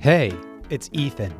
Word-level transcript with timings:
Hey, 0.00 0.32
it's 0.70 0.88
Ethan. 0.94 1.34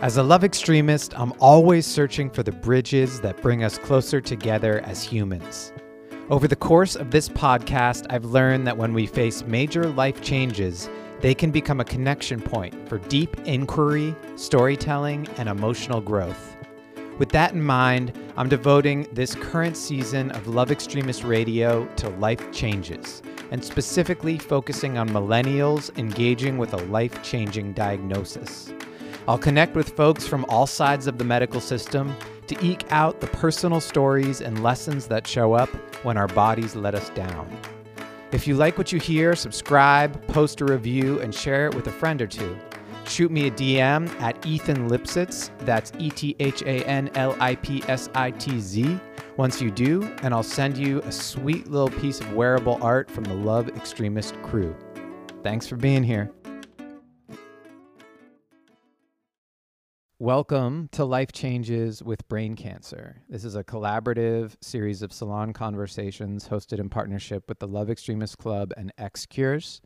As 0.00 0.16
a 0.16 0.22
love 0.22 0.42
extremist, 0.42 1.12
I'm 1.20 1.34
always 1.38 1.84
searching 1.84 2.30
for 2.30 2.42
the 2.42 2.50
bridges 2.50 3.20
that 3.20 3.42
bring 3.42 3.62
us 3.62 3.76
closer 3.76 4.22
together 4.22 4.80
as 4.86 5.02
humans. 5.02 5.74
Over 6.30 6.48
the 6.48 6.56
course 6.56 6.96
of 6.96 7.10
this 7.10 7.28
podcast, 7.28 8.06
I've 8.08 8.24
learned 8.24 8.66
that 8.66 8.78
when 8.78 8.94
we 8.94 9.04
face 9.04 9.44
major 9.44 9.84
life 9.84 10.22
changes, 10.22 10.88
they 11.20 11.34
can 11.34 11.50
become 11.50 11.78
a 11.78 11.84
connection 11.84 12.40
point 12.40 12.88
for 12.88 12.96
deep 12.96 13.38
inquiry, 13.40 14.16
storytelling, 14.34 15.28
and 15.36 15.46
emotional 15.46 16.00
growth. 16.00 16.56
With 17.18 17.28
that 17.32 17.52
in 17.52 17.62
mind, 17.62 18.18
I'm 18.38 18.48
devoting 18.48 19.08
this 19.12 19.34
current 19.34 19.76
season 19.76 20.30
of 20.30 20.48
Love 20.48 20.70
Extremist 20.70 21.22
Radio 21.22 21.84
to 21.96 22.08
life 22.08 22.50
changes, 22.50 23.20
and 23.50 23.64
specifically 23.64 24.38
focusing 24.38 24.98
on 24.98 25.08
millennials 25.10 25.96
engaging 25.98 26.58
with 26.58 26.72
a 26.72 26.84
life 26.86 27.22
changing 27.22 27.72
diagnosis. 27.72 28.72
I'll 29.28 29.38
connect 29.38 29.76
with 29.76 29.90
folks 29.90 30.26
from 30.26 30.44
all 30.48 30.66
sides 30.66 31.06
of 31.06 31.18
the 31.18 31.24
medical 31.24 31.60
system 31.60 32.16
to 32.46 32.66
eke 32.66 32.90
out 32.90 33.20
the 33.20 33.26
personal 33.28 33.80
stories 33.80 34.40
and 34.40 34.62
lessons 34.62 35.06
that 35.06 35.26
show 35.26 35.52
up 35.52 35.68
when 36.04 36.16
our 36.16 36.28
bodies 36.28 36.74
let 36.74 36.94
us 36.94 37.10
down. 37.10 37.48
If 38.32 38.46
you 38.46 38.54
like 38.54 38.78
what 38.78 38.92
you 38.92 39.00
hear, 39.00 39.34
subscribe, 39.34 40.26
post 40.28 40.60
a 40.60 40.64
review, 40.64 41.20
and 41.20 41.34
share 41.34 41.66
it 41.66 41.74
with 41.74 41.86
a 41.88 41.92
friend 41.92 42.22
or 42.22 42.26
two. 42.26 42.56
Shoot 43.04 43.30
me 43.32 43.48
a 43.48 43.50
DM 43.50 44.08
at 44.20 44.46
Ethan 44.46 44.88
Lipsitz, 44.88 45.50
that's 45.60 45.92
E 45.98 46.10
T 46.10 46.36
H 46.38 46.62
A 46.62 46.84
N 46.86 47.10
L 47.16 47.36
I 47.40 47.56
P 47.56 47.82
S 47.88 48.08
I 48.14 48.30
T 48.30 48.60
Z, 48.60 49.00
once 49.36 49.60
you 49.60 49.70
do, 49.70 50.02
and 50.22 50.34
I'll 50.34 50.42
send 50.42 50.76
you 50.76 51.00
a 51.02 51.12
sweet 51.12 51.68
little 51.68 51.90
piece 52.00 52.20
of 52.20 52.32
wearable 52.34 52.78
art 52.82 53.10
from 53.10 53.24
the 53.24 53.34
Love 53.34 53.68
Extremist 53.68 54.40
crew. 54.42 54.76
Thanks 55.42 55.66
for 55.66 55.76
being 55.76 56.02
here. 56.02 56.30
Welcome 60.18 60.88
to 60.92 61.04
Life 61.04 61.32
Changes 61.32 62.02
with 62.02 62.28
Brain 62.28 62.54
Cancer. 62.54 63.22
This 63.28 63.42
is 63.42 63.56
a 63.56 63.64
collaborative 63.64 64.54
series 64.60 65.00
of 65.00 65.14
salon 65.14 65.54
conversations 65.54 66.46
hosted 66.46 66.78
in 66.78 66.90
partnership 66.90 67.44
with 67.48 67.58
the 67.58 67.66
Love 67.68 67.88
Extremist 67.88 68.36
Club 68.36 68.72
and 68.76 68.92
X 68.98 69.24
Cures. 69.24 69.80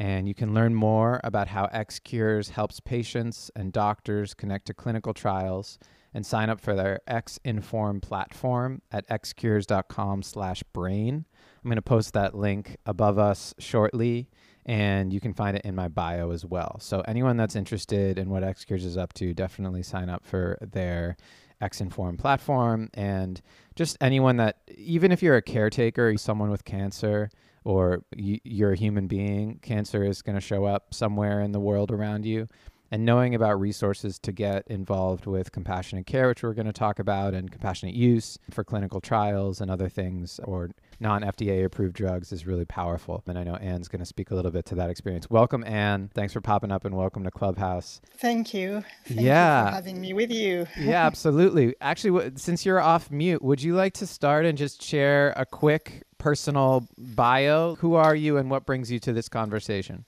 And 0.00 0.26
you 0.26 0.34
can 0.34 0.52
learn 0.52 0.74
more 0.74 1.20
about 1.22 1.46
how 1.46 1.66
X 1.66 2.00
Cures 2.00 2.48
helps 2.48 2.80
patients 2.80 3.52
and 3.54 3.72
doctors 3.72 4.34
connect 4.34 4.66
to 4.66 4.74
clinical 4.74 5.14
trials 5.14 5.78
and 6.14 6.24
sign 6.26 6.50
up 6.50 6.60
for 6.60 6.74
their 6.74 7.00
X 7.06 7.38
Inform 7.44 8.00
platform 8.00 8.82
at 8.90 9.06
xcures.com 9.08 10.22
slash 10.22 10.62
brain. 10.72 11.24
I'm 11.64 11.68
going 11.68 11.76
to 11.76 11.82
post 11.82 12.12
that 12.14 12.34
link 12.34 12.76
above 12.86 13.18
us 13.18 13.54
shortly 13.58 14.28
and 14.64 15.12
you 15.12 15.20
can 15.20 15.32
find 15.32 15.56
it 15.56 15.64
in 15.64 15.74
my 15.74 15.88
bio 15.88 16.30
as 16.30 16.44
well. 16.44 16.76
So 16.80 17.00
anyone 17.08 17.36
that's 17.36 17.56
interested 17.56 18.18
in 18.18 18.30
what 18.30 18.42
XCures 18.42 18.84
is 18.84 18.96
up 18.96 19.12
to, 19.14 19.34
definitely 19.34 19.82
sign 19.82 20.08
up 20.08 20.24
for 20.24 20.58
their 20.60 21.16
X-Inform 21.60 22.16
platform. 22.16 22.88
And 22.94 23.40
just 23.74 23.96
anyone 24.00 24.36
that, 24.36 24.58
even 24.76 25.10
if 25.10 25.22
you're 25.22 25.36
a 25.36 25.42
caretaker, 25.42 26.16
someone 26.16 26.50
with 26.50 26.64
cancer, 26.64 27.30
or 27.64 28.04
you're 28.16 28.72
a 28.72 28.76
human 28.76 29.06
being, 29.06 29.58
cancer 29.62 30.04
is 30.04 30.22
going 30.22 30.34
to 30.34 30.40
show 30.40 30.64
up 30.64 30.92
somewhere 30.94 31.40
in 31.40 31.52
the 31.52 31.60
world 31.60 31.90
around 31.90 32.24
you. 32.24 32.48
And 32.92 33.06
knowing 33.06 33.34
about 33.34 33.58
resources 33.58 34.18
to 34.18 34.32
get 34.32 34.66
involved 34.66 35.24
with 35.24 35.50
compassionate 35.50 36.04
care, 36.04 36.28
which 36.28 36.42
we're 36.42 36.52
going 36.52 36.66
to 36.66 36.74
talk 36.74 36.98
about, 36.98 37.32
and 37.32 37.50
compassionate 37.50 37.94
use 37.94 38.38
for 38.50 38.64
clinical 38.64 39.00
trials 39.00 39.62
and 39.62 39.70
other 39.70 39.88
things, 39.88 40.38
or 40.44 40.68
non 41.00 41.22
FDA 41.22 41.64
approved 41.64 41.94
drugs 41.94 42.32
is 42.32 42.46
really 42.46 42.66
powerful. 42.66 43.22
And 43.26 43.38
I 43.38 43.44
know 43.44 43.54
Anne's 43.54 43.88
going 43.88 44.00
to 44.00 44.04
speak 44.04 44.30
a 44.30 44.34
little 44.34 44.50
bit 44.50 44.66
to 44.66 44.74
that 44.74 44.90
experience. 44.90 45.30
Welcome, 45.30 45.64
Anne. 45.64 46.10
Thanks 46.12 46.34
for 46.34 46.42
popping 46.42 46.70
up 46.70 46.84
and 46.84 46.94
welcome 46.94 47.24
to 47.24 47.30
Clubhouse. 47.30 48.02
Thank 48.18 48.52
you. 48.52 48.84
Thank 49.06 49.22
yeah. 49.22 49.62
You 49.62 49.70
for 49.70 49.74
having 49.74 49.98
me 49.98 50.12
with 50.12 50.30
you. 50.30 50.66
yeah, 50.78 51.06
absolutely. 51.06 51.74
Actually, 51.80 52.32
since 52.36 52.66
you're 52.66 52.78
off 52.78 53.10
mute, 53.10 53.40
would 53.40 53.62
you 53.62 53.74
like 53.74 53.94
to 53.94 54.06
start 54.06 54.44
and 54.44 54.58
just 54.58 54.82
share 54.82 55.32
a 55.34 55.46
quick 55.46 56.02
personal 56.18 56.86
bio? 56.98 57.76
Who 57.76 57.94
are 57.94 58.14
you 58.14 58.36
and 58.36 58.50
what 58.50 58.66
brings 58.66 58.92
you 58.92 58.98
to 58.98 59.14
this 59.14 59.30
conversation? 59.30 60.04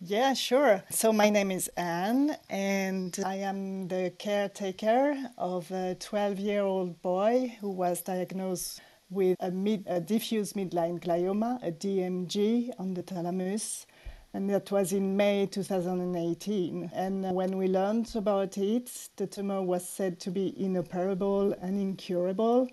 Yeah, 0.00 0.34
sure. 0.34 0.84
So 0.90 1.12
my 1.12 1.28
name 1.28 1.50
is 1.50 1.66
Anne, 1.76 2.36
and 2.48 3.18
I 3.26 3.36
am 3.36 3.88
the 3.88 4.12
caretaker 4.16 5.16
of 5.36 5.68
a 5.72 5.96
12 5.98 6.38
year 6.38 6.62
old 6.62 7.02
boy 7.02 7.56
who 7.60 7.70
was 7.70 8.02
diagnosed 8.02 8.80
with 9.10 9.36
a, 9.40 9.50
mid, 9.50 9.82
a 9.88 10.00
diffuse 10.00 10.52
midline 10.52 11.00
glioma, 11.00 11.58
a 11.66 11.72
DMG, 11.72 12.70
on 12.78 12.94
the 12.94 13.02
thalamus. 13.02 13.86
And 14.32 14.48
that 14.50 14.70
was 14.70 14.92
in 14.92 15.16
May 15.16 15.46
2018. 15.46 16.92
And 16.94 17.34
when 17.34 17.56
we 17.58 17.66
learned 17.66 18.14
about 18.14 18.56
it, 18.56 19.08
the 19.16 19.26
tumor 19.26 19.62
was 19.62 19.88
said 19.88 20.20
to 20.20 20.30
be 20.30 20.54
inoperable 20.62 21.54
and 21.60 21.76
incurable. 21.76 22.68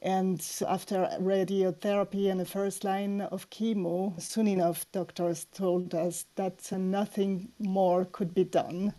And 0.00 0.40
after 0.66 1.08
radiotherapy 1.20 2.30
and 2.30 2.38
the 2.38 2.44
first 2.44 2.84
line 2.84 3.20
of 3.20 3.50
chemo, 3.50 4.20
soon 4.20 4.46
enough, 4.46 4.86
doctors 4.92 5.46
told 5.52 5.92
us 5.92 6.24
that 6.36 6.70
nothing 6.70 7.50
more 7.58 8.04
could 8.04 8.32
be 8.32 8.44
done. 8.44 8.94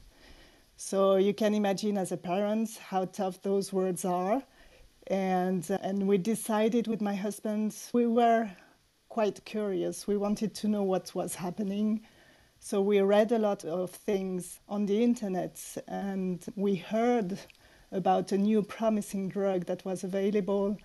So 0.76 1.16
you 1.16 1.34
can 1.34 1.54
imagine 1.54 1.98
as 1.98 2.12
a 2.12 2.18
parent 2.18 2.78
how 2.78 3.06
tough 3.06 3.42
those 3.42 3.72
words 3.72 4.04
are. 4.04 4.44
And, 5.08 5.70
uh, 5.72 5.78
and 5.82 6.06
we 6.08 6.18
decided 6.18 6.88
with 6.88 7.02
my 7.02 7.16
husband, 7.16 7.76
we 7.94 8.06
were 8.06 8.52
quite 9.08 9.44
curious. 9.46 10.06
We 10.06 10.18
wanted 10.18 10.54
to 10.56 10.68
know 10.68 10.84
what 10.84 11.16
was 11.16 11.36
happening. 11.36 12.02
So 12.60 12.82
we 12.82 13.00
read 13.00 13.32
a 13.32 13.40
lot 13.40 13.64
of 13.64 13.90
things 13.90 14.60
on 14.68 14.86
the 14.86 15.02
internet 15.02 15.62
and 15.88 16.44
we 16.58 16.76
heard 16.76 17.40
about 17.92 18.34
a 18.34 18.38
new 18.38 18.62
promising 18.62 19.30
drug 19.30 19.66
that 19.66 19.84
was 19.86 20.04
available 20.04 20.78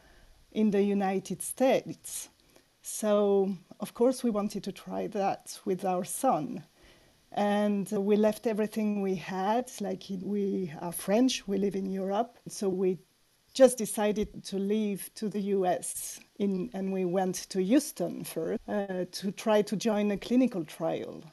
in 0.55 0.71
the 0.71 0.83
United 0.83 1.43
States. 1.43 2.31
So, 2.81 3.57
of 3.81 3.93
course, 3.95 4.23
we 4.23 4.31
wanted 4.31 4.63
to 4.65 4.73
try 4.73 5.09
that 5.09 5.59
with 5.65 5.85
our 5.85 6.05
son. 6.05 6.65
And 7.33 7.91
we 7.91 8.17
left 8.17 8.47
everything 8.47 9.03
we 9.03 9.17
had, 9.17 9.71
like 9.81 10.05
we 10.23 10.73
are 10.81 10.93
French, 10.93 11.49
we 11.49 11.59
live 11.59 11.75
in 11.75 11.91
Europe. 11.91 12.39
So 12.47 12.69
we 12.69 12.99
just 13.55 13.79
decided 13.79 14.45
to 14.45 14.59
leave 14.59 15.11
to 15.15 15.29
the 15.29 15.41
US 15.41 16.21
in, 16.39 16.71
and 16.75 16.93
we 16.93 17.05
went 17.05 17.35
to 17.51 17.63
Houston 17.63 18.23
first 18.23 18.61
uh, 18.69 19.05
to 19.11 19.33
try 19.33 19.63
to 19.63 19.77
join 19.77 20.11
a 20.11 20.17
clinical 20.17 20.65
trial. 20.65 21.25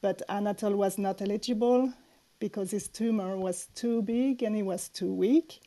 But 0.00 0.22
Anatole 0.28 0.76
was 0.76 0.96
not 0.96 1.20
eligible 1.20 1.92
because 2.38 2.70
his 2.70 2.88
tumor 2.88 3.36
was 3.36 3.68
too 3.74 4.00
big 4.02 4.42
and 4.42 4.56
he 4.56 4.62
was 4.62 4.88
too 4.88 5.12
weak 5.12 5.60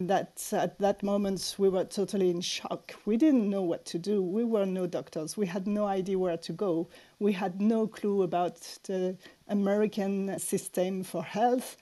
that 0.00 0.48
at 0.52 0.78
that 0.78 1.02
moment 1.02 1.56
we 1.58 1.68
were 1.68 1.84
totally 1.84 2.30
in 2.30 2.40
shock. 2.40 2.94
We 3.04 3.16
didn't 3.16 3.50
know 3.50 3.62
what 3.62 3.84
to 3.86 3.98
do. 3.98 4.22
We 4.22 4.44
were 4.44 4.64
no 4.64 4.86
doctors. 4.86 5.36
We 5.36 5.46
had 5.46 5.66
no 5.66 5.86
idea 5.86 6.18
where 6.18 6.36
to 6.36 6.52
go. 6.52 6.88
We 7.18 7.32
had 7.32 7.60
no 7.60 7.86
clue 7.86 8.22
about 8.22 8.60
the 8.84 9.16
American 9.48 10.38
system 10.38 11.02
for 11.02 11.24
health. 11.24 11.76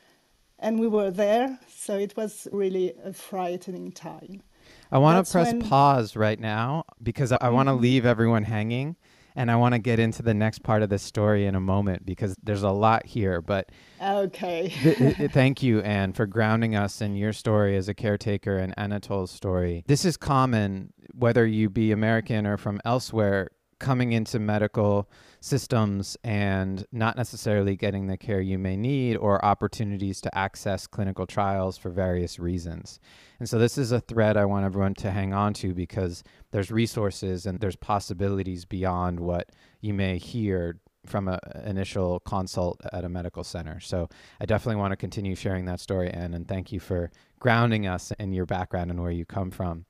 And 0.58 0.80
we 0.80 0.88
were 0.88 1.10
there, 1.10 1.58
so 1.68 1.98
it 1.98 2.16
was 2.16 2.48
really 2.50 2.94
a 3.04 3.12
frightening 3.12 3.92
time. 3.92 4.42
I 4.90 4.98
want 4.98 5.24
to 5.24 5.30
press 5.30 5.52
when... 5.52 5.60
pause 5.60 6.16
right 6.16 6.40
now 6.40 6.84
because 7.02 7.30
I, 7.32 7.38
I 7.42 7.48
want 7.50 7.68
to 7.68 7.74
leave 7.74 8.06
everyone 8.06 8.44
hanging 8.44 8.96
and 9.36 9.50
I 9.50 9.56
want 9.56 9.74
to 9.74 9.78
get 9.78 9.98
into 9.98 10.22
the 10.22 10.34
next 10.34 10.62
part 10.62 10.82
of 10.82 10.88
the 10.88 10.98
story 10.98 11.46
in 11.46 11.54
a 11.54 11.60
moment 11.60 12.06
because 12.06 12.34
there's 12.42 12.62
a 12.62 12.70
lot 12.70 13.04
here. 13.06 13.42
But 13.42 13.70
okay, 14.02 14.68
th- 14.82 15.16
th- 15.16 15.30
thank 15.30 15.62
you, 15.62 15.80
Anne, 15.80 16.14
for 16.14 16.26
grounding 16.26 16.74
us 16.74 17.00
in 17.02 17.14
your 17.14 17.34
story 17.34 17.76
as 17.76 17.88
a 17.88 17.94
caretaker 17.94 18.56
and 18.56 18.74
Anatole's 18.76 19.30
story. 19.30 19.84
This 19.86 20.04
is 20.06 20.16
common, 20.16 20.92
whether 21.12 21.46
you 21.46 21.68
be 21.68 21.92
American 21.92 22.46
or 22.46 22.56
from 22.56 22.80
elsewhere, 22.84 23.50
coming 23.78 24.12
into 24.12 24.38
medical 24.38 25.10
systems 25.46 26.16
and 26.24 26.84
not 26.90 27.16
necessarily 27.16 27.76
getting 27.76 28.08
the 28.08 28.16
care 28.16 28.40
you 28.40 28.58
may 28.58 28.76
need 28.76 29.16
or 29.16 29.42
opportunities 29.44 30.20
to 30.20 30.36
access 30.36 30.86
clinical 30.88 31.24
trials 31.24 31.78
for 31.78 31.88
various 31.88 32.40
reasons. 32.40 32.98
And 33.38 33.48
so 33.48 33.58
this 33.58 33.78
is 33.78 33.92
a 33.92 34.00
thread 34.00 34.36
I 34.36 34.44
want 34.44 34.64
everyone 34.64 34.94
to 34.94 35.12
hang 35.12 35.32
on 35.32 35.54
to 35.54 35.72
because 35.72 36.24
there's 36.50 36.72
resources 36.72 37.46
and 37.46 37.60
there's 37.60 37.76
possibilities 37.76 38.64
beyond 38.64 39.20
what 39.20 39.50
you 39.80 39.94
may 39.94 40.18
hear 40.18 40.80
from 41.06 41.28
an 41.28 41.38
initial 41.64 42.18
consult 42.20 42.80
at 42.92 43.04
a 43.04 43.08
medical 43.08 43.44
center. 43.44 43.78
So 43.78 44.08
I 44.40 44.46
definitely 44.46 44.80
want 44.80 44.90
to 44.92 44.96
continue 44.96 45.36
sharing 45.36 45.66
that 45.66 45.78
story, 45.78 46.10
Anne, 46.10 46.34
and 46.34 46.48
thank 46.48 46.72
you 46.72 46.80
for 46.80 47.12
grounding 47.38 47.86
us 47.86 48.12
in 48.18 48.32
your 48.32 48.46
background 48.46 48.90
and 48.90 49.00
where 49.00 49.12
you 49.12 49.24
come 49.24 49.52
from. 49.52 49.84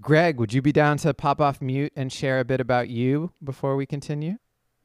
Greg, 0.00 0.38
would 0.38 0.54
you 0.54 0.62
be 0.62 0.72
down 0.72 0.96
to 0.98 1.12
pop 1.12 1.38
off 1.38 1.60
mute 1.60 1.92
and 1.94 2.10
share 2.10 2.40
a 2.40 2.44
bit 2.46 2.62
about 2.62 2.88
you 2.88 3.32
before 3.44 3.76
we 3.76 3.84
continue? 3.84 4.38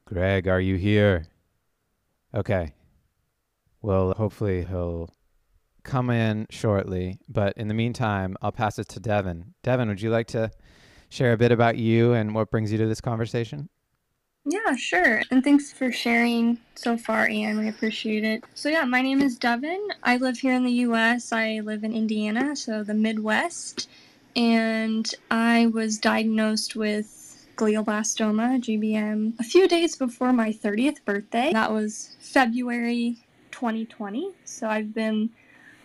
Greg, 0.06 0.48
are 0.48 0.60
you 0.60 0.76
here? 0.76 1.26
Okay. 2.34 2.74
Well, 3.82 4.14
hopefully 4.14 4.64
he'll 4.64 5.10
come 5.84 6.10
in 6.10 6.46
shortly. 6.50 7.20
But 7.28 7.58
in 7.58 7.68
the 7.70 7.74
meantime, 7.74 8.36
I'll 8.42 8.52
pass 8.52 8.78
it 8.78 8.88
to 8.90 9.00
Devin. 9.00 9.54
Devin, 9.64 9.88
would 9.88 10.02
you 10.02 10.10
like 10.10 10.28
to 10.28 10.52
share 11.10 11.34
a 11.34 11.38
bit 11.38 11.52
about 11.52 11.78
you 11.78 12.14
and 12.14 12.36
what 12.36 12.52
brings 12.52 12.72
you 12.72 12.78
to 12.80 12.88
this 12.88 13.02
conversation? 13.02 13.70
Yeah, 14.46 14.76
sure. 14.76 15.24
And 15.32 15.44
thanks 15.44 15.72
for 15.72 15.92
sharing 15.92 16.60
so 16.76 16.98
far, 16.98 17.28
Anne. 17.28 17.58
We 17.58 17.68
appreciate 17.68 18.24
it. 18.24 18.44
So, 18.54 18.70
yeah, 18.70 18.86
my 18.86 19.02
name 19.02 19.22
is 19.22 19.40
Devin. 19.40 19.88
I 20.04 20.18
live 20.18 20.38
here 20.38 20.54
in 20.54 20.64
the 20.64 20.72
U.S. 20.72 21.32
I 21.32 21.62
live 21.62 21.84
in 21.84 21.94
Indiana, 21.94 22.56
so 22.56 22.84
the 22.84 22.94
Midwest. 22.94 23.90
And 24.36 25.12
I 25.32 25.68
was 25.68 25.98
diagnosed 25.98 26.76
with 26.76 27.15
glioblastoma, 27.56 28.60
GBM, 28.60 29.40
a 29.40 29.44
few 29.44 29.68
days 29.68 29.96
before 29.96 30.34
my 30.34 30.52
30th 30.52 31.04
birthday. 31.06 31.52
That 31.54 31.72
was 31.72 32.16
February 32.20 33.18
2020. 33.52 34.32
So, 34.46 34.68
I've 34.68 34.94
been 34.94 35.30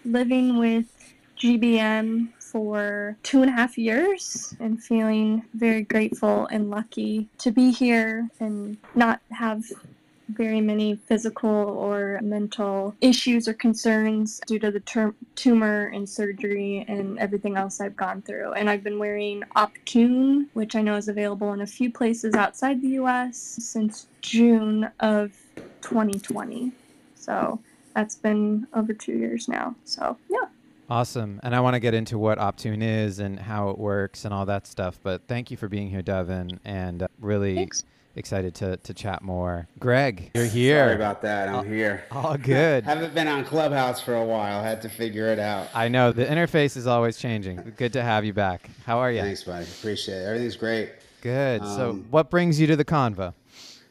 living 0.05 0.59
with 0.59 1.15
GBM 1.39 2.29
for 2.39 3.17
two 3.23 3.43
and 3.43 3.51
a 3.51 3.55
half 3.55 3.79
years 3.79 4.55
and 4.61 4.83
feeling 4.83 5.43
very 5.55 5.83
grateful 5.83 6.47
and 6.49 6.71
lucky 6.71 7.29
to 7.39 7.51
be 7.51 7.71
here 7.71 8.29
and 8.41 8.77
not 8.95 9.21
have 9.31 9.65
very 10.37 10.61
many 10.61 10.97
physical 10.97 11.51
or 11.51 12.21
mental 12.23 12.95
issues 13.01 13.49
or 13.49 13.55
concerns 13.55 14.41
due 14.47 14.59
to 14.59 14.71
the 14.71 14.81
ter- 14.81 15.15
tumor 15.35 15.87
and 15.95 16.09
surgery 16.09 16.85
and 16.89 17.19
everything 17.19 17.57
else 17.57 17.81
I've 17.81 17.97
gone 17.97 18.23
through. 18.23 18.53
And 18.53 18.69
I've 18.71 18.85
been 18.85 18.99
wearing 18.99 19.43
Optune, 19.57 20.47
which 20.55 20.77
I 20.77 20.83
know 20.83 20.97
is 20.97 21.09
available 21.09 21.53
in 21.53 21.61
a 21.61 21.67
few 21.67 21.91
places 21.91 22.35
outside 22.35 22.81
the 22.83 22.91
US 23.01 23.37
since 23.39 24.07
June 24.21 24.91
of 25.01 25.33
2020. 25.83 26.73
So 27.15 27.59
that's 27.95 28.17
been 28.17 28.67
over 28.75 28.93
two 28.93 29.13
years 29.13 29.49
now. 29.49 29.75
So, 29.85 30.17
yeah. 30.29 30.47
Awesome. 30.89 31.39
And 31.45 31.55
I 31.55 31.61
want 31.61 31.75
to 31.75 31.81
get 31.81 31.95
into 31.95 32.19
what 32.19 32.39
Optune 32.39 32.83
is 32.83 33.21
and 33.21 33.39
how 33.39 33.71
it 33.71 33.79
works 33.79 34.25
and 34.25 34.35
all 34.35 34.45
that 34.47 34.67
stuff. 34.67 34.99
But 35.03 35.23
thank 35.29 35.51
you 35.51 35.57
for 35.57 35.69
being 35.69 35.89
here, 35.89 36.03
Devin, 36.03 36.59
and 36.65 37.05
uh, 37.05 37.09
really 37.21 37.55
Thanks. 37.55 37.85
Excited 38.17 38.55
to, 38.57 38.77
to 38.79 38.95
chat 38.95 39.23
more. 39.23 39.69
Greg, 39.79 40.31
you're 40.35 40.45
here. 40.45 40.85
Sorry 40.85 40.95
about 40.95 41.23
that. 41.23 41.49
I'm 41.49 41.67
here. 41.67 42.05
All 42.11 42.37
good. 42.37 42.85
Haven't 42.85 43.15
been 43.15 43.29
on 43.29 43.45
Clubhouse 43.45 44.01
for 44.01 44.15
a 44.15 44.25
while. 44.25 44.63
Had 44.63 44.83
to 44.83 44.89
figure 44.89 45.27
it 45.27 45.39
out. 45.39 45.69
I 45.75 45.89
know 45.89 46.13
the 46.13 46.25
interface 46.27 46.77
is 46.77 46.87
always 46.87 47.17
changing. 47.19 47.73
Good 47.77 47.93
to 47.95 48.03
have 48.03 48.25
you 48.25 48.33
back. 48.33 48.69
How 48.85 48.99
are 48.99 49.11
you? 49.13 49.21
Thanks, 49.23 49.45
buddy. 49.45 49.65
Appreciate 49.65 50.17
it. 50.23 50.27
Everything's 50.27 50.57
great. 50.57 50.91
Good. 51.23 51.63
so, 51.63 51.91
Um, 51.91 52.07
what 52.11 52.31
brings 52.31 52.61
you 52.61 52.67
to 52.67 52.77
the 52.77 52.85
convo? 52.85 53.35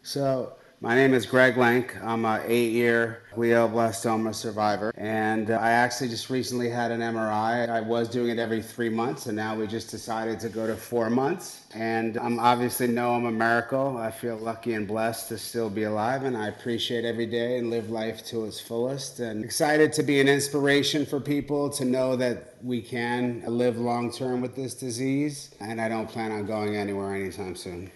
So, 0.04 0.54
my 0.82 0.96
name 0.96 1.14
is 1.14 1.26
Greg 1.26 1.58
Lank. 1.58 1.94
I'm 2.02 2.24
a 2.24 2.42
eight-year 2.46 3.24
glioblastoma 3.36 4.34
survivor, 4.34 4.94
and 4.96 5.52
uh, 5.52 5.56
I 5.56 5.72
actually 5.72 6.08
just 6.08 6.30
recently 6.30 6.70
had 6.70 6.92
an 6.92 7.02
MRI. 7.02 7.68
I 7.68 7.82
was 7.82 8.08
doing 8.08 8.30
it 8.30 8.40
every 8.40 8.62
three 8.62 8.88
months, 8.88 9.26
and 9.26 9.36
now 9.36 9.58
we 9.58 9.68
just 9.68 9.92
decided 9.92 10.40
to 10.40 10.48
go 10.48 10.68
to 10.68 10.78
four 10.78 11.10
months. 11.10 11.66
And 11.74 12.18
I'm 12.18 12.40
obviously 12.40 12.88
know 12.88 13.14
I'm 13.14 13.26
a 13.26 13.32
miracle. 13.32 13.98
I 13.98 14.10
feel 14.10 14.38
lucky 14.38 14.74
and 14.74 14.88
blessed 14.88 15.28
to 15.30 15.38
still 15.38 15.70
be 15.70 15.84
alive, 15.84 16.24
and 16.24 16.38
I 16.38 16.48
appreciate 16.48 17.04
every 17.04 17.26
day 17.26 17.58
and 17.58 17.70
live 17.70 17.90
life 17.90 18.26
to 18.28 18.46
its 18.46 18.62
fullest. 18.62 19.20
And 19.20 19.44
excited 19.44 19.92
to 19.94 20.04
be 20.04 20.22
an 20.22 20.30
inspiration 20.30 21.06
for 21.06 21.20
people 21.20 21.70
to 21.72 21.84
know 21.84 22.16
that 22.16 22.56
we 22.64 22.82
can 22.82 23.44
live 23.46 23.78
long 23.78 24.14
term 24.14 24.40
with 24.40 24.56
this 24.56 24.76
disease. 24.76 25.54
And 25.60 25.82
I 25.82 25.90
don't 25.90 26.08
plan 26.08 26.32
on 26.32 26.46
going 26.46 26.78
anywhere 26.78 27.14
anytime 27.14 27.58
soon. 27.58 27.92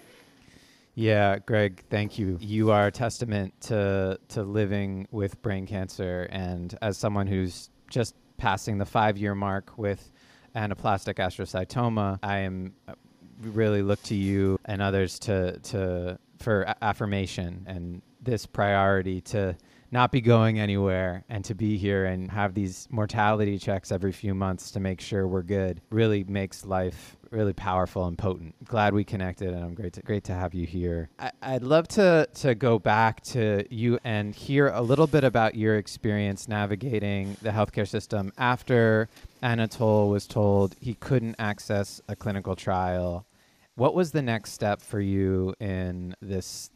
Yeah, 0.95 1.39
Greg, 1.39 1.83
thank 1.89 2.19
you. 2.19 2.37
You 2.39 2.71
are 2.71 2.87
a 2.87 2.91
testament 2.91 3.53
to 3.61 4.19
to 4.29 4.43
living 4.43 5.07
with 5.11 5.41
brain 5.41 5.65
cancer, 5.65 6.27
and 6.29 6.77
as 6.81 6.97
someone 6.97 7.25
who's 7.25 7.69
just 7.89 8.15
passing 8.37 8.77
the 8.77 8.85
five 8.85 9.17
year 9.17 9.33
mark 9.33 9.77
with 9.77 10.11
anaplastic 10.55 11.15
astrocytoma, 11.15 12.19
I 12.21 12.39
am 12.39 12.73
uh, 12.87 12.93
really 13.41 13.81
look 13.81 14.03
to 14.03 14.15
you 14.15 14.59
and 14.65 14.81
others 14.83 15.17
to 15.19 15.57
to 15.59 16.19
for 16.37 16.71
affirmation 16.81 17.63
and 17.67 18.01
this 18.21 18.45
priority 18.45 19.21
to 19.21 19.55
not 19.93 20.11
be 20.11 20.21
going 20.21 20.59
anywhere 20.59 21.23
and 21.29 21.45
to 21.45 21.53
be 21.53 21.77
here 21.77 22.05
and 22.05 22.31
have 22.31 22.55
these 22.55 22.87
mortality 22.89 23.59
checks 23.59 23.91
every 23.91 24.11
few 24.11 24.33
months 24.33 24.71
to 24.71 24.79
make 24.79 24.99
sure 24.99 25.27
we're 25.27 25.43
good 25.43 25.79
really 25.91 26.23
makes 26.23 26.65
life 26.65 27.15
really 27.29 27.53
powerful 27.53 28.05
and 28.07 28.17
potent. 28.17 28.55
Glad 28.65 28.95
we 28.95 29.03
connected, 29.03 29.49
and 29.49 29.63
I'm 29.63 29.75
great 29.75 29.93
to 29.93 30.01
great 30.01 30.23
to 30.25 30.33
have 30.33 30.55
you 30.55 30.65
here. 30.65 31.09
I, 31.19 31.31
I'd 31.43 31.61
love 31.61 31.87
to 31.89 32.27
to 32.33 32.55
go 32.55 32.79
back 32.79 33.21
to 33.25 33.65
you 33.69 33.99
and 34.03 34.33
hear 34.33 34.69
a 34.69 34.81
little 34.81 35.07
bit 35.07 35.23
about 35.23 35.53
your 35.53 35.77
experience 35.77 36.47
navigating 36.47 37.37
the 37.43 37.51
healthcare 37.51 37.87
system 37.87 38.33
after 38.37 39.09
Anatole 39.43 40.09
was 40.09 40.25
told 40.25 40.75
he 40.79 40.95
couldn't 40.95 41.35
access 41.37 42.01
a 42.07 42.15
clinical 42.15 42.55
trial. 42.55 43.27
What 43.75 43.93
was 43.93 44.11
the 44.11 44.21
next 44.23 44.53
step 44.53 44.81
for 44.81 44.99
you 44.99 45.53
in 45.59 46.15
this 46.19 46.71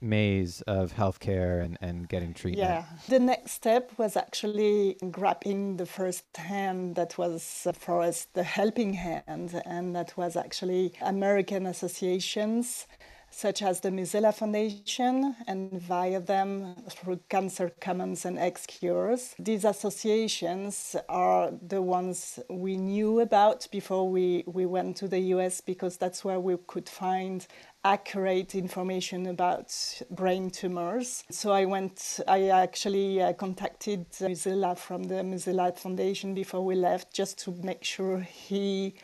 maze 0.00 0.60
of 0.62 0.94
healthcare 0.94 1.62
and, 1.62 1.78
and 1.80 2.08
getting 2.08 2.34
treatment? 2.34 2.68
Yeah, 2.68 2.84
the 3.08 3.20
next 3.20 3.52
step 3.52 3.92
was 3.98 4.16
actually 4.16 4.96
grabbing 5.10 5.76
the 5.76 5.86
first 5.86 6.24
hand 6.36 6.96
that 6.96 7.18
was 7.18 7.66
uh, 7.66 7.72
for 7.72 8.02
us 8.02 8.26
the 8.34 8.42
helping 8.42 8.94
hand, 8.94 9.60
and 9.64 9.94
that 9.96 10.16
was 10.16 10.36
actually 10.36 10.92
American 11.00 11.66
associations 11.66 12.86
such 13.34 13.62
as 13.62 13.80
the 13.80 13.90
Musella 13.90 14.32
Foundation 14.32 15.34
and 15.46 15.72
via 15.72 16.20
them 16.20 16.76
through 16.88 17.18
Cancer 17.28 17.72
Commons 17.80 18.24
and 18.24 18.38
X 18.38 18.64
Cures. 18.66 19.34
These 19.38 19.64
associations 19.64 20.94
are 21.08 21.50
the 21.50 21.82
ones 21.82 22.38
we 22.48 22.76
knew 22.76 23.20
about 23.20 23.66
before 23.72 24.08
we, 24.08 24.44
we 24.46 24.66
went 24.66 24.96
to 24.98 25.08
the 25.08 25.18
US 25.34 25.60
because 25.60 25.96
that's 25.96 26.24
where 26.24 26.38
we 26.38 26.56
could 26.66 26.88
find 26.88 27.46
accurate 27.84 28.54
information 28.54 29.26
about 29.26 29.72
brain 30.10 30.50
tumors. 30.50 31.22
So 31.30 31.52
I 31.52 31.66
went, 31.66 32.20
I 32.26 32.48
actually 32.48 33.20
uh, 33.20 33.34
contacted 33.34 34.10
Musella 34.12 34.76
from 34.76 35.04
the 35.04 35.16
Musella 35.16 35.76
Foundation 35.76 36.34
before 36.34 36.64
we 36.64 36.74
left 36.74 37.12
just 37.12 37.38
to 37.40 37.52
make 37.62 37.84
sure 37.84 38.20
he 38.20 38.94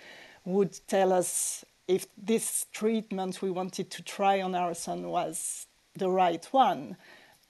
would 0.47 0.79
tell 0.89 1.13
us 1.13 1.65
if 1.87 2.07
this 2.17 2.67
treatment 2.73 3.43
we 3.43 3.51
wanted 3.51 3.91
to 3.91 4.03
try 4.03 4.41
on 4.41 4.55
our 4.55 4.75
son 4.75 5.09
was 5.09 5.67
the 5.97 6.09
right 6.09 6.47
one. 6.53 6.97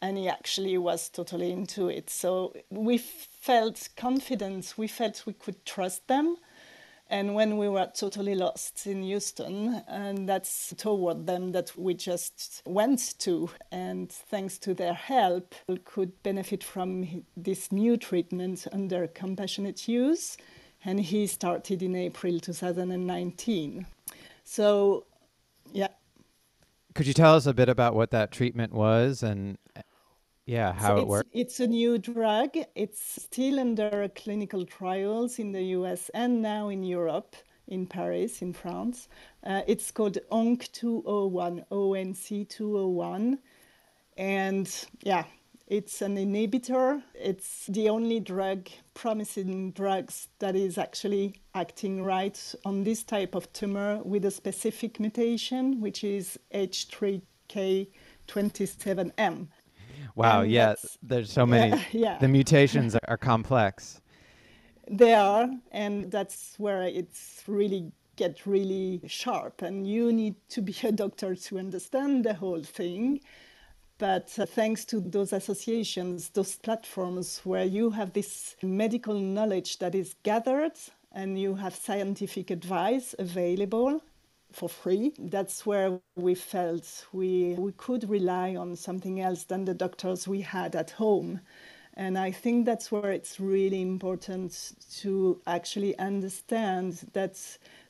And 0.03 0.17
he 0.17 0.29
actually 0.29 0.79
was 0.79 1.11
totally 1.11 1.53
into 1.53 1.89
it. 1.89 2.11
So 2.11 2.55
we 2.71 2.99
felt 2.99 3.91
confident, 3.97 4.75
we 4.77 4.89
felt 4.89 5.27
we 5.27 5.35
could 5.35 5.65
trust 5.65 6.09
them. 6.09 6.37
And 7.11 7.35
when 7.35 7.59
we 7.59 7.69
were 7.69 7.91
totally 7.93 8.37
lost 8.37 8.87
in 8.87 9.03
Houston, 9.03 9.83
and 9.89 10.29
that's 10.29 10.73
toward 10.77 11.27
them 11.27 11.51
that 11.51 11.77
we 11.77 11.93
just 11.93 12.63
went 12.65 13.19
to, 13.19 13.51
and 13.73 14.13
thanks 14.13 14.59
to 14.59 14.75
their 14.75 14.95
help, 14.95 15.57
we 15.67 15.79
could 15.79 16.23
benefit 16.23 16.63
from 16.63 17.25
this 17.37 17.73
new 17.73 17.97
treatment 17.97 18.69
under 18.73 19.09
compassionate 19.09 19.89
use. 19.89 20.37
And 20.85 21.01
he 21.01 21.27
started 21.27 21.83
in 21.83 21.97
April 21.97 22.39
2019. 22.39 23.87
So, 24.45 25.05
yeah. 25.73 25.89
Could 26.95 27.09
you 27.09 27.13
tell 27.13 27.35
us 27.35 27.47
a 27.47 27.53
bit 27.53 27.69
about 27.69 27.97
what 27.97 28.13
that 28.13 28.31
treatment 28.31 28.73
was 28.73 29.25
and 29.25 29.59
yeah, 30.51 30.73
how 30.73 30.89
So 30.89 30.97
it 30.97 31.03
it's, 31.03 31.09
worked? 31.09 31.31
It's 31.33 31.61
a 31.61 31.69
new 31.69 31.97
drug. 31.97 32.57
It's 32.75 33.23
still 33.23 33.61
under 33.61 34.11
clinical 34.17 34.67
trials 34.67 35.39
in 35.39 35.53
the 35.53 35.63
US 35.79 36.11
and 36.13 36.43
now 36.43 36.71
in 36.71 36.83
Europe, 36.83 37.37
in 37.69 37.87
Paris, 37.87 38.43
in 38.43 38.53
France. 38.53 39.07
Uh, 39.45 39.63
it's 39.69 39.93
called 39.93 40.19
ONC201, 40.33 41.69
ONC201. 41.71 43.39
And 44.17 44.87
yeah, 45.05 45.23
it's 45.69 46.03
an 46.03 46.17
inhibitor. 46.17 47.01
It's 47.15 47.67
the 47.67 47.89
only 47.89 48.19
drug, 48.19 48.69
promising 48.95 49.71
drugs, 49.71 50.27
that 50.41 50.57
is 50.57 50.79
actually 50.79 51.37
acting 51.55 52.03
right 52.03 52.55
on 52.65 52.83
this 52.83 53.05
type 53.05 53.37
of 53.37 53.53
tumor 53.53 54.01
with 54.03 54.25
a 54.25 54.33
specific 54.33 54.99
mutation, 54.99 55.81
which 55.81 56.03
is 56.03 56.41
H3K27M. 56.53 59.47
Wow, 60.15 60.43
and 60.43 60.51
yeah, 60.51 60.75
there's 61.03 61.33
so 61.33 61.47
many. 61.47 61.71
Yeah, 61.71 61.85
yeah. 61.93 62.19
The 62.19 62.29
mutations 62.29 62.95
are, 62.95 63.01
are 63.09 63.17
complex. 63.17 64.01
They 64.89 65.15
are, 65.15 65.49
and 65.73 66.11
that's 66.11 66.55
where 66.59 66.83
it's 66.83 67.43
really 67.47 67.93
get 68.17 68.45
really 68.45 69.01
sharp. 69.07 69.63
And 69.63 69.87
you 69.87 70.13
need 70.13 70.35
to 70.51 70.61
be 70.61 70.75
a 70.85 70.93
doctor 70.93 71.35
to 71.35 71.59
understand 71.59 72.25
the 72.25 72.35
whole 72.35 72.63
thing. 72.63 73.21
But 73.99 74.39
uh, 74.39 74.47
thanks 74.47 74.85
to 74.87 75.01
those 75.01 75.33
associations, 75.33 76.31
those 76.31 76.57
platforms 76.57 77.41
where 77.45 77.65
you 77.65 77.91
have 77.91 78.13
this 78.13 78.57
medical 78.63 79.19
knowledge 79.19 79.79
that 79.79 79.95
is 79.95 80.17
gathered 80.23 80.79
and 81.13 81.39
you 81.39 81.55
have 81.55 81.75
scientific 81.75 82.51
advice 82.51 83.15
available 83.19 84.03
for 84.53 84.69
free, 84.69 85.13
that's 85.19 85.65
where 85.67 86.01
we 86.17 86.35
felt 86.35 87.07
we, 87.13 87.55
we 87.59 87.73
could 87.73 88.09
rely 88.09 88.57
on 88.57 88.77
something 88.77 89.21
else 89.21 89.45
than 89.45 89.65
the 89.65 89.75
doctors 89.75 90.27
we 90.27 90.41
had 90.41 90.77
at 90.77 90.91
home. 90.91 91.41
And 91.95 92.17
I 92.19 92.31
think 92.31 92.67
that's 92.67 92.91
where 92.91 93.13
it's 93.13 93.41
really 93.41 93.83
important 93.83 94.73
to 95.01 95.41
actually 95.47 95.99
understand 95.99 97.01
that 97.13 97.39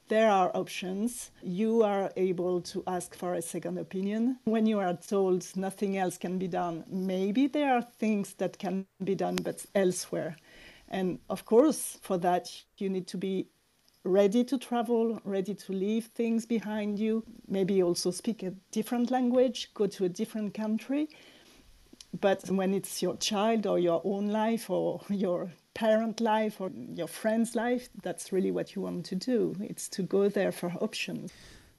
there 0.08 0.30
are 0.30 0.50
options. 0.54 1.30
You 1.42 1.82
are 1.84 2.10
able 2.16 2.60
to 2.62 2.82
ask 2.86 3.14
for 3.14 3.34
a 3.34 3.42
second 3.42 3.78
opinion. 3.78 4.38
When 4.44 4.66
you 4.66 4.80
are 4.80 4.94
told 4.96 5.46
nothing 5.56 5.96
else 5.96 6.18
can 6.18 6.38
be 6.38 6.48
done, 6.48 6.84
maybe 6.88 7.46
there 7.46 7.72
are 7.72 7.82
things 7.82 8.34
that 8.34 8.58
can 8.58 8.86
be 9.04 9.14
done, 9.14 9.36
but 9.36 9.64
elsewhere. 9.74 10.36
And 10.88 11.20
of 11.28 11.44
course, 11.44 11.98
for 12.02 12.18
that, 12.18 12.50
you 12.78 12.88
need 12.88 13.06
to 13.08 13.16
be 13.16 13.46
ready 14.04 14.44
to 14.44 14.58
travel, 14.58 15.20
ready 15.24 15.54
to 15.54 15.72
leave 15.72 16.06
things 16.06 16.46
behind 16.46 16.98
you, 16.98 17.22
maybe 17.48 17.82
also 17.82 18.10
speak 18.10 18.42
a 18.42 18.52
different 18.70 19.10
language, 19.10 19.70
go 19.74 19.86
to 19.86 20.04
a 20.04 20.08
different 20.08 20.54
country. 20.54 21.08
But 22.20 22.50
when 22.50 22.74
it's 22.74 23.02
your 23.02 23.16
child 23.18 23.66
or 23.66 23.78
your 23.78 24.00
own 24.04 24.28
life 24.28 24.70
or 24.70 25.00
your 25.10 25.50
parent 25.74 26.20
life 26.20 26.60
or 26.60 26.70
your 26.94 27.06
friend's 27.06 27.54
life, 27.54 27.88
that's 28.02 28.32
really 28.32 28.50
what 28.50 28.74
you 28.74 28.82
want 28.82 29.06
to 29.06 29.14
do. 29.14 29.54
It's 29.60 29.88
to 29.90 30.02
go 30.02 30.28
there 30.28 30.52
for 30.52 30.70
options. 30.80 31.32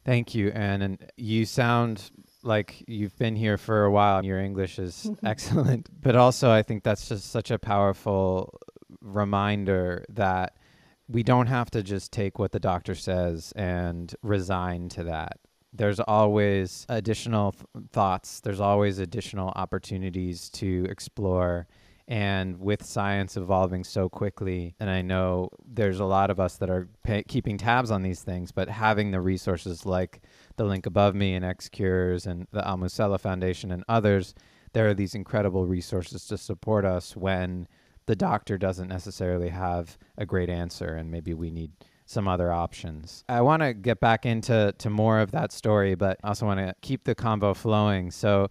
Thank 0.06 0.34
you, 0.34 0.50
Anne. 0.50 0.82
And 0.82 1.12
you 1.18 1.46
sound 1.46 2.10
like 2.44 2.84
you've 2.88 3.16
been 3.18 3.36
here 3.36 3.58
for 3.58 3.84
a 3.84 3.92
while. 3.92 4.26
Your 4.26 4.40
English 4.40 4.80
is 4.80 5.10
excellent. 5.24 5.90
But 6.02 6.16
also, 6.16 6.50
I 6.52 6.64
think 6.64 6.84
that's 6.84 7.10
just 7.10 7.32
such 7.32 7.52
a 7.52 7.60
powerful 7.60 8.60
reminder 9.02 10.06
that 10.10 10.56
we 11.12 11.24
don't 11.24 11.48
have 11.48 11.70
to 11.72 11.84
just 11.84 12.12
take 12.12 12.40
what 12.40 12.52
the 12.52 12.60
doctor 12.60 12.96
says 12.96 13.52
and 13.56 14.16
resign 14.22 14.88
to 14.90 15.04
that. 15.04 15.40
There's 15.74 16.00
always 16.00 16.86
additional 16.90 17.52
th- 17.54 17.66
thoughts, 17.92 18.40
there's 18.42 18.60
always 18.60 19.00
additional 19.00 19.50
opportunities 19.56 20.50
to 20.52 20.86
explore. 20.90 21.68
And 22.08 22.60
with 22.60 22.84
science 22.84 23.38
evolving 23.38 23.86
so 23.86 24.10
quickly, 24.10 24.76
and 24.82 24.90
I 24.90 25.02
know 25.02 25.50
there's 25.66 26.02
a 26.02 26.06
lot 26.06 26.30
of 26.30 26.42
us 26.42 26.58
that 26.58 26.70
are 26.70 26.90
pay- 27.04 27.24
keeping 27.24 27.58
tabs 27.58 27.90
on 27.90 28.04
these 28.04 28.22
things, 28.22 28.52
but 28.52 28.68
having 28.68 29.12
the 29.12 29.22
resources 29.22 29.86
like 29.86 30.22
the 30.58 30.66
link 30.66 30.86
above 30.86 31.16
me 31.16 31.36
and 31.36 31.46
X 31.46 31.70
Cures 31.70 32.26
and 32.26 32.48
the 32.52 32.68
Al 32.68 32.78
Musella 32.78 33.20
Foundation 33.20 33.72
and 33.72 33.86
others, 33.88 34.34
there 34.74 34.90
are 34.90 34.94
these 34.94 35.16
incredible 35.16 35.66
resources 35.66 36.26
to 36.28 36.38
support 36.38 36.84
us 36.84 37.16
when 37.16 37.68
the 38.06 38.16
doctor 38.16 38.58
doesn't 38.58 38.88
necessarily 38.88 39.50
have 39.50 39.98
a 40.18 40.26
great 40.26 40.50
answer 40.50 40.96
and 40.96 41.12
maybe 41.12 41.34
we 41.34 41.52
need 41.52 41.72
some 42.12 42.28
other 42.28 42.52
options. 42.52 43.24
I 43.30 43.42
want 43.42 43.62
to 43.62 43.74
get 43.74 44.00
back 44.00 44.26
into 44.26 44.74
to 44.78 44.90
more 44.90 45.20
of 45.20 45.32
that 45.32 45.52
story, 45.52 45.96
but 45.96 46.20
I 46.24 46.30
also 46.30 46.46
want 46.46 46.60
to 46.60 46.76
keep 46.82 47.06
the 47.06 47.16
convo 47.16 47.56
flowing. 47.56 48.12
So, 48.12 48.50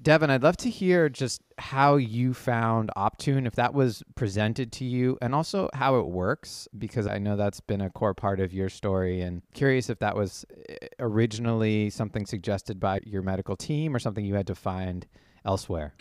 Devin, 0.00 0.30
I'd 0.30 0.42
love 0.42 0.56
to 0.58 0.70
hear 0.70 1.08
just 1.08 1.42
how 1.58 1.96
you 1.96 2.34
found 2.34 2.90
Optune, 2.96 3.46
if 3.46 3.54
that 3.54 3.72
was 3.72 4.02
presented 4.14 4.72
to 4.72 4.84
you, 4.84 5.16
and 5.22 5.34
also 5.34 5.68
how 5.74 5.98
it 5.98 6.06
works, 6.06 6.66
because 6.76 7.06
I 7.06 7.18
know 7.18 7.36
that's 7.36 7.60
been 7.60 7.80
a 7.80 7.90
core 7.90 8.14
part 8.14 8.40
of 8.40 8.52
your 8.52 8.68
story. 8.68 9.20
And 9.20 9.42
curious 9.54 9.90
if 9.90 9.98
that 10.00 10.16
was 10.16 10.44
eh, 10.68 10.76
originally 10.98 11.90
something 11.90 12.26
suggested 12.26 12.80
by 12.80 13.00
your 13.04 13.22
medical 13.22 13.56
team 13.56 13.94
or 13.94 13.98
something 13.98 14.24
you 14.24 14.34
had 14.34 14.46
to 14.48 14.56
find 14.56 15.06
elsewhere. 15.44 15.94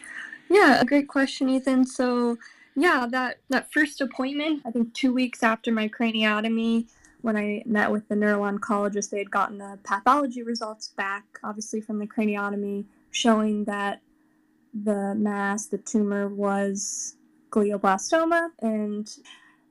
Yeah, 0.49 0.81
a 0.81 0.85
great 0.85 1.07
question, 1.07 1.49
Ethan. 1.49 1.85
So, 1.85 2.37
yeah, 2.75 3.05
that 3.09 3.39
that 3.49 3.71
first 3.71 4.01
appointment, 4.01 4.61
I 4.65 4.71
think 4.71 4.93
two 4.93 5.13
weeks 5.13 5.43
after 5.43 5.71
my 5.71 5.87
craniotomy, 5.87 6.87
when 7.21 7.35
I 7.35 7.63
met 7.65 7.91
with 7.91 8.07
the 8.07 8.15
neuro-oncologist, 8.15 9.09
they 9.09 9.19
had 9.19 9.31
gotten 9.31 9.57
the 9.57 9.77
pathology 9.83 10.43
results 10.43 10.89
back, 10.89 11.23
obviously 11.43 11.81
from 11.81 11.99
the 11.99 12.07
craniotomy, 12.07 12.85
showing 13.11 13.65
that 13.65 14.01
the 14.73 15.13
mass, 15.15 15.67
the 15.67 15.77
tumor, 15.77 16.29
was 16.29 17.15
glioblastoma, 17.51 18.49
and 18.59 19.09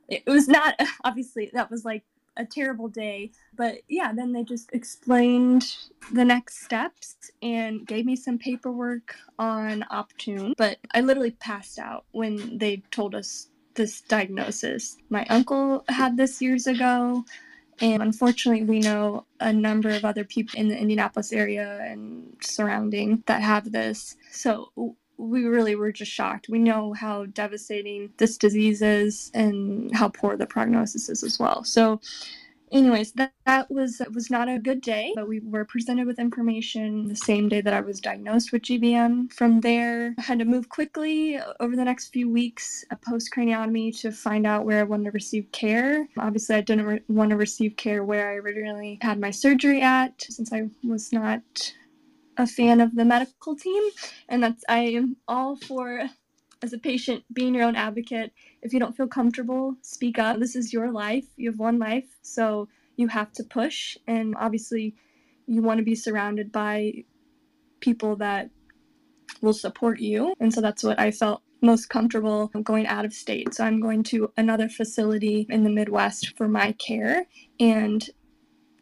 it 0.08 0.22
was 0.26 0.48
not 0.48 0.74
obviously 1.04 1.50
that 1.54 1.70
was 1.70 1.84
like 1.84 2.04
a 2.40 2.46
terrible 2.46 2.88
day. 2.88 3.30
But 3.54 3.82
yeah, 3.88 4.12
then 4.12 4.32
they 4.32 4.42
just 4.42 4.70
explained 4.72 5.76
the 6.12 6.24
next 6.24 6.64
steps 6.64 7.16
and 7.42 7.86
gave 7.86 8.06
me 8.06 8.16
some 8.16 8.38
paperwork 8.38 9.14
on 9.38 9.84
Optune. 9.92 10.54
But 10.56 10.78
I 10.94 11.02
literally 11.02 11.32
passed 11.32 11.78
out 11.78 12.04
when 12.12 12.58
they 12.58 12.82
told 12.90 13.14
us 13.14 13.48
this 13.74 14.00
diagnosis. 14.00 14.96
My 15.10 15.24
uncle 15.26 15.84
had 15.88 16.16
this 16.16 16.42
years 16.42 16.66
ago. 16.66 17.24
And 17.82 18.02
unfortunately, 18.02 18.64
we 18.64 18.80
know 18.80 19.24
a 19.40 19.54
number 19.54 19.88
of 19.88 20.04
other 20.04 20.22
people 20.22 20.60
in 20.60 20.68
the 20.68 20.76
Indianapolis 20.76 21.32
area 21.32 21.80
and 21.80 22.36
surrounding 22.42 23.22
that 23.26 23.40
have 23.40 23.72
this. 23.72 24.16
So 24.30 24.70
we 25.20 25.44
really 25.44 25.74
were 25.74 25.92
just 25.92 26.10
shocked. 26.10 26.48
We 26.48 26.58
know 26.58 26.92
how 26.94 27.26
devastating 27.26 28.12
this 28.16 28.36
disease 28.36 28.82
is 28.82 29.30
and 29.34 29.94
how 29.94 30.08
poor 30.08 30.36
the 30.36 30.46
prognosis 30.46 31.08
is 31.08 31.22
as 31.22 31.38
well. 31.38 31.62
So, 31.64 32.00
anyways, 32.72 33.12
that, 33.12 33.32
that 33.46 33.70
was 33.70 34.00
was 34.14 34.30
not 34.30 34.48
a 34.48 34.58
good 34.58 34.80
day, 34.80 35.12
but 35.14 35.28
we 35.28 35.40
were 35.40 35.64
presented 35.64 36.06
with 36.06 36.18
information 36.18 37.08
the 37.08 37.16
same 37.16 37.48
day 37.48 37.60
that 37.60 37.74
I 37.74 37.80
was 37.80 38.00
diagnosed 38.00 38.52
with 38.52 38.62
GBM. 38.62 39.32
From 39.32 39.60
there, 39.60 40.14
I 40.18 40.22
had 40.22 40.38
to 40.38 40.44
move 40.44 40.68
quickly 40.68 41.38
over 41.60 41.76
the 41.76 41.84
next 41.84 42.08
few 42.08 42.30
weeks 42.30 42.84
a 42.90 42.96
post 42.96 43.30
craniotomy 43.36 43.98
to 44.00 44.12
find 44.12 44.46
out 44.46 44.64
where 44.64 44.80
I 44.80 44.84
wanted 44.84 45.04
to 45.04 45.10
receive 45.10 45.52
care. 45.52 46.08
Obviously, 46.18 46.56
I 46.56 46.62
didn't 46.62 46.86
re- 46.86 47.02
want 47.08 47.30
to 47.30 47.36
receive 47.36 47.76
care 47.76 48.04
where 48.04 48.30
I 48.30 48.34
originally 48.34 48.98
had 49.02 49.20
my 49.20 49.30
surgery 49.30 49.82
at, 49.82 50.22
since 50.22 50.52
I 50.52 50.68
was 50.82 51.12
not 51.12 51.74
a 52.36 52.46
fan 52.46 52.80
of 52.80 52.94
the 52.94 53.04
medical 53.04 53.56
team, 53.56 53.82
and 54.28 54.42
that's 54.42 54.64
I 54.68 54.80
am 54.80 55.16
all 55.28 55.56
for 55.56 56.08
as 56.62 56.72
a 56.72 56.78
patient 56.78 57.24
being 57.32 57.54
your 57.54 57.64
own 57.64 57.76
advocate. 57.76 58.32
If 58.62 58.72
you 58.72 58.80
don't 58.80 58.96
feel 58.96 59.08
comfortable, 59.08 59.76
speak 59.82 60.18
up. 60.18 60.38
This 60.38 60.56
is 60.56 60.72
your 60.72 60.90
life. 60.92 61.24
You 61.36 61.50
have 61.50 61.58
one 61.58 61.78
life, 61.78 62.18
so 62.22 62.68
you 62.96 63.08
have 63.08 63.32
to 63.32 63.44
push, 63.44 63.96
and 64.06 64.34
obviously, 64.38 64.94
you 65.46 65.62
want 65.62 65.78
to 65.78 65.84
be 65.84 65.94
surrounded 65.94 66.52
by 66.52 67.04
people 67.80 68.16
that 68.16 68.50
will 69.40 69.54
support 69.54 70.00
you, 70.00 70.34
and 70.40 70.52
so 70.52 70.60
that's 70.60 70.84
what 70.84 70.98
I 70.98 71.10
felt 71.10 71.42
most 71.62 71.88
comfortable 71.88 72.48
going 72.62 72.86
out 72.86 73.04
of 73.04 73.12
state. 73.12 73.54
So 73.54 73.64
I'm 73.64 73.80
going 73.80 74.02
to 74.04 74.32
another 74.36 74.68
facility 74.68 75.46
in 75.50 75.64
the 75.64 75.70
Midwest 75.70 76.36
for 76.36 76.48
my 76.48 76.72
care. 76.72 77.26
And 77.58 78.08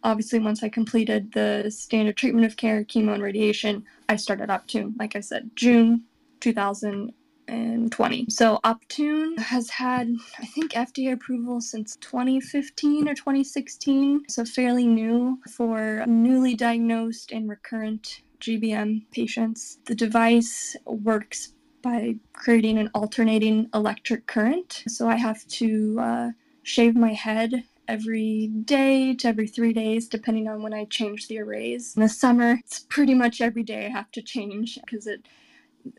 obviously 0.02 0.38
once 0.38 0.62
I 0.62 0.68
completed 0.68 1.32
the 1.32 1.70
standard 1.70 2.16
treatment 2.16 2.46
of 2.46 2.56
care, 2.56 2.84
chemo 2.84 3.14
and 3.14 3.22
radiation, 3.22 3.84
I 4.08 4.16
started 4.16 4.48
Optune, 4.48 4.94
like 4.98 5.16
I 5.16 5.20
said, 5.20 5.50
June 5.54 6.04
2020. 6.40 8.26
So 8.28 8.60
Optune 8.64 9.38
has 9.38 9.70
had, 9.70 10.14
I 10.38 10.46
think, 10.46 10.72
FDA 10.72 11.12
approval 11.12 11.60
since 11.60 11.96
2015 11.96 13.08
or 13.08 13.14
2016, 13.14 14.28
so 14.28 14.44
fairly 14.44 14.86
new 14.86 15.38
for 15.50 16.04
newly 16.06 16.54
diagnosed 16.54 17.32
and 17.32 17.48
recurrent 17.48 18.22
GBM 18.40 19.10
patients. 19.10 19.78
The 19.86 19.94
device 19.94 20.76
works 20.86 21.54
by 21.82 22.16
creating 22.32 22.78
an 22.78 22.90
alternating 22.94 23.68
electric 23.74 24.26
current. 24.26 24.82
So 24.88 25.08
I 25.08 25.16
have 25.16 25.46
to 25.46 25.96
uh, 26.00 26.30
shave 26.62 26.96
my 26.96 27.12
head 27.12 27.64
every 27.88 28.49
day 28.49 29.14
to 29.14 29.28
every 29.28 29.49
three 29.49 29.73
days, 29.73 30.07
depending 30.09 30.47
on 30.47 30.62
when 30.62 30.75
I 30.75 30.85
change 30.85 31.26
the 31.26 31.40
arrays. 31.40 31.97
In 31.97 32.02
the 32.02 32.09
summer, 32.09 32.59
it's 32.64 32.80
pretty 32.80 33.14
much 33.14 33.40
every 33.40 33.62
day 33.62 33.87
I 33.87 33.88
have 33.88 34.11
to 34.12 34.23
change 34.23 34.78
because 34.85 35.07
it 35.07 35.26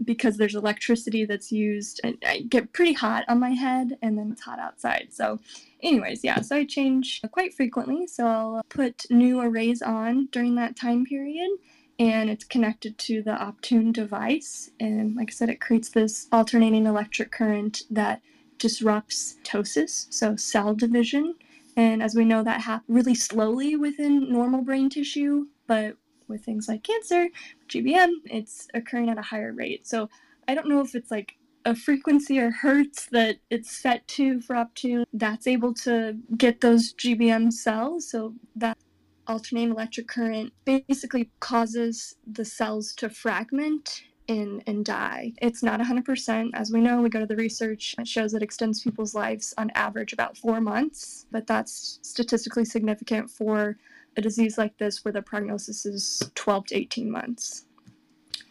because 0.03 0.37
there's 0.37 0.55
electricity 0.55 1.25
that's 1.25 1.51
used 1.51 1.99
and 2.03 2.17
I 2.27 2.41
get 2.41 2.73
pretty 2.73 2.93
hot 2.93 3.25
on 3.27 3.39
my 3.39 3.51
head 3.51 3.97
and 4.03 4.17
then 4.17 4.31
it's 4.31 4.41
hot 4.41 4.59
outside. 4.59 5.07
So 5.09 5.39
anyways, 5.81 6.23
yeah, 6.23 6.41
so 6.41 6.57
I 6.57 6.65
change 6.65 7.21
quite 7.31 7.55
frequently. 7.55 8.05
So 8.05 8.27
I'll 8.27 8.61
put 8.69 9.05
new 9.09 9.39
arrays 9.39 9.81
on 9.81 10.27
during 10.31 10.55
that 10.55 10.75
time 10.75 11.05
period 11.05 11.49
and 11.97 12.29
it's 12.29 12.43
connected 12.43 12.97
to 12.99 13.23
the 13.23 13.31
Optune 13.31 13.91
device. 13.91 14.69
And 14.79 15.15
like 15.15 15.31
I 15.31 15.33
said, 15.33 15.49
it 15.49 15.61
creates 15.61 15.89
this 15.89 16.27
alternating 16.31 16.85
electric 16.85 17.31
current 17.31 17.83
that 17.89 18.21
disrupts 18.59 19.37
mitosis, 19.43 20.05
so 20.09 20.35
cell 20.35 20.75
division, 20.75 21.35
and 21.79 22.03
as 22.03 22.13
we 22.13 22.25
know, 22.25 22.43
that 22.43 22.59
happens 22.59 22.93
really 22.93 23.15
slowly 23.15 23.77
within 23.77 24.29
normal 24.29 24.63
brain 24.63 24.89
tissue, 24.89 25.45
but 25.65 25.95
with 26.27 26.43
things 26.43 26.67
like 26.67 26.83
cancer, 26.83 27.29
GBM, 27.69 28.09
it's 28.25 28.67
occurring 28.73 29.09
at 29.09 29.17
a 29.17 29.21
higher 29.21 29.53
rate. 29.53 29.87
So 29.87 30.09
I 30.45 30.55
don't 30.55 30.67
know 30.67 30.81
if 30.81 30.93
it's 30.93 31.09
like 31.09 31.37
a 31.63 31.73
frequency 31.73 32.37
or 32.37 32.51
hertz 32.51 33.05
that 33.13 33.37
it's 33.49 33.71
set 33.71 34.05
to 34.09 34.41
for 34.41 34.57
Optune 34.57 35.05
that's 35.13 35.47
able 35.47 35.73
to 35.85 36.17
get 36.35 36.59
those 36.59 36.93
GBM 36.95 37.53
cells. 37.53 38.11
So 38.11 38.33
that 38.57 38.77
alternating 39.25 39.71
electric 39.71 40.09
current 40.09 40.51
basically 40.65 41.31
causes 41.39 42.17
the 42.27 42.43
cells 42.43 42.93
to 42.95 43.09
fragment 43.09 44.03
in 44.29 44.61
and 44.67 44.85
die. 44.85 45.33
It's 45.41 45.63
not 45.63 45.79
100%. 45.79 46.51
As 46.53 46.71
we 46.71 46.79
know, 46.79 47.01
we 47.01 47.09
go 47.09 47.19
to 47.19 47.25
the 47.25 47.35
research, 47.35 47.95
it 47.97 48.07
shows 48.07 48.33
it 48.33 48.43
extends 48.43 48.81
people's 48.81 49.15
lives 49.15 49.53
on 49.57 49.71
average 49.75 50.13
about 50.13 50.37
four 50.37 50.61
months, 50.61 51.25
but 51.31 51.47
that's 51.47 51.99
statistically 52.03 52.63
significant 52.63 53.29
for 53.29 53.77
a 54.17 54.21
disease 54.21 54.57
like 54.57 54.77
this 54.77 55.03
where 55.03 55.11
the 55.11 55.21
prognosis 55.21 55.85
is 55.85 56.31
12 56.35 56.67
to 56.67 56.75
18 56.75 57.11
months. 57.11 57.65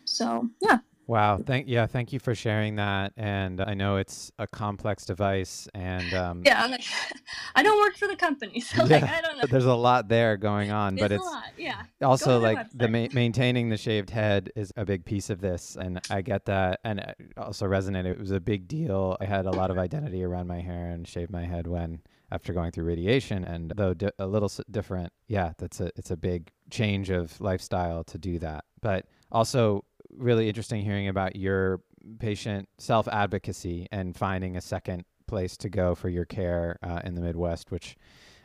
So, 0.04 0.48
yeah, 0.60 0.78
Wow. 1.08 1.38
Thank 1.38 1.68
yeah. 1.68 1.86
Thank 1.86 2.12
you 2.12 2.18
for 2.18 2.34
sharing 2.34 2.76
that. 2.76 3.14
And 3.16 3.62
I 3.62 3.72
know 3.72 3.96
it's 3.96 4.30
a 4.38 4.46
complex 4.46 5.06
device, 5.06 5.66
and 5.74 6.12
um, 6.12 6.42
yeah, 6.44 6.66
like, 6.66 6.84
I 7.54 7.62
don't 7.62 7.80
work 7.80 7.96
for 7.96 8.06
the 8.06 8.14
company, 8.14 8.60
so 8.60 8.84
yeah, 8.84 8.98
like 9.00 9.04
I 9.04 9.20
don't 9.22 9.38
know. 9.38 9.44
There's 9.50 9.64
a 9.64 9.74
lot 9.74 10.08
there 10.08 10.36
going 10.36 10.70
on, 10.70 10.94
it's 10.94 11.02
but 11.02 11.12
it's 11.12 11.24
lot, 11.24 11.44
yeah. 11.56 11.82
Also, 12.02 12.38
like 12.38 12.58
the 12.74 12.88
ma- 12.88 13.08
maintaining 13.14 13.70
the 13.70 13.78
shaved 13.78 14.10
head 14.10 14.50
is 14.54 14.70
a 14.76 14.84
big 14.84 15.06
piece 15.06 15.30
of 15.30 15.40
this, 15.40 15.78
and 15.80 15.98
I 16.10 16.20
get 16.20 16.44
that, 16.44 16.80
and 16.84 17.00
it 17.00 17.16
also 17.38 17.64
resonated. 17.66 18.10
It 18.10 18.20
was 18.20 18.30
a 18.30 18.40
big 18.40 18.68
deal. 18.68 19.16
I 19.18 19.24
had 19.24 19.46
a 19.46 19.50
lot 19.50 19.70
of 19.70 19.78
identity 19.78 20.22
around 20.22 20.46
my 20.46 20.60
hair 20.60 20.90
and 20.90 21.08
shaved 21.08 21.30
my 21.30 21.46
head 21.46 21.66
when 21.66 22.02
after 22.30 22.52
going 22.52 22.70
through 22.70 22.84
radiation, 22.84 23.44
and 23.44 23.72
though 23.74 23.94
di- 23.94 24.10
a 24.18 24.26
little 24.26 24.52
different, 24.70 25.10
yeah, 25.26 25.54
that's 25.56 25.80
a 25.80 25.90
it's 25.96 26.10
a 26.10 26.18
big 26.18 26.50
change 26.70 27.08
of 27.08 27.40
lifestyle 27.40 28.04
to 28.04 28.18
do 28.18 28.38
that, 28.40 28.64
but 28.82 29.06
also 29.32 29.84
really 30.16 30.48
interesting 30.48 30.82
hearing 30.82 31.08
about 31.08 31.36
your 31.36 31.80
patient 32.18 32.68
self 32.78 33.08
advocacy 33.08 33.86
and 33.92 34.16
finding 34.16 34.56
a 34.56 34.60
second 34.60 35.04
place 35.26 35.56
to 35.58 35.68
go 35.68 35.94
for 35.94 36.08
your 36.08 36.24
care 36.24 36.78
uh, 36.82 37.00
in 37.04 37.14
the 37.14 37.20
Midwest, 37.20 37.70
which 37.70 37.96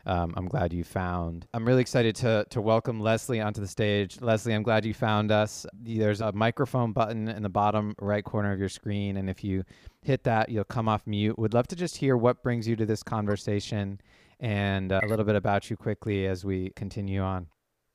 um, 0.05 0.33
I'm 0.35 0.47
glad 0.47 0.73
you 0.73 0.83
found. 0.83 1.47
I'm 1.53 1.65
really 1.65 1.81
excited 1.81 2.15
to 2.17 2.45
to 2.49 2.61
welcome 2.61 2.99
Leslie 2.99 3.39
onto 3.39 3.61
the 3.61 3.67
stage. 3.67 4.21
Leslie, 4.21 4.53
I'm 4.53 4.63
glad 4.63 4.85
you 4.85 4.93
found 4.93 5.31
us. 5.31 5.65
There's 5.73 6.21
a 6.21 6.31
microphone 6.33 6.91
button 6.91 7.29
in 7.29 7.41
the 7.41 7.49
bottom 7.49 7.95
right 7.99 8.23
corner 8.23 8.51
of 8.51 8.59
your 8.59 8.69
screen, 8.69 9.17
and 9.17 9.29
if 9.29 9.43
you 9.43 9.63
hit 10.01 10.23
that, 10.25 10.49
you'll 10.49 10.65
come 10.65 10.89
off 10.89 11.07
mute. 11.07 11.39
Would 11.39 11.53
love 11.53 11.67
to 11.67 11.75
just 11.75 11.97
hear 11.97 12.17
what 12.17 12.43
brings 12.43 12.67
you 12.67 12.75
to 12.75 12.85
this 12.85 13.01
conversation 13.01 14.01
and 14.39 14.91
uh, 14.91 14.99
a 15.03 15.07
little 15.07 15.25
bit 15.25 15.35
about 15.35 15.69
you 15.69 15.77
quickly 15.77 16.27
as 16.27 16.43
we 16.43 16.71
continue 16.75 17.21
on. 17.21 17.47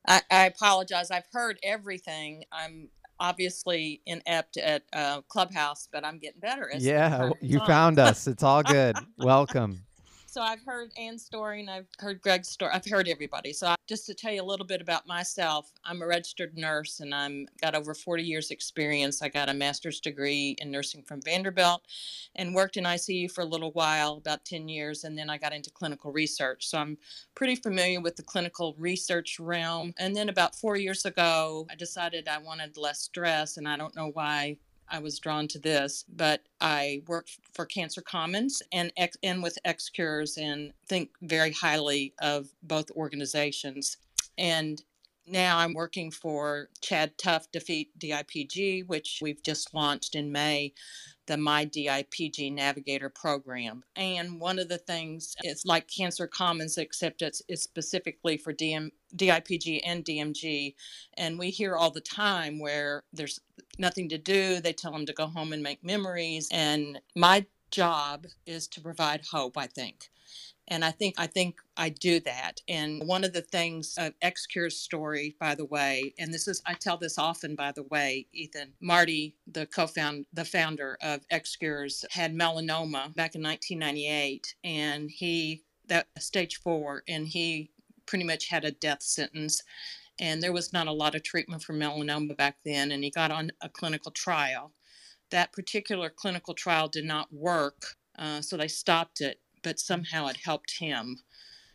I, 0.06 0.22
I 0.30 0.46
apologize. 0.46 1.10
I've 1.10 1.26
heard 1.32 1.58
everything. 1.62 2.44
I'm 2.50 2.88
obviously 3.20 4.02
inept 4.06 4.56
at 4.58 4.82
uh, 4.92 5.22
Clubhouse, 5.22 5.88
but 5.92 6.04
I'm 6.04 6.18
getting 6.18 6.40
better. 6.40 6.70
yeah, 6.78 7.30
you 7.40 7.60
found 7.60 7.98
us. 7.98 8.26
It's 8.26 8.42
all 8.42 8.62
good. 8.64 8.96
Welcome 9.18 9.84
so 10.38 10.44
I've 10.44 10.62
heard 10.64 10.92
Anne's 10.96 11.24
story 11.24 11.58
and 11.58 11.68
I've 11.68 11.88
heard 11.98 12.20
Greg's 12.20 12.48
story. 12.48 12.70
I've 12.72 12.86
heard 12.88 13.08
everybody. 13.08 13.52
So 13.52 13.66
I, 13.66 13.74
just 13.88 14.06
to 14.06 14.14
tell 14.14 14.32
you 14.32 14.40
a 14.40 14.44
little 14.44 14.64
bit 14.64 14.80
about 14.80 15.04
myself, 15.04 15.72
I'm 15.82 16.00
a 16.00 16.06
registered 16.06 16.56
nurse 16.56 17.00
and 17.00 17.12
I'm 17.12 17.48
got 17.60 17.74
over 17.74 17.92
40 17.92 18.22
years 18.22 18.52
experience. 18.52 19.20
I 19.20 19.30
got 19.30 19.48
a 19.48 19.52
master's 19.54 19.98
degree 19.98 20.54
in 20.60 20.70
nursing 20.70 21.02
from 21.02 21.20
Vanderbilt 21.22 21.82
and 22.36 22.54
worked 22.54 22.76
in 22.76 22.84
ICU 22.84 23.32
for 23.32 23.40
a 23.40 23.46
little 23.46 23.72
while, 23.72 24.18
about 24.18 24.44
10 24.44 24.68
years, 24.68 25.02
and 25.02 25.18
then 25.18 25.28
I 25.28 25.38
got 25.38 25.52
into 25.52 25.72
clinical 25.72 26.12
research. 26.12 26.68
So 26.68 26.78
I'm 26.78 26.98
pretty 27.34 27.56
familiar 27.56 28.00
with 28.00 28.14
the 28.14 28.22
clinical 28.22 28.76
research 28.78 29.40
realm. 29.40 29.92
And 29.98 30.14
then 30.14 30.28
about 30.28 30.54
4 30.54 30.76
years 30.76 31.04
ago, 31.04 31.66
I 31.68 31.74
decided 31.74 32.28
I 32.28 32.38
wanted 32.38 32.76
less 32.76 33.00
stress 33.00 33.56
and 33.56 33.66
I 33.66 33.76
don't 33.76 33.96
know 33.96 34.10
why 34.12 34.58
I 34.90 34.98
was 34.98 35.18
drawn 35.18 35.48
to 35.48 35.58
this, 35.58 36.04
but 36.08 36.42
I 36.60 37.02
work 37.06 37.28
for 37.52 37.66
Cancer 37.66 38.02
Commons 38.02 38.62
and 38.72 38.92
and 39.22 39.42
with 39.42 39.58
X 39.64 39.88
Cures 39.88 40.36
and 40.36 40.72
think 40.88 41.10
very 41.22 41.52
highly 41.52 42.14
of 42.20 42.48
both 42.62 42.90
organizations. 42.92 43.96
And 44.36 44.82
now 45.30 45.58
I'm 45.58 45.74
working 45.74 46.10
for 46.10 46.70
ChadTough 46.80 47.50
Defeat 47.52 47.90
DIPG, 47.98 48.86
which 48.86 49.18
we've 49.20 49.42
just 49.42 49.74
launched 49.74 50.14
in 50.14 50.32
May, 50.32 50.72
the 51.26 51.36
My 51.36 51.66
DIPG 51.66 52.52
Navigator 52.52 53.10
program. 53.10 53.84
And 53.94 54.40
one 54.40 54.58
of 54.58 54.68
the 54.68 54.78
things, 54.78 55.36
it's 55.42 55.66
like 55.66 55.86
Cancer 55.88 56.26
Commons, 56.26 56.78
except 56.78 57.20
it's, 57.20 57.42
it's 57.48 57.62
specifically 57.62 58.38
for 58.38 58.54
DM, 58.54 58.90
DIPG 59.16 59.80
and 59.84 60.04
DMG. 60.04 60.74
And 61.14 61.38
we 61.38 61.50
hear 61.50 61.76
all 61.76 61.90
the 61.90 62.00
time 62.00 62.58
where 62.58 63.02
there's 63.12 63.40
nothing 63.78 64.08
to 64.10 64.18
do. 64.18 64.60
They 64.60 64.72
tell 64.72 64.92
them 64.92 65.06
to 65.06 65.12
go 65.12 65.26
home 65.26 65.52
and 65.52 65.62
make 65.62 65.84
memories. 65.84 66.48
And 66.50 67.00
my 67.14 67.46
job 67.70 68.26
is 68.46 68.66
to 68.68 68.80
provide 68.80 69.22
hope, 69.30 69.56
I 69.56 69.66
think. 69.66 70.10
And 70.70 70.84
I 70.84 70.90
think 70.90 71.14
I 71.16 71.26
think 71.26 71.60
I 71.78 71.88
do 71.88 72.20
that. 72.20 72.60
And 72.68 73.02
one 73.06 73.24
of 73.24 73.32
the 73.32 73.40
things 73.40 73.94
uh, 73.98 74.10
of 74.22 74.34
Cure's 74.48 74.76
story, 74.76 75.34
by 75.40 75.54
the 75.54 75.64
way, 75.64 76.14
and 76.18 76.32
this 76.32 76.46
is 76.46 76.60
I 76.66 76.74
tell 76.74 76.98
this 76.98 77.18
often, 77.18 77.54
by 77.54 77.72
the 77.72 77.84
way, 77.84 78.26
Ethan 78.34 78.74
Marty, 78.80 79.34
the 79.50 79.64
co-found 79.66 80.26
the 80.34 80.44
founder 80.44 80.98
of 81.00 81.24
X 81.30 81.56
Cures, 81.56 82.04
had 82.10 82.34
melanoma 82.34 83.14
back 83.14 83.34
in 83.34 83.42
1998, 83.42 84.54
and 84.62 85.10
he 85.10 85.64
that 85.86 86.08
stage 86.18 86.56
four, 86.56 87.02
and 87.08 87.26
he 87.26 87.70
pretty 88.04 88.24
much 88.24 88.48
had 88.48 88.64
a 88.64 88.70
death 88.70 89.02
sentence 89.02 89.62
and 90.20 90.42
there 90.42 90.52
was 90.52 90.72
not 90.72 90.86
a 90.86 90.92
lot 90.92 91.14
of 91.14 91.22
treatment 91.22 91.62
for 91.62 91.74
melanoma 91.74 92.36
back 92.36 92.56
then 92.64 92.92
and 92.92 93.04
he 93.04 93.10
got 93.10 93.30
on 93.30 93.50
a 93.60 93.68
clinical 93.68 94.10
trial. 94.10 94.72
That 95.30 95.52
particular 95.52 96.10
clinical 96.10 96.54
trial 96.54 96.88
did 96.88 97.04
not 97.04 97.32
work 97.32 97.96
uh, 98.18 98.40
so 98.40 98.56
they 98.56 98.68
stopped 98.68 99.20
it 99.20 99.40
but 99.62 99.78
somehow 99.78 100.26
it 100.26 100.36
helped 100.44 100.78
him 100.78 101.18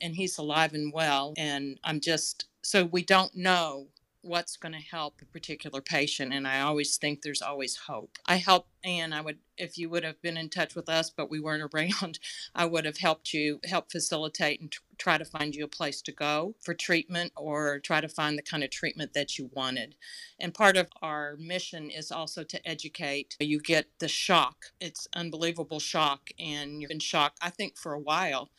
and 0.01 0.15
he's 0.15 0.37
alive 0.37 0.73
and 0.73 0.93
well 0.93 1.33
and 1.37 1.79
i'm 1.83 1.99
just 1.99 2.45
so 2.63 2.85
we 2.85 3.03
don't 3.03 3.35
know 3.35 3.87
what's 4.23 4.57
going 4.57 4.73
to 4.73 4.79
help 4.79 5.21
a 5.21 5.25
particular 5.25 5.81
patient 5.81 6.33
and 6.33 6.47
i 6.47 6.61
always 6.61 6.97
think 6.97 7.21
there's 7.21 7.41
always 7.41 7.75
hope. 7.75 8.17
I 8.25 8.35
help 8.37 8.67
and 8.83 9.13
i 9.13 9.21
would 9.21 9.37
if 9.57 9.77
you 9.77 9.89
would 9.89 10.03
have 10.03 10.21
been 10.21 10.37
in 10.37 10.49
touch 10.49 10.75
with 10.75 10.89
us 10.89 11.09
but 11.09 11.29
we 11.29 11.39
weren't 11.39 11.69
around 11.73 12.19
i 12.55 12.65
would 12.65 12.85
have 12.85 12.97
helped 12.97 13.33
you 13.33 13.59
help 13.65 13.91
facilitate 13.91 14.61
and 14.61 14.71
t- 14.71 14.79
try 14.97 15.17
to 15.17 15.25
find 15.25 15.55
you 15.55 15.65
a 15.65 15.67
place 15.67 16.01
to 16.01 16.11
go 16.11 16.55
for 16.61 16.73
treatment 16.73 17.31
or 17.35 17.79
try 17.79 17.99
to 17.99 18.07
find 18.07 18.37
the 18.37 18.43
kind 18.43 18.63
of 18.63 18.69
treatment 18.69 19.13
that 19.13 19.37
you 19.37 19.49
wanted. 19.53 19.95
And 20.39 20.53
part 20.53 20.77
of 20.77 20.87
our 21.01 21.35
mission 21.37 21.89
is 21.89 22.11
also 22.11 22.43
to 22.43 22.67
educate. 22.67 23.35
You 23.39 23.59
get 23.59 23.87
the 23.99 24.07
shock. 24.07 24.67
It's 24.79 25.07
unbelievable 25.13 25.79
shock 25.79 26.29
and 26.39 26.81
you've 26.81 26.89
been 26.89 26.99
shocked 26.99 27.39
i 27.41 27.49
think 27.49 27.77
for 27.77 27.93
a 27.93 27.99
while 27.99 28.49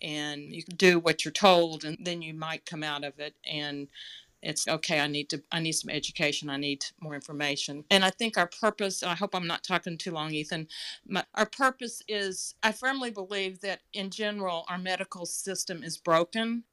and 0.00 0.54
you 0.54 0.62
do 0.76 0.98
what 0.98 1.24
you're 1.24 1.32
told 1.32 1.84
and 1.84 1.98
then 2.00 2.22
you 2.22 2.32
might 2.32 2.64
come 2.64 2.82
out 2.82 3.04
of 3.04 3.18
it 3.18 3.34
and 3.44 3.88
it's 4.42 4.68
okay 4.68 5.00
i 5.00 5.06
need 5.06 5.28
to 5.28 5.42
i 5.52 5.60
need 5.60 5.72
some 5.72 5.90
education 5.90 6.48
i 6.50 6.56
need 6.56 6.84
more 7.00 7.14
information. 7.14 7.84
And 7.90 8.04
i 8.04 8.10
think 8.10 8.38
our 8.38 8.48
purpose 8.60 9.02
i 9.02 9.14
hope 9.14 9.34
i'm 9.34 9.46
not 9.46 9.64
talking 9.64 9.98
too 9.98 10.12
long 10.12 10.32
ethan 10.32 10.68
our 11.34 11.46
purpose 11.46 12.02
is 12.08 12.54
i 12.62 12.72
firmly 12.72 13.10
believe 13.10 13.60
that 13.60 13.80
in 13.92 14.10
general 14.10 14.64
our 14.68 14.78
medical 14.78 15.26
system 15.26 15.82
is 15.82 15.96
broken 15.96 16.64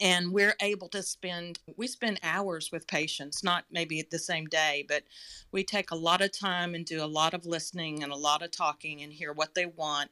and 0.00 0.32
we're 0.32 0.54
able 0.60 0.88
to 0.88 1.02
spend 1.02 1.58
we 1.76 1.86
spend 1.86 2.20
hours 2.22 2.70
with 2.70 2.86
patients 2.86 3.42
not 3.42 3.64
maybe 3.70 4.06
the 4.10 4.18
same 4.18 4.46
day 4.46 4.84
but 4.88 5.02
we 5.50 5.64
take 5.64 5.90
a 5.90 5.96
lot 5.96 6.20
of 6.20 6.30
time 6.36 6.74
and 6.74 6.84
do 6.84 7.02
a 7.02 7.06
lot 7.06 7.34
of 7.34 7.46
listening 7.46 8.02
and 8.02 8.12
a 8.12 8.16
lot 8.16 8.42
of 8.42 8.50
talking 8.50 9.02
and 9.02 9.12
hear 9.12 9.32
what 9.32 9.54
they 9.54 9.66
want 9.66 10.10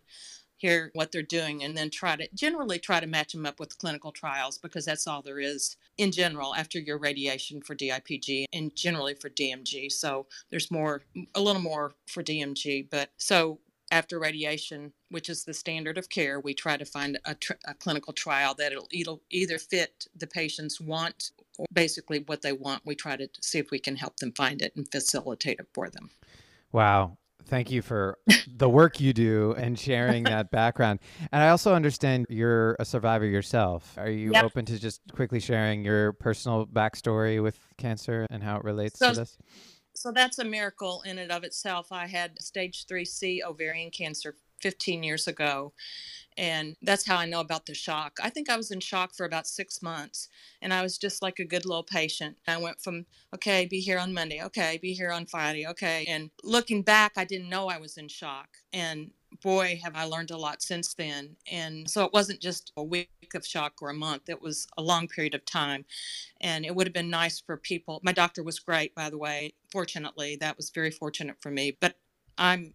hear 0.56 0.90
what 0.94 1.12
they're 1.12 1.22
doing 1.22 1.62
and 1.62 1.76
then 1.76 1.90
try 1.90 2.16
to 2.16 2.26
generally 2.34 2.78
try 2.78 2.98
to 2.98 3.06
match 3.06 3.32
them 3.32 3.46
up 3.46 3.60
with 3.60 3.78
clinical 3.78 4.10
trials 4.10 4.58
because 4.58 4.84
that's 4.86 5.06
all 5.06 5.22
there 5.22 5.40
is 5.40 5.76
in 5.98 6.12
general 6.12 6.54
after 6.54 6.78
your 6.78 6.98
radiation 6.98 7.60
for 7.62 7.74
DIPG 7.74 8.46
and 8.52 8.74
generally 8.74 9.14
for 9.14 9.30
DMG. 9.30 9.90
So 9.90 10.26
there's 10.50 10.70
more 10.70 11.02
a 11.34 11.40
little 11.40 11.62
more 11.62 11.94
for 12.06 12.22
DMG, 12.22 12.88
but 12.90 13.10
so 13.16 13.60
after 13.92 14.18
radiation, 14.18 14.92
which 15.10 15.28
is 15.28 15.44
the 15.44 15.54
standard 15.54 15.96
of 15.96 16.08
care, 16.08 16.40
we 16.40 16.54
try 16.54 16.76
to 16.76 16.84
find 16.84 17.18
a, 17.24 17.34
tr- 17.36 17.52
a 17.66 17.74
clinical 17.74 18.12
trial 18.12 18.52
that 18.54 18.72
it'll, 18.72 18.88
it'll 18.90 19.22
either 19.30 19.58
fit 19.58 20.08
the 20.16 20.26
patient's 20.26 20.80
want 20.80 21.30
or 21.56 21.66
basically 21.72 22.24
what 22.26 22.42
they 22.42 22.52
want. 22.52 22.82
We 22.84 22.96
try 22.96 23.16
to 23.16 23.28
see 23.40 23.58
if 23.58 23.70
we 23.70 23.78
can 23.78 23.96
help 23.96 24.16
them 24.16 24.32
find 24.32 24.60
it 24.60 24.74
and 24.74 24.90
facilitate 24.90 25.60
it 25.60 25.68
for 25.72 25.88
them. 25.88 26.10
Wow 26.72 27.16
thank 27.46 27.70
you 27.70 27.82
for 27.82 28.18
the 28.46 28.68
work 28.68 29.00
you 29.00 29.12
do 29.12 29.54
and 29.56 29.78
sharing 29.78 30.24
that 30.24 30.50
background. 30.50 31.00
And 31.32 31.42
I 31.42 31.48
also 31.48 31.74
understand 31.74 32.26
you're 32.28 32.76
a 32.78 32.84
survivor 32.84 33.24
yourself. 33.24 33.96
Are 33.98 34.10
you 34.10 34.32
yep. 34.32 34.44
open 34.44 34.64
to 34.66 34.78
just 34.78 35.00
quickly 35.12 35.40
sharing 35.40 35.84
your 35.84 36.12
personal 36.12 36.66
backstory 36.66 37.42
with 37.42 37.58
cancer 37.78 38.26
and 38.30 38.42
how 38.42 38.56
it 38.56 38.64
relates 38.64 38.98
so, 38.98 39.10
to 39.10 39.20
this? 39.20 39.38
So 39.94 40.12
that's 40.12 40.38
a 40.38 40.44
miracle 40.44 41.02
in 41.06 41.18
and 41.18 41.32
of 41.32 41.44
itself. 41.44 41.92
I 41.92 42.06
had 42.06 42.40
stage 42.42 42.86
3C 42.86 43.42
ovarian 43.42 43.90
cancer 43.90 44.34
15 44.60 45.02
years 45.02 45.26
ago 45.26 45.72
and 46.36 46.76
that's 46.82 47.06
how 47.06 47.16
I 47.16 47.26
know 47.26 47.40
about 47.40 47.66
the 47.66 47.74
shock. 47.74 48.18
I 48.22 48.30
think 48.30 48.50
I 48.50 48.56
was 48.56 48.70
in 48.70 48.80
shock 48.80 49.14
for 49.14 49.24
about 49.24 49.46
six 49.46 49.82
months, 49.82 50.28
and 50.60 50.72
I 50.72 50.82
was 50.82 50.98
just 50.98 51.22
like 51.22 51.38
a 51.38 51.44
good 51.44 51.64
little 51.64 51.82
patient. 51.82 52.36
I 52.46 52.56
went 52.58 52.80
from, 52.80 53.06
okay, 53.34 53.66
be 53.66 53.80
here 53.80 53.98
on 53.98 54.12
Monday, 54.14 54.42
okay, 54.42 54.78
be 54.80 54.92
here 54.92 55.10
on 55.10 55.26
Friday, 55.26 55.66
okay. 55.66 56.04
And 56.08 56.30
looking 56.42 56.82
back, 56.82 57.12
I 57.16 57.24
didn't 57.24 57.48
know 57.48 57.68
I 57.68 57.78
was 57.78 57.96
in 57.96 58.08
shock. 58.08 58.48
And 58.72 59.10
boy, 59.42 59.78
have 59.82 59.96
I 59.96 60.04
learned 60.04 60.30
a 60.30 60.36
lot 60.36 60.62
since 60.62 60.94
then. 60.94 61.36
And 61.50 61.88
so 61.88 62.04
it 62.04 62.12
wasn't 62.12 62.40
just 62.40 62.72
a 62.76 62.82
week 62.82 63.08
of 63.34 63.46
shock 63.46 63.74
or 63.80 63.90
a 63.90 63.94
month, 63.94 64.28
it 64.28 64.40
was 64.40 64.66
a 64.76 64.82
long 64.82 65.08
period 65.08 65.34
of 65.34 65.44
time. 65.44 65.84
And 66.40 66.64
it 66.64 66.74
would 66.74 66.86
have 66.86 66.94
been 66.94 67.10
nice 67.10 67.40
for 67.40 67.56
people. 67.56 68.00
My 68.02 68.12
doctor 68.12 68.42
was 68.42 68.58
great, 68.58 68.94
by 68.94 69.10
the 69.10 69.18
way. 69.18 69.54
Fortunately, 69.70 70.36
that 70.36 70.56
was 70.56 70.70
very 70.70 70.90
fortunate 70.90 71.36
for 71.40 71.50
me. 71.50 71.76
But 71.80 71.96
I'm 72.38 72.74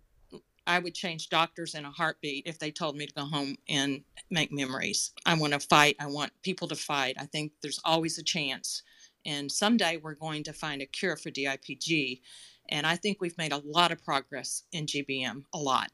I 0.67 0.79
would 0.79 0.93
change 0.93 1.29
doctors 1.29 1.75
in 1.75 1.85
a 1.85 1.91
heartbeat 1.91 2.45
if 2.45 2.59
they 2.59 2.71
told 2.71 2.95
me 2.95 3.07
to 3.07 3.13
go 3.13 3.25
home 3.25 3.55
and 3.67 4.03
make 4.29 4.51
memories. 4.51 5.11
I 5.25 5.33
want 5.33 5.53
to 5.53 5.59
fight. 5.59 5.95
I 5.99 6.07
want 6.07 6.31
people 6.43 6.67
to 6.67 6.75
fight. 6.75 7.15
I 7.19 7.25
think 7.25 7.51
there's 7.61 7.79
always 7.83 8.17
a 8.17 8.23
chance. 8.23 8.83
And 9.25 9.51
someday 9.51 9.97
we're 9.97 10.15
going 10.15 10.43
to 10.43 10.53
find 10.53 10.81
a 10.81 10.85
cure 10.85 11.15
for 11.15 11.29
DIPG. 11.29 12.21
And 12.69 12.87
I 12.87 12.95
think 12.95 13.19
we've 13.19 13.37
made 13.37 13.51
a 13.51 13.61
lot 13.65 13.91
of 13.91 14.03
progress 14.03 14.63
in 14.71 14.85
GBM, 14.85 15.43
a 15.53 15.57
lot. 15.57 15.91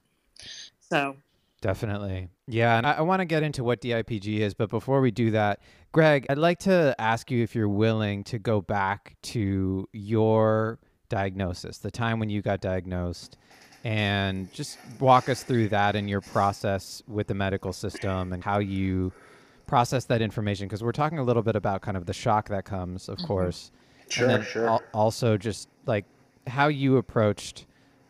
So 0.79 1.17
Definitely. 1.61 2.29
Yeah. 2.47 2.77
And 2.77 2.85
I, 2.85 2.93
I 2.93 3.01
want 3.01 3.19
to 3.21 3.25
get 3.25 3.43
into 3.43 3.63
what 3.63 3.81
DIPG 3.81 4.39
is. 4.39 4.53
But 4.53 4.69
before 4.69 5.01
we 5.01 5.11
do 5.11 5.31
that, 5.31 5.59
Greg, 5.91 6.25
I'd 6.29 6.37
like 6.37 6.59
to 6.59 6.95
ask 6.99 7.31
you 7.31 7.43
if 7.43 7.55
you're 7.55 7.67
willing 7.67 8.23
to 8.25 8.37
go 8.37 8.61
back 8.61 9.15
to 9.23 9.87
your 9.91 10.79
diagnosis, 11.09 11.79
the 11.79 11.89
time 11.89 12.19
when 12.19 12.29
you 12.29 12.41
got 12.41 12.61
diagnosed, 12.61 13.37
and 13.87 14.51
just 14.51 14.77
walk 14.99 15.29
us 15.29 15.43
through 15.43 15.69
that 15.69 15.95
and 15.95 16.09
your 16.09 16.19
process 16.19 17.01
with 17.07 17.27
the 17.27 17.33
medical 17.33 17.71
system 17.71 18.33
and 18.33 18.43
how 18.43 18.59
you 18.59 19.13
process 19.65 20.03
that 20.05 20.21
information. 20.21 20.67
Because 20.67 20.83
we're 20.83 20.91
talking 20.91 21.19
a 21.19 21.23
little 21.23 21.41
bit 21.41 21.55
about 21.55 21.81
kind 21.81 21.95
of 21.95 22.05
the 22.05 22.11
shock 22.13 22.49
that 22.49 22.65
comes, 22.65 23.07
of 23.07 23.17
Mhm. 23.19 23.27
course. 23.27 23.71
Sure, 24.09 24.27
and 24.27 24.35
then 24.39 24.43
sure. 24.43 24.67
al- 24.67 24.83
also, 24.93 25.37
just 25.37 25.69
like 25.85 26.03
how 26.47 26.67
you 26.67 26.97
approached 26.97 27.65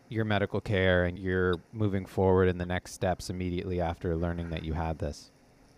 your 0.10 0.26
medical 0.26 0.60
care 0.62 1.06
and 1.06 1.20
you're 1.20 1.62
moving 1.72 2.08
forward 2.08 2.48
in 2.48 2.58
the 2.58 2.66
next 2.66 2.94
steps 2.94 3.30
immediately 3.30 3.80
after 3.80 4.16
learning 4.16 4.50
that 4.50 4.63
you 4.63 4.74
had 4.74 4.98
this. 4.98 5.32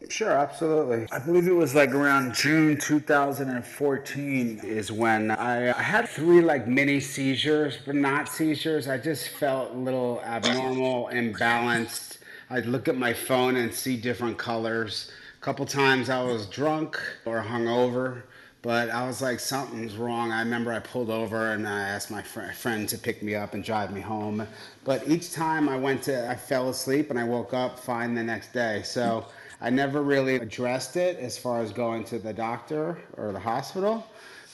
Sure, 0.07 0.31
absolutely. 0.31 1.07
I 1.11 1.19
believe 1.19 1.47
it 1.47 1.53
was 1.53 1.75
like 1.75 1.93
around 1.93 2.33
June 2.33 2.77
2014 2.77 4.61
is 4.63 4.91
when 4.91 5.29
I, 5.29 5.77
I 5.77 5.81
had 5.81 6.07
three 6.07 6.39
like 6.39 6.67
mini 6.67 7.01
seizures, 7.01 7.77
but 7.85 7.95
not 7.95 8.29
seizures. 8.29 8.87
I 8.87 8.97
just 8.97 9.27
felt 9.27 9.71
a 9.71 9.77
little 9.77 10.21
abnormal, 10.23 11.09
and 11.09 11.35
imbalanced. 11.35 12.19
I'd 12.49 12.65
look 12.65 12.87
at 12.87 12.95
my 12.95 13.13
phone 13.13 13.57
and 13.57 13.73
see 13.73 13.97
different 13.97 14.37
colors. 14.37 15.11
A 15.37 15.43
couple 15.43 15.65
times 15.65 16.09
I 16.09 16.23
was 16.23 16.45
drunk 16.47 16.99
or 17.25 17.41
hungover, 17.43 18.23
but 18.61 18.89
I 18.89 19.05
was 19.05 19.21
like, 19.21 19.39
something's 19.39 19.95
wrong. 19.95 20.31
I 20.31 20.39
remember 20.39 20.71
I 20.71 20.79
pulled 20.79 21.09
over 21.09 21.51
and 21.51 21.67
I 21.67 21.81
asked 21.81 22.09
my 22.09 22.21
fr- 22.21 22.51
friend 22.53 22.87
to 22.89 22.97
pick 22.97 23.21
me 23.21 23.35
up 23.35 23.53
and 23.53 23.63
drive 23.63 23.93
me 23.93 24.01
home. 24.01 24.47
But 24.85 25.07
each 25.09 25.33
time 25.33 25.69
I 25.69 25.77
went 25.77 26.03
to, 26.03 26.29
I 26.29 26.35
fell 26.35 26.69
asleep 26.69 27.09
and 27.09 27.19
I 27.19 27.25
woke 27.25 27.53
up 27.53 27.77
fine 27.79 28.15
the 28.15 28.23
next 28.23 28.53
day. 28.53 28.81
So 28.83 29.25
I 29.61 29.69
never 29.69 30.01
really 30.01 30.35
addressed 30.35 30.95
it 30.95 31.17
as 31.19 31.37
far 31.37 31.61
as 31.61 31.71
going 31.71 32.05
to 32.05 32.19
the 32.19 32.33
doctor 32.33 32.97
or 33.17 33.33
the 33.33 33.39
hospital 33.39 34.05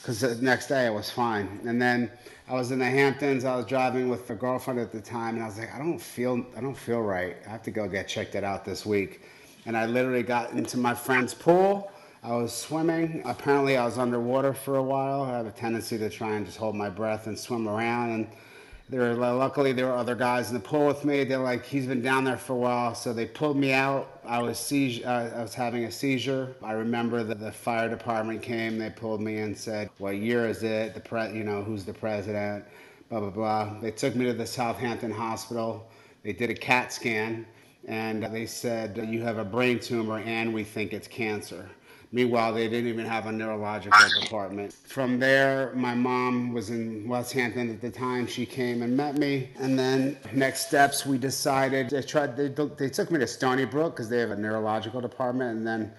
because 0.02 0.20
the 0.22 0.36
next 0.36 0.68
day 0.68 0.86
I 0.86 0.90
was 0.90 1.10
fine. 1.10 1.60
And 1.66 1.82
then 1.82 2.12
I 2.48 2.54
was 2.54 2.72
in 2.72 2.78
the 2.78 2.86
Hamptons. 2.86 3.44
I 3.44 3.56
was 3.56 3.66
driving 3.66 4.08
with 4.08 4.30
a 4.30 4.36
girlfriend 4.36 4.80
at 4.80 4.92
the 4.92 5.02
time, 5.02 5.36
and 5.36 5.44
I 5.44 5.48
was 5.48 5.58
like, 5.58 5.74
I 5.74 5.80
don't 5.80 5.98
feel, 5.98 6.46
I 6.56 6.62
don't 6.62 6.78
feel 6.78 7.02
right. 7.02 7.36
I 7.48 7.50
have 7.50 7.64
to 7.64 7.72
go 7.72 7.88
get 7.88 8.08
checked 8.08 8.36
it 8.36 8.44
out 8.44 8.64
this 8.64 8.86
week. 8.86 9.22
And 9.66 9.76
I 9.76 9.88
literally 9.88 10.22
got 10.22 10.52
into 10.52 10.78
my 10.78 10.94
friend's 10.94 11.34
pool. 11.34 11.92
I 12.22 12.36
was 12.36 12.54
swimming. 12.54 13.24
Apparently, 13.26 13.78
I 13.78 13.86
was 13.86 13.98
underwater 13.98 14.54
for 14.54 14.78
a 14.78 14.84
while. 14.84 15.24
I 15.24 15.38
have 15.38 15.48
a 15.48 15.52
tendency 15.52 15.98
to 15.98 16.10
try 16.10 16.36
and 16.36 16.46
just 16.46 16.58
hold 16.58 16.76
my 16.76 16.90
breath 16.90 17.26
and 17.26 17.38
swim 17.38 17.68
around. 17.68 18.12
And 18.12 18.28
there 18.88 19.02
were 19.02 19.16
luckily 19.16 19.74
there 19.74 19.88
were 19.88 19.96
other 19.96 20.14
guys 20.14 20.50
in 20.50 20.54
the 20.54 20.60
pool 20.60 20.86
with 20.86 21.04
me. 21.04 21.24
They're 21.24 21.40
like, 21.40 21.66
he's 21.66 21.88
been 21.88 22.04
down 22.04 22.24
there 22.24 22.38
for 22.38 22.54
a 22.54 22.58
while, 22.58 22.94
so 22.94 23.14
they 23.14 23.26
pulled 23.26 23.58
me 23.58 23.74
out. 23.74 24.20
I 24.24 24.42
was 24.42 24.60
seizure, 24.60 25.08
uh, 25.08 25.40
I 25.40 25.42
was 25.42 25.56
having 25.56 25.86
a 25.86 25.92
seizure. 25.92 26.56
I 26.62 26.74
remember 26.74 27.24
that 27.24 27.40
the 27.40 27.52
fire 27.52 27.90
department 27.90 28.44
came. 28.44 28.78
They 28.78 28.92
pulled 28.92 29.22
me 29.22 29.38
and 29.38 29.58
said, 29.58 29.90
"What 29.98 30.18
year 30.18 30.48
is 30.48 30.62
it? 30.62 30.94
The 30.94 31.00
pre, 31.00 31.32
you 31.36 31.44
know, 31.44 31.64
who's 31.64 31.84
the 31.84 31.94
president?" 31.94 32.64
Blah 33.10 33.22
blah 33.22 33.30
blah. 33.32 33.80
They 33.82 33.92
took 33.92 34.16
me 34.16 34.26
to 34.26 34.34
the 34.34 34.46
Southampton 34.46 35.12
hospital. 35.12 35.90
They 36.24 36.34
did 36.34 36.52
a 36.52 36.56
CAT 36.56 36.94
scan, 36.94 37.46
and 37.88 38.24
they 38.24 38.46
said 38.46 38.98
you 39.10 39.24
have 39.24 39.40
a 39.40 39.46
brain 39.46 39.80
tumor, 39.80 40.20
and 40.20 40.54
we 40.54 40.64
think 40.64 40.94
it's 40.94 41.08
cancer. 41.08 41.70
Meanwhile, 42.16 42.54
they 42.54 42.70
didn't 42.70 42.88
even 42.88 43.06
have 43.06 43.26
a 43.26 43.32
neurological 43.34 44.00
department. 44.22 44.72
From 44.72 45.20
there, 45.20 45.74
my 45.76 45.94
mom 45.94 46.54
was 46.54 46.70
in 46.70 47.10
West 47.10 47.34
Hampton 47.34 47.70
at 47.70 47.82
the 47.82 47.92
time. 47.92 48.26
She 48.26 48.46
came 48.46 48.84
and 48.84 48.96
met 48.96 49.18
me. 49.18 49.50
And 49.60 49.78
then 49.78 50.18
next 50.32 50.68
steps, 50.68 51.06
we 51.06 51.18
decided, 51.18 51.90
they 51.90 52.02
tried, 52.02 52.38
they, 52.38 52.48
they 52.48 52.88
took 52.88 53.12
me 53.12 53.20
to 53.20 53.28
Stony 53.28 53.66
Brook 53.66 53.98
because 53.98 54.08
they 54.08 54.20
have 54.20 54.32
a 54.32 54.38
neurological 54.38 55.02
department. 55.02 55.58
And 55.58 55.68
then 55.68 55.92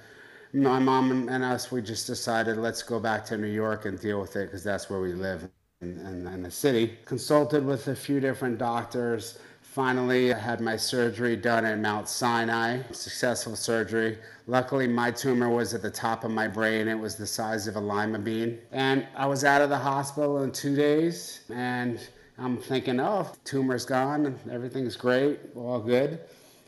my 0.54 0.78
mom 0.78 1.28
and 1.28 1.44
us, 1.44 1.70
we 1.70 1.82
just 1.82 2.06
decided, 2.06 2.56
let's 2.56 2.82
go 2.82 2.98
back 2.98 3.26
to 3.26 3.36
New 3.36 3.52
York 3.52 3.84
and 3.84 4.00
deal 4.00 4.18
with 4.18 4.36
it 4.36 4.46
because 4.46 4.64
that's 4.64 4.88
where 4.88 5.00
we 5.00 5.12
live 5.12 5.46
in, 5.82 5.98
in, 5.98 6.26
in 6.28 6.42
the 6.42 6.50
city. 6.50 6.96
Consulted 7.04 7.62
with 7.62 7.88
a 7.88 7.94
few 7.94 8.20
different 8.20 8.56
doctors. 8.56 9.38
Finally, 9.76 10.32
I 10.32 10.38
had 10.38 10.62
my 10.62 10.74
surgery 10.74 11.36
done 11.36 11.66
at 11.66 11.78
Mount 11.78 12.08
Sinai, 12.08 12.80
successful 12.92 13.54
surgery. 13.54 14.16
Luckily, 14.46 14.86
my 14.86 15.10
tumor 15.10 15.50
was 15.50 15.74
at 15.74 15.82
the 15.82 15.90
top 15.90 16.24
of 16.24 16.30
my 16.30 16.48
brain. 16.48 16.88
It 16.88 16.98
was 16.98 17.16
the 17.16 17.26
size 17.26 17.66
of 17.66 17.76
a 17.76 17.80
lima 17.80 18.18
bean. 18.18 18.58
And 18.72 19.06
I 19.14 19.26
was 19.26 19.44
out 19.44 19.60
of 19.60 19.68
the 19.68 19.76
hospital 19.76 20.44
in 20.44 20.52
two 20.52 20.74
days. 20.74 21.40
And 21.50 22.00
I'm 22.38 22.56
thinking, 22.56 23.00
oh, 23.00 23.30
tumor's 23.44 23.84
gone, 23.84 24.40
everything's 24.50 24.96
great, 24.96 25.40
all 25.54 25.80
good. 25.80 26.20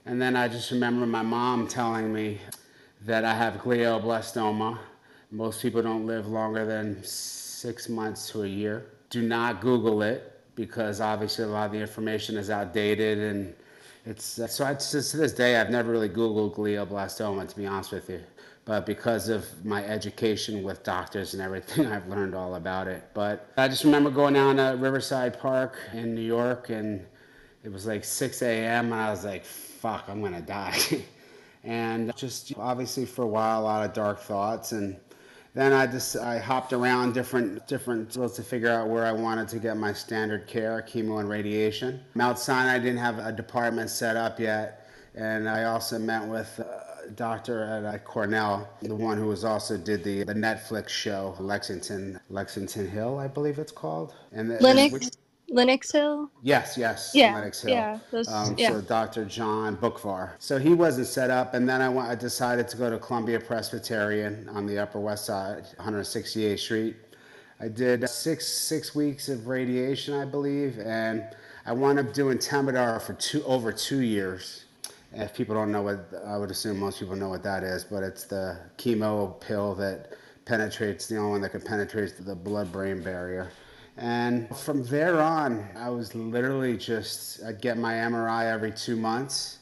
And 0.05 0.21
then 0.21 0.37
I 0.37 0.47
just 0.47 0.71
remember 0.71 1.07
my 1.07 1.23
mom 1.23 1.67
telling 1.67 2.13
me 2.13 2.39
that 3.07 3.25
I 3.25 3.33
have 3.33 3.55
glioblastoma. 3.55 4.77
Most 5.31 5.63
people 5.63 5.81
don't 5.81 6.07
live 6.07 6.27
longer 6.27 6.67
than 6.67 7.03
six 7.03 7.89
months 7.89 8.29
to 8.33 8.43
a 8.43 8.47
year. 8.47 8.85
Do 9.09 9.23
not 9.23 9.63
Google 9.63 10.03
it 10.03 10.38
because 10.59 11.01
obviously 11.01 11.45
a 11.45 11.47
lot 11.47 11.67
of 11.67 11.73
the 11.73 11.79
information 11.79 12.37
is 12.37 12.51
outdated 12.51 13.19
and 13.21 13.55
it's 14.05 14.25
so 14.25 14.65
I, 14.65 14.75
to 14.75 14.97
this 14.97 15.33
day 15.33 15.57
I've 15.57 15.71
never 15.71 15.93
really 15.93 16.09
Googled 16.09 16.57
glioblastoma 16.57 17.47
to 17.49 17.57
be 17.57 17.65
honest 17.65 17.93
with 17.93 18.11
you. 18.11 18.21
But 18.65 18.85
because 18.85 19.29
of 19.29 19.47
my 19.65 19.85
education 19.85 20.65
with 20.65 20.83
doctors 20.83 21.33
and 21.33 21.41
everything, 21.41 21.87
I've 21.93 22.09
learned 22.09 22.35
all 22.35 22.57
about 22.57 22.89
it. 22.89 23.05
But 23.15 23.49
I 23.57 23.69
just 23.69 23.85
remember 23.85 24.11
going 24.11 24.35
down 24.35 24.57
to 24.57 24.77
Riverside 24.77 25.39
Park 25.39 25.79
in 25.93 26.13
New 26.13 26.27
York 26.27 26.71
and 26.71 27.07
it 27.63 27.73
was 27.73 27.87
like 27.87 28.05
6 28.05 28.43
a.m. 28.43 28.87
and 28.87 28.95
I 28.95 29.11
was 29.11 29.25
like, 29.25 29.45
fuck, 29.45 30.07
I'm 30.09 30.21
gonna 30.21 30.41
die. 30.41 30.81
and 31.63 32.15
just 32.17 32.53
obviously 32.59 33.07
for 33.07 33.23
a 33.23 33.29
while, 33.29 33.61
a 33.61 33.63
lot 33.63 33.85
of 33.85 33.93
dark 33.93 34.19
thoughts. 34.19 34.73
And 34.73 34.97
then 35.59 35.73
I 35.73 35.87
just 35.87 36.17
I 36.17 36.39
hopped 36.39 36.73
around 36.73 37.15
different 37.15 37.67
different 37.67 38.13
fields 38.13 38.35
to 38.35 38.43
figure 38.43 38.71
out 38.71 38.89
where 38.89 39.05
I 39.05 39.13
wanted 39.13 39.49
to 39.49 39.59
get 39.59 39.77
my 39.77 39.93
standard 39.93 40.47
care, 40.47 40.85
chemo 40.89 41.19
and 41.19 41.29
radiation. 41.29 42.01
Mount 42.15 42.39
Sinai 42.39 42.79
didn't 42.79 42.99
have 42.99 43.19
a 43.19 43.33
department 43.33 43.91
set 43.91 44.17
up 44.17 44.39
yet, 44.39 44.87
and 45.15 45.49
I 45.49 45.65
also 45.65 45.99
met 45.99 46.27
with. 46.27 46.61
Uh, 46.61 46.85
doctor 47.15 47.65
at 47.65 47.87
uh, 47.87 47.97
Cornell, 48.01 48.69
the 48.83 48.95
one 48.95 49.17
who 49.17 49.29
was 49.29 49.43
also 49.43 49.79
did 49.79 50.05
the, 50.05 50.25
the 50.25 50.35
Netflix 50.35 50.91
show 50.91 51.35
Lexington 51.39 52.21
Lexington 52.29 52.87
Hill, 52.87 53.19
I 53.19 53.29
believe 53.29 53.59
it's 53.59 53.73
called. 53.73 54.15
And 54.31 54.51
the, 54.51 54.63
Lenox, 54.63 54.93
which- 54.93 55.09
Lenox 55.51 55.91
Hill. 55.93 56.31
Yes, 56.43 56.77
yes. 56.77 57.13
Yeah, 57.15 57.35
Lenox 57.35 57.63
Hill. 57.63 57.71
yeah, 57.71 57.99
those- 58.11 58.29
Um, 58.29 58.55
yeah. 58.59 58.71
So 58.71 58.81
Dr. 58.83 59.25
John 59.25 59.77
Boockvar. 59.77 60.33
So 60.39 60.59
he 60.59 60.75
wasn't 60.75 61.07
set 61.07 61.31
up, 61.31 61.55
and 61.55 61.69
then 61.69 61.81
I, 61.81 61.89
went, 61.89 62.09
I 62.09 62.15
decided 62.15 62.69
to 62.69 62.77
go 62.77 62.91
to 62.91 62.99
Columbia 62.99 63.41
Presbyterian 63.41 64.49
on 64.51 64.67
the 64.67 64.79
Upper 64.79 65.01
West 65.01 65.25
Side, 65.27 65.65
168th 65.81 66.59
Street. 66.59 66.97
I 67.61 67.69
did 67.69 68.09
six 68.09 68.47
six 68.47 68.95
weeks 68.95 69.29
of 69.29 69.49
radiation, 69.49 70.15
I 70.15 70.25
believe, 70.25 70.79
and 70.79 71.25
I 71.67 71.73
wound 71.73 71.99
up 71.99 72.13
doing 72.13 72.39
Temodar 72.39 73.01
for 73.03 73.15
two 73.15 73.43
over 73.45 73.73
two 73.73 74.01
years. 74.01 74.65
If 75.13 75.35
people 75.35 75.55
don't 75.55 75.73
know 75.73 75.83
what, 75.83 76.07
I 76.25 76.37
would 76.37 76.51
assume 76.51 76.79
most 76.79 77.01
people 77.01 77.17
know 77.17 77.31
what 77.31 77.43
that 77.43 77.65
is, 77.65 77.83
but 77.83 78.03
it's 78.05 78.25
the 78.25 78.59
chemo 78.77 79.41
pill 79.41 79.75
that 79.77 80.13
penetrates, 80.45 81.09
the 81.09 81.17
only 81.17 81.31
one 81.33 81.41
that 81.41 81.51
can 81.51 81.61
penetrate 81.63 82.13
the 82.25 82.35
blood-brain 82.35 83.03
barrier. 83.03 83.51
And 83.99 84.49
from 84.57 84.85
there 84.85 85.21
on, 85.21 85.69
I 85.77 85.91
was 85.91 86.15
literally 86.15 86.77
just, 86.77 87.43
I'd 87.43 87.61
get 87.61 87.77
my 87.77 87.95
MRI 87.95 88.45
every 88.45 88.71
two 88.71 88.95
months. 88.95 89.59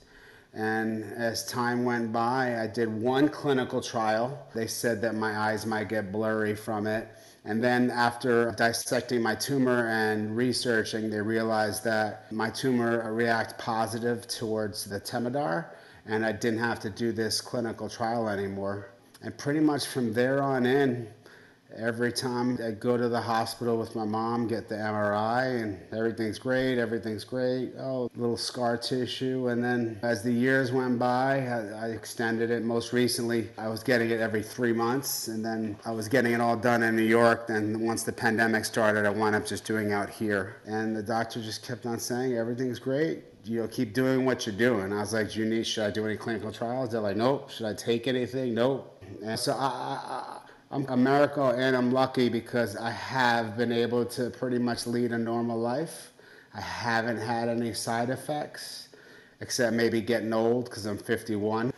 And 0.52 1.04
as 1.14 1.46
time 1.46 1.84
went 1.84 2.12
by, 2.12 2.60
I 2.60 2.66
did 2.66 2.88
one 2.88 3.30
clinical 3.30 3.80
trial. 3.80 4.46
They 4.54 4.66
said 4.66 5.00
that 5.02 5.14
my 5.14 5.38
eyes 5.38 5.64
might 5.64 5.88
get 5.88 6.12
blurry 6.12 6.54
from 6.54 6.86
it. 6.86 7.08
And 7.46 7.64
then 7.64 7.90
after 7.90 8.52
dissecting 8.58 9.22
my 9.22 9.34
tumor 9.36 9.86
and 9.88 10.36
researching, 10.36 11.08
they 11.08 11.20
realized 11.20 11.84
that 11.84 12.30
my 12.30 12.50
tumor 12.50 13.10
react 13.12 13.56
positive 13.56 14.26
towards 14.26 14.84
the 14.84 15.00
Temodar, 15.00 15.66
and 16.06 16.26
I 16.26 16.32
didn't 16.32 16.58
have 16.58 16.80
to 16.80 16.90
do 16.90 17.12
this 17.12 17.40
clinical 17.40 17.88
trial 17.88 18.28
anymore. 18.28 18.90
And 19.22 19.36
pretty 19.38 19.60
much 19.60 19.86
from 19.86 20.12
there 20.12 20.42
on 20.42 20.66
in, 20.66 21.08
every 21.78 22.12
time 22.12 22.58
I 22.64 22.70
go 22.70 22.96
to 22.96 23.08
the 23.08 23.20
hospital 23.20 23.76
with 23.76 23.94
my 23.94 24.04
mom, 24.04 24.48
get 24.48 24.68
the 24.68 24.76
MRI, 24.76 25.62
and 25.62 25.78
everything's 25.92 26.38
great, 26.38 26.78
everything's 26.78 27.24
great. 27.24 27.72
Oh, 27.78 28.10
little 28.16 28.36
scar 28.36 28.76
tissue. 28.76 29.48
And 29.48 29.62
then 29.62 29.98
as 30.02 30.22
the 30.22 30.32
years 30.32 30.72
went 30.72 30.98
by, 30.98 31.46
I, 31.46 31.86
I 31.86 31.88
extended 31.88 32.50
it. 32.50 32.62
Most 32.62 32.92
recently, 32.92 33.48
I 33.58 33.68
was 33.68 33.82
getting 33.82 34.10
it 34.10 34.20
every 34.20 34.42
three 34.42 34.72
months, 34.72 35.28
and 35.28 35.44
then 35.44 35.78
I 35.84 35.90
was 35.92 36.08
getting 36.08 36.32
it 36.32 36.40
all 36.40 36.56
done 36.56 36.82
in 36.82 36.96
New 36.96 37.02
York. 37.02 37.46
Then 37.46 37.80
once 37.80 38.02
the 38.02 38.12
pandemic 38.12 38.64
started, 38.64 39.06
I 39.06 39.10
wound 39.10 39.34
up 39.34 39.46
just 39.46 39.64
doing 39.64 39.92
out 39.92 40.10
here. 40.10 40.56
And 40.66 40.96
the 40.96 41.02
doctor 41.02 41.42
just 41.42 41.66
kept 41.66 41.86
on 41.86 41.98
saying, 41.98 42.36
everything's 42.36 42.78
great. 42.78 43.24
You 43.44 43.60
know, 43.60 43.68
keep 43.68 43.94
doing 43.94 44.24
what 44.24 44.44
you're 44.44 44.56
doing. 44.56 44.92
I 44.92 45.00
was 45.00 45.12
like, 45.12 45.30
Junice, 45.30 45.68
should 45.68 45.84
I 45.84 45.90
do 45.90 46.04
any 46.04 46.16
clinical 46.16 46.50
trials? 46.50 46.90
They're 46.90 47.00
like, 47.00 47.16
nope. 47.16 47.48
Should 47.50 47.66
I 47.66 47.74
take 47.74 48.08
anything? 48.08 48.54
Nope. 48.54 49.00
And 49.22 49.38
so 49.38 49.52
I, 49.52 49.56
I, 49.56 50.38
I'm 50.70 51.04
miracle 51.04 51.50
and 51.50 51.76
I'm 51.76 51.92
lucky 51.92 52.28
because 52.28 52.76
I 52.76 52.90
have 52.90 53.56
been 53.56 53.70
able 53.70 54.04
to 54.06 54.30
pretty 54.30 54.58
much 54.58 54.86
lead 54.86 55.12
a 55.12 55.18
normal 55.18 55.58
life. 55.58 56.12
I 56.54 56.60
haven't 56.60 57.18
had 57.18 57.48
any 57.48 57.72
side 57.72 58.10
effects 58.10 58.88
except 59.40 59.76
maybe 59.76 60.00
getting 60.00 60.32
old 60.32 60.64
because 60.64 60.86
I'm 60.86 60.98
51. 60.98 61.72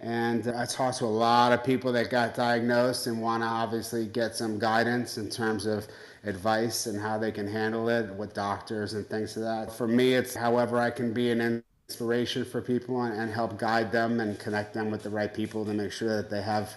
And 0.00 0.48
uh, 0.48 0.54
I 0.56 0.64
talked 0.64 0.98
to 0.98 1.04
a 1.04 1.06
lot 1.06 1.52
of 1.52 1.62
people 1.62 1.92
that 1.92 2.10
got 2.10 2.34
diagnosed 2.34 3.06
and 3.06 3.22
want 3.22 3.44
to 3.44 3.46
obviously 3.46 4.06
get 4.06 4.34
some 4.34 4.58
guidance 4.58 5.18
in 5.18 5.30
terms 5.30 5.64
of 5.64 5.86
advice 6.24 6.86
and 6.86 7.00
how 7.00 7.18
they 7.18 7.30
can 7.30 7.46
handle 7.46 7.88
it 7.88 8.12
with 8.14 8.34
doctors 8.34 8.94
and 8.94 9.06
things 9.06 9.36
like 9.36 9.68
that. 9.68 9.76
For 9.76 9.86
me, 9.86 10.14
it's 10.14 10.34
however 10.34 10.78
I 10.78 10.90
can 10.90 11.12
be 11.12 11.30
an 11.30 11.62
inspiration 11.88 12.44
for 12.44 12.60
people 12.60 13.02
and 13.02 13.30
help 13.30 13.56
guide 13.58 13.92
them 13.92 14.18
and 14.18 14.36
connect 14.40 14.74
them 14.74 14.90
with 14.90 15.04
the 15.04 15.10
right 15.10 15.32
people 15.32 15.64
to 15.64 15.72
make 15.72 15.92
sure 15.92 16.16
that 16.16 16.28
they 16.28 16.42
have 16.42 16.74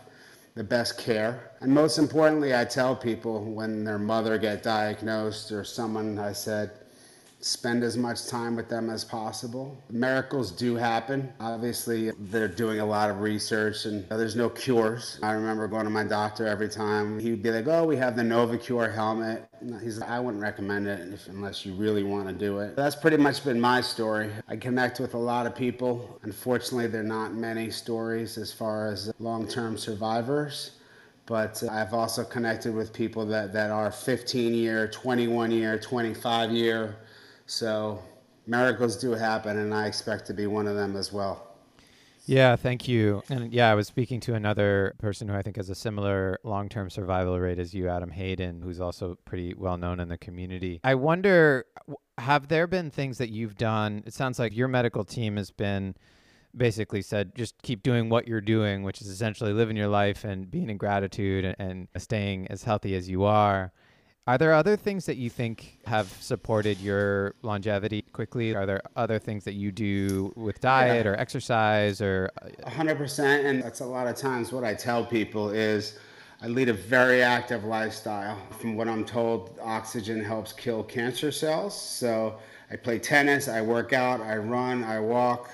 the 0.55 0.63
best 0.63 0.97
care. 0.97 1.51
And 1.59 1.71
most 1.71 1.97
importantly, 1.97 2.55
I 2.55 2.63
tell 2.63 2.95
people 2.95 3.43
when 3.43 3.83
their 3.83 3.99
mother 3.99 4.37
get 4.37 4.63
diagnosed 4.63 5.51
or 5.51 5.63
someone 5.65 6.17
I 6.17 6.31
said, 6.31 6.71
spend 7.39 7.83
as 7.83 7.95
much 7.95 8.27
time 8.27 8.55
with 8.55 8.69
them 8.69 8.89
as 8.89 9.03
possible. 9.03 9.77
Miracles 9.89 10.51
do 10.51 10.75
happen. 10.75 11.31
Obviously, 11.39 12.11
they're 12.19 12.47
doing 12.47 12.79
a 12.79 12.85
lot 12.85 13.09
of 13.09 13.19
research 13.19 13.85
and 13.85 14.07
there's 14.09 14.35
no 14.35 14.49
cures. 14.49 15.19
I 15.21 15.31
remember 15.33 15.67
going 15.67 15.83
to 15.83 15.91
my 15.91 16.03
doctor 16.03 16.47
every 16.47 16.69
time. 16.69 17.19
He 17.19 17.29
would 17.29 17.43
be 17.43 17.51
like, 17.51 17.67
oh, 17.67 17.85
we 17.85 17.97
have 17.97 18.15
the 18.15 18.23
Novocure 18.23 18.93
helmet. 18.93 19.47
He's 19.83 19.99
like, 19.99 20.09
I 20.09 20.19
wouldn't 20.19 20.41
recommend 20.41 20.87
it 20.87 21.13
if, 21.13 21.27
unless 21.27 21.65
you 21.65 21.73
really 21.73 22.03
want 22.03 22.27
to 22.27 22.33
do 22.33 22.59
it. 22.59 22.75
That's 22.75 22.95
pretty 22.95 23.17
much 23.17 23.43
been 23.43 23.59
my 23.59 23.81
story. 23.81 24.31
I 24.47 24.55
connect 24.55 24.99
with 24.99 25.13
a 25.13 25.19
lot 25.19 25.45
of 25.45 25.55
people. 25.55 26.19
Unfortunately, 26.23 26.87
there 26.87 27.01
are 27.01 27.03
not 27.03 27.33
many 27.33 27.69
stories 27.69 28.37
as 28.37 28.51
far 28.51 28.87
as 28.87 29.11
long-term 29.19 29.77
survivors 29.77 30.71
but 31.27 31.63
uh, 31.63 31.71
I've 31.71 31.93
also 31.93 32.23
connected 32.23 32.73
with 32.73 32.93
people 32.93 33.25
that, 33.27 33.51
that 33.53 33.71
are 33.71 33.91
15 33.91 34.53
year, 34.53 34.87
21 34.87 35.51
year, 35.51 35.79
25 35.79 36.51
year, 36.51 36.95
so 37.45 37.99
miracles 38.47 38.95
do 38.95 39.11
happen, 39.11 39.57
and 39.57 39.73
I 39.73 39.87
expect 39.87 40.25
to 40.27 40.33
be 40.33 40.47
one 40.47 40.67
of 40.67 40.75
them 40.75 40.95
as 40.95 41.11
well. 41.11 41.55
Yeah, 42.27 42.55
thank 42.55 42.87
you. 42.87 43.21
And 43.29 43.53
yeah, 43.53 43.69
I 43.69 43.75
was 43.75 43.87
speaking 43.87 44.19
to 44.21 44.33
another 44.33 44.95
person 44.97 45.27
who 45.27 45.35
I 45.35 45.43
think 45.43 45.57
has 45.57 45.69
a 45.69 45.75
similar 45.75 46.39
long 46.43 46.69
term 46.69 46.89
survival 46.89 47.39
rate 47.39 47.59
as 47.59 47.73
you, 47.73 47.87
Adam 47.87 48.09
Hayden, 48.09 48.61
who's 48.61 48.79
also 48.79 49.17
pretty 49.25 49.53
well 49.53 49.77
known 49.77 49.99
in 49.99 50.09
the 50.09 50.17
community. 50.17 50.79
I 50.83 50.95
wonder 50.95 51.65
have 52.17 52.47
there 52.47 52.65
been 52.65 52.89
things 52.89 53.17
that 53.19 53.29
you've 53.29 53.57
done? 53.57 54.03
It 54.05 54.13
sounds 54.13 54.39
like 54.39 54.55
your 54.55 54.67
medical 54.67 55.03
team 55.03 55.37
has 55.37 55.51
been 55.51 55.95
basically 56.55 57.01
said 57.01 57.35
just 57.35 57.61
keep 57.61 57.83
doing 57.83 58.09
what 58.09 58.27
you're 58.27 58.41
doing, 58.41 58.83
which 58.83 59.01
is 59.01 59.07
essentially 59.07 59.53
living 59.53 59.77
your 59.77 59.89
life 59.89 60.23
and 60.23 60.49
being 60.49 60.69
in 60.69 60.77
gratitude 60.77 61.45
and, 61.45 61.55
and 61.59 62.01
staying 62.01 62.47
as 62.47 62.63
healthy 62.63 62.95
as 62.95 63.09
you 63.09 63.23
are. 63.23 63.71
Are 64.27 64.39
there 64.39 64.53
other 64.53 64.75
things 64.75 65.05
that 65.05 65.17
you 65.17 65.29
think 65.29 65.77
have 65.85 66.07
supported 66.19 66.79
your 66.79 67.35
longevity 67.43 68.01
quickly? 68.11 68.55
Are 68.55 68.65
there 68.65 68.81
other 68.95 69.19
things 69.19 69.43
that 69.43 69.53
you 69.53 69.71
do 69.71 70.33
with 70.35 70.59
diet 70.59 71.05
yeah. 71.05 71.11
or 71.11 71.15
exercise 71.15 72.01
or 72.01 72.31
100% 72.63 73.19
uh, 73.19 73.47
and 73.47 73.61
that's 73.61 73.81
a 73.81 73.85
lot 73.85 74.07
of 74.07 74.15
times 74.15 74.51
what 74.51 74.63
I 74.63 74.73
tell 74.73 75.05
people 75.05 75.51
is 75.51 75.99
I 76.41 76.47
lead 76.47 76.69
a 76.69 76.73
very 76.73 77.21
active 77.21 77.65
lifestyle. 77.65 78.39
From 78.59 78.75
what 78.75 78.87
I'm 78.87 79.05
told, 79.05 79.59
oxygen 79.61 80.23
helps 80.23 80.53
kill 80.53 80.81
cancer 80.81 81.31
cells. 81.31 81.79
So 81.79 82.39
I 82.71 82.77
play 82.77 82.97
tennis, 82.97 83.47
I 83.47 83.61
work 83.61 83.93
out, 83.93 84.21
I 84.21 84.37
run, 84.37 84.83
I 84.83 84.99
walk, 84.99 85.51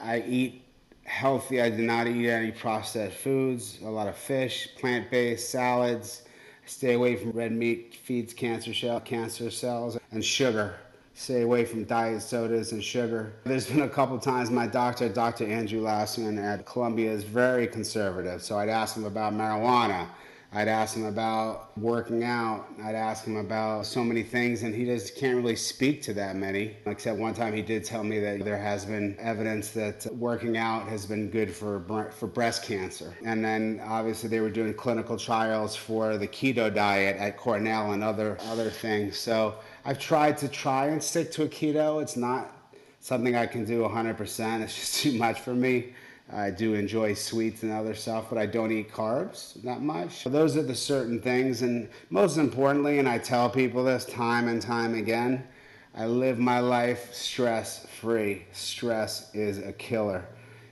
I 0.00 0.20
eat 0.26 0.62
healthy. 1.04 1.60
I 1.60 1.68
do 1.68 1.82
not 1.82 2.06
eat 2.06 2.30
any 2.30 2.52
processed 2.52 3.18
foods, 3.18 3.80
a 3.84 3.90
lot 3.90 4.08
of 4.08 4.16
fish, 4.16 4.70
plant-based 4.78 5.50
salads 5.50 6.23
Stay 6.66 6.94
away 6.94 7.16
from 7.16 7.32
red 7.32 7.52
meat, 7.52 7.94
feeds 8.02 8.32
cancer 8.32 8.72
cell, 8.72 9.00
cancer 9.00 9.50
cells, 9.50 9.98
and 10.12 10.24
sugar. 10.24 10.74
Stay 11.16 11.42
away 11.42 11.64
from 11.64 11.84
diet 11.84 12.22
sodas 12.22 12.72
and 12.72 12.82
sugar. 12.82 13.34
There's 13.44 13.68
been 13.68 13.82
a 13.82 13.88
couple 13.88 14.18
times 14.18 14.50
my 14.50 14.66
doctor, 14.66 15.08
Dr. 15.08 15.46
Andrew 15.46 15.80
Lassman 15.80 16.42
at 16.42 16.66
Columbia, 16.66 17.12
is 17.12 17.22
very 17.22 17.68
conservative. 17.68 18.42
So 18.42 18.58
I'd 18.58 18.68
ask 18.68 18.96
him 18.96 19.04
about 19.04 19.32
marijuana. 19.32 20.08
I'd 20.56 20.68
ask 20.68 20.96
him 20.96 21.04
about 21.04 21.76
working 21.76 22.22
out. 22.22 22.68
I'd 22.80 22.94
ask 22.94 23.24
him 23.24 23.36
about 23.36 23.86
so 23.86 24.04
many 24.04 24.22
things, 24.22 24.62
and 24.62 24.72
he 24.72 24.84
just 24.84 25.16
can't 25.16 25.36
really 25.36 25.56
speak 25.56 26.00
to 26.02 26.14
that 26.14 26.36
many. 26.36 26.76
Except 26.86 27.18
one 27.18 27.34
time 27.34 27.52
he 27.52 27.60
did 27.60 27.84
tell 27.84 28.04
me 28.04 28.20
that 28.20 28.44
there 28.44 28.56
has 28.56 28.84
been 28.84 29.16
evidence 29.18 29.70
that 29.70 30.06
working 30.14 30.56
out 30.56 30.86
has 30.86 31.06
been 31.06 31.28
good 31.28 31.50
for 31.52 32.10
for 32.12 32.28
breast 32.28 32.62
cancer. 32.62 33.16
And 33.24 33.44
then 33.44 33.80
obviously 33.84 34.28
they 34.28 34.38
were 34.38 34.50
doing 34.50 34.74
clinical 34.74 35.16
trials 35.16 35.74
for 35.74 36.16
the 36.18 36.28
keto 36.28 36.72
diet 36.72 37.16
at 37.16 37.36
Cornell 37.36 37.92
and 37.92 38.04
other 38.04 38.38
other 38.42 38.70
things. 38.70 39.18
So 39.18 39.56
I've 39.84 39.98
tried 39.98 40.38
to 40.38 40.48
try 40.48 40.86
and 40.86 41.02
stick 41.02 41.32
to 41.32 41.42
a 41.42 41.48
keto. 41.48 42.00
It's 42.00 42.16
not 42.16 42.52
something 43.00 43.34
I 43.34 43.46
can 43.46 43.64
do 43.64 43.82
100%. 43.82 44.62
It's 44.62 44.74
just 44.74 45.02
too 45.02 45.18
much 45.18 45.40
for 45.40 45.54
me. 45.54 45.92
I 46.32 46.50
do 46.50 46.74
enjoy 46.74 47.14
sweets 47.14 47.62
and 47.62 47.72
other 47.72 47.94
stuff, 47.94 48.26
but 48.30 48.38
I 48.38 48.46
don't 48.46 48.72
eat 48.72 48.90
carbs 48.90 49.60
that 49.62 49.82
much. 49.82 50.24
Those 50.24 50.56
are 50.56 50.62
the 50.62 50.74
certain 50.74 51.20
things. 51.20 51.62
And 51.62 51.88
most 52.10 52.38
importantly, 52.38 52.98
and 52.98 53.08
I 53.08 53.18
tell 53.18 53.50
people 53.50 53.84
this 53.84 54.06
time 54.06 54.48
and 54.48 54.60
time 54.60 54.94
again, 54.94 55.46
I 55.94 56.06
live 56.06 56.38
my 56.38 56.60
life 56.60 57.12
stress 57.14 57.86
free. 58.00 58.46
Stress 58.52 59.32
is 59.34 59.58
a 59.58 59.72
killer. 59.72 60.24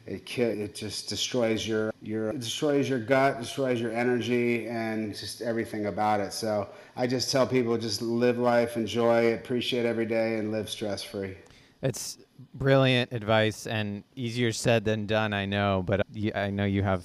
It, 0.04 0.26
ki- 0.26 0.42
it 0.42 0.74
just 0.74 1.08
destroys 1.08 1.68
your, 1.68 1.92
your 2.02 2.32
destroys 2.32 2.88
your 2.88 2.98
gut, 2.98 3.38
destroys 3.38 3.80
your 3.80 3.92
energy, 3.92 4.66
and 4.66 5.14
just 5.14 5.42
everything 5.42 5.86
about 5.86 6.18
it. 6.18 6.32
So 6.32 6.68
I 6.96 7.06
just 7.06 7.30
tell 7.30 7.46
people 7.46 7.78
just 7.78 8.02
live 8.02 8.36
life, 8.36 8.76
enjoy, 8.76 9.34
appreciate 9.34 9.86
every 9.86 10.06
day, 10.06 10.38
and 10.38 10.50
live 10.50 10.68
stress 10.68 11.04
free. 11.04 11.36
It's 11.82 12.18
brilliant 12.54 13.12
advice 13.12 13.66
and 13.66 14.04
easier 14.14 14.52
said 14.52 14.84
than 14.84 15.06
done, 15.06 15.32
I 15.32 15.46
know, 15.46 15.82
but 15.84 16.06
I 16.34 16.50
know 16.50 16.64
you 16.64 16.82
have 16.82 17.04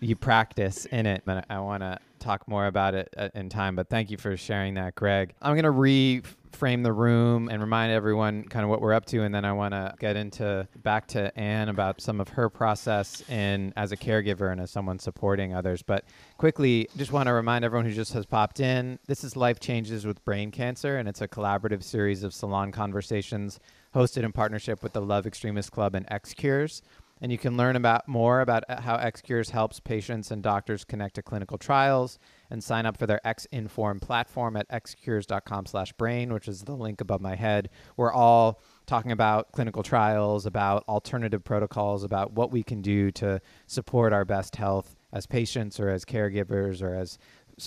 you 0.00 0.16
practice 0.16 0.86
in 0.86 1.06
it, 1.06 1.22
and 1.26 1.44
I 1.48 1.58
want 1.60 1.82
to 1.82 1.98
talk 2.18 2.46
more 2.48 2.66
about 2.66 2.94
it 2.94 3.12
uh, 3.16 3.28
in 3.34 3.48
time. 3.48 3.76
But 3.76 3.88
thank 3.88 4.10
you 4.10 4.16
for 4.16 4.36
sharing 4.36 4.74
that, 4.74 4.94
Greg. 4.94 5.34
I'm 5.40 5.54
going 5.54 5.64
to 5.64 5.70
reframe 5.70 6.82
the 6.82 6.92
room 6.92 7.48
and 7.48 7.60
remind 7.60 7.92
everyone 7.92 8.44
kind 8.44 8.64
of 8.64 8.70
what 8.70 8.80
we're 8.80 8.92
up 8.92 9.06
to, 9.06 9.22
and 9.22 9.34
then 9.34 9.44
I 9.44 9.52
want 9.52 9.72
to 9.72 9.94
get 9.98 10.16
into 10.16 10.66
back 10.82 11.06
to 11.08 11.36
Anne 11.38 11.68
about 11.68 12.00
some 12.00 12.20
of 12.20 12.28
her 12.28 12.48
process 12.48 13.22
in 13.28 13.72
as 13.76 13.92
a 13.92 13.96
caregiver 13.96 14.52
and 14.52 14.60
as 14.60 14.70
someone 14.70 14.98
supporting 14.98 15.54
others. 15.54 15.82
But 15.82 16.04
quickly, 16.36 16.88
just 16.96 17.12
want 17.12 17.26
to 17.26 17.32
remind 17.32 17.64
everyone 17.64 17.86
who 17.86 17.92
just 17.92 18.12
has 18.12 18.26
popped 18.26 18.60
in, 18.60 18.98
this 19.06 19.24
is 19.24 19.36
Life 19.36 19.60
Changes 19.60 20.06
with 20.06 20.24
Brain 20.24 20.50
Cancer, 20.50 20.98
and 20.98 21.08
it's 21.08 21.22
a 21.22 21.28
collaborative 21.28 21.82
series 21.82 22.22
of 22.22 22.34
salon 22.34 22.72
conversations 22.72 23.60
hosted 23.96 24.24
in 24.24 24.32
partnership 24.32 24.82
with 24.82 24.92
the 24.92 25.00
Love 25.00 25.26
Extremist 25.26 25.72
Club 25.72 25.94
and 25.94 26.04
X 26.10 26.34
Cures. 26.34 26.82
And 27.18 27.32
you 27.32 27.38
can 27.38 27.56
learn 27.56 27.76
about 27.76 28.06
more 28.06 28.42
about 28.42 28.62
uh, 28.68 28.82
how 28.82 28.96
X 28.96 29.22
Cures 29.22 29.48
helps 29.48 29.80
patients 29.80 30.30
and 30.30 30.42
doctors 30.42 30.84
connect 30.84 31.14
to 31.14 31.22
clinical 31.22 31.56
trials 31.56 32.18
and 32.50 32.62
sign 32.62 32.84
up 32.84 32.98
for 32.98 33.06
their 33.06 33.26
X 33.26 33.46
Inform 33.52 34.00
platform 34.00 34.54
at 34.54 34.68
xcures.com/brain, 34.68 36.30
which 36.30 36.46
is 36.46 36.64
the 36.64 36.74
link 36.74 37.00
above 37.00 37.22
my 37.22 37.36
head. 37.36 37.70
We're 37.96 38.12
all 38.12 38.60
talking 38.84 39.12
about 39.12 39.52
clinical 39.52 39.82
trials, 39.82 40.44
about 40.44 40.84
alternative 40.90 41.42
protocols, 41.42 42.04
about 42.04 42.32
what 42.32 42.52
we 42.52 42.62
can 42.62 42.82
do 42.82 43.10
to 43.12 43.40
support 43.66 44.12
our 44.12 44.26
best 44.26 44.56
health 44.56 44.94
as 45.10 45.24
patients 45.26 45.80
or 45.80 45.88
as 45.88 46.04
caregivers 46.04 46.82
or 46.82 46.94
as 46.94 47.18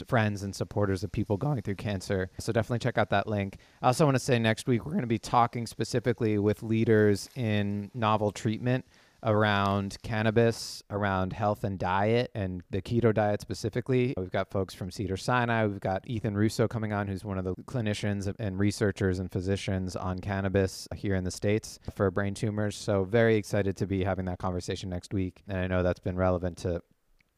friends 0.07 0.43
and 0.43 0.55
supporters 0.55 1.03
of 1.03 1.11
people 1.11 1.37
going 1.37 1.61
through 1.61 1.75
cancer. 1.75 2.29
So 2.39 2.51
definitely 2.51 2.79
check 2.79 2.97
out 2.97 3.09
that 3.09 3.27
link. 3.27 3.57
I 3.81 3.87
also 3.87 4.05
want 4.05 4.15
to 4.15 4.19
say 4.19 4.39
next 4.39 4.67
week 4.67 4.85
we're 4.85 4.91
going 4.91 5.01
to 5.01 5.07
be 5.07 5.19
talking 5.19 5.67
specifically 5.67 6.37
with 6.37 6.63
leaders 6.63 7.29
in 7.35 7.91
novel 7.93 8.31
treatment 8.31 8.85
around 9.23 9.97
cannabis, 10.01 10.83
around 10.89 11.33
health 11.33 11.63
and 11.63 11.77
diet, 11.77 12.31
and 12.33 12.63
the 12.69 12.81
keto 12.81 13.13
diet 13.13 13.41
specifically. 13.41 14.13
We've 14.17 14.31
got 14.31 14.49
folks 14.49 14.73
from 14.73 14.91
Cedar 14.91 15.17
Sinai. 15.17 15.65
We've 15.65 15.79
got 15.79 16.07
Ethan 16.07 16.35
Russo 16.35 16.67
coming 16.67 16.93
on, 16.93 17.07
who's 17.07 17.25
one 17.25 17.37
of 17.37 17.43
the 17.43 17.55
clinicians 17.55 18.33
and 18.39 18.57
researchers 18.57 19.19
and 19.19 19.31
physicians 19.31 19.95
on 19.95 20.19
cannabis 20.19 20.87
here 20.95 21.15
in 21.15 21.23
the 21.23 21.31
States 21.31 21.79
for 21.95 22.09
brain 22.11 22.33
tumors. 22.33 22.75
So, 22.75 23.03
very 23.03 23.35
excited 23.35 23.75
to 23.77 23.87
be 23.87 24.03
having 24.03 24.25
that 24.25 24.39
conversation 24.39 24.89
next 24.89 25.13
week. 25.13 25.43
And 25.47 25.57
I 25.57 25.67
know 25.67 25.83
that's 25.83 25.99
been 25.99 26.15
relevant 26.15 26.57
to 26.59 26.81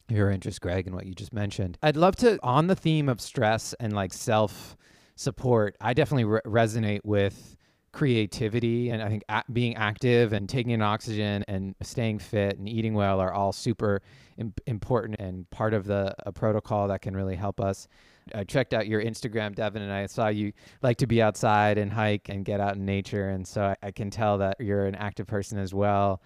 your 0.08 0.30
interest, 0.30 0.60
Greg, 0.60 0.86
and 0.86 0.94
what 0.94 1.06
you 1.06 1.14
just 1.14 1.32
mentioned. 1.32 1.78
I'd 1.82 1.96
love 1.96 2.16
to, 2.16 2.38
on 2.42 2.66
the 2.66 2.76
theme 2.76 3.08
of 3.08 3.20
stress 3.20 3.74
and 3.80 3.92
like 3.92 4.12
self 4.12 4.76
support, 5.14 5.76
I 5.80 5.94
definitely 5.94 6.24
re- 6.24 6.40
resonate 6.44 7.00
with 7.04 7.56
creativity 7.92 8.88
and 8.88 9.02
I 9.02 9.08
think 9.08 9.22
a- 9.28 9.44
being 9.52 9.76
active 9.76 10.32
and 10.32 10.48
taking 10.48 10.72
in 10.72 10.80
oxygen 10.80 11.44
and 11.46 11.74
staying 11.82 12.20
fit 12.20 12.58
and 12.58 12.68
eating 12.68 12.94
well 12.94 13.20
are 13.20 13.32
all 13.32 13.52
super 13.52 14.00
Im- 14.38 14.54
important 14.66 15.20
and 15.20 15.48
part 15.50 15.74
of 15.74 15.84
the 15.84 16.14
a 16.24 16.32
protocol 16.32 16.88
that 16.88 17.02
can 17.02 17.14
really 17.14 17.36
help 17.36 17.60
us. 17.60 17.86
I 18.34 18.44
checked 18.44 18.72
out 18.72 18.86
your 18.86 19.02
Instagram, 19.02 19.54
Devin, 19.54 19.82
and 19.82 19.92
I 19.92 20.06
saw 20.06 20.28
you 20.28 20.52
like 20.80 20.96
to 20.98 21.06
be 21.06 21.20
outside 21.20 21.76
and 21.76 21.92
hike 21.92 22.28
and 22.28 22.44
get 22.44 22.60
out 22.60 22.76
in 22.76 22.86
nature. 22.86 23.28
And 23.28 23.46
so 23.46 23.62
I, 23.62 23.76
I 23.82 23.90
can 23.90 24.10
tell 24.10 24.38
that 24.38 24.56
you're 24.58 24.86
an 24.86 24.94
active 24.94 25.26
person 25.26 25.58
as 25.58 25.74
well. 25.74 26.22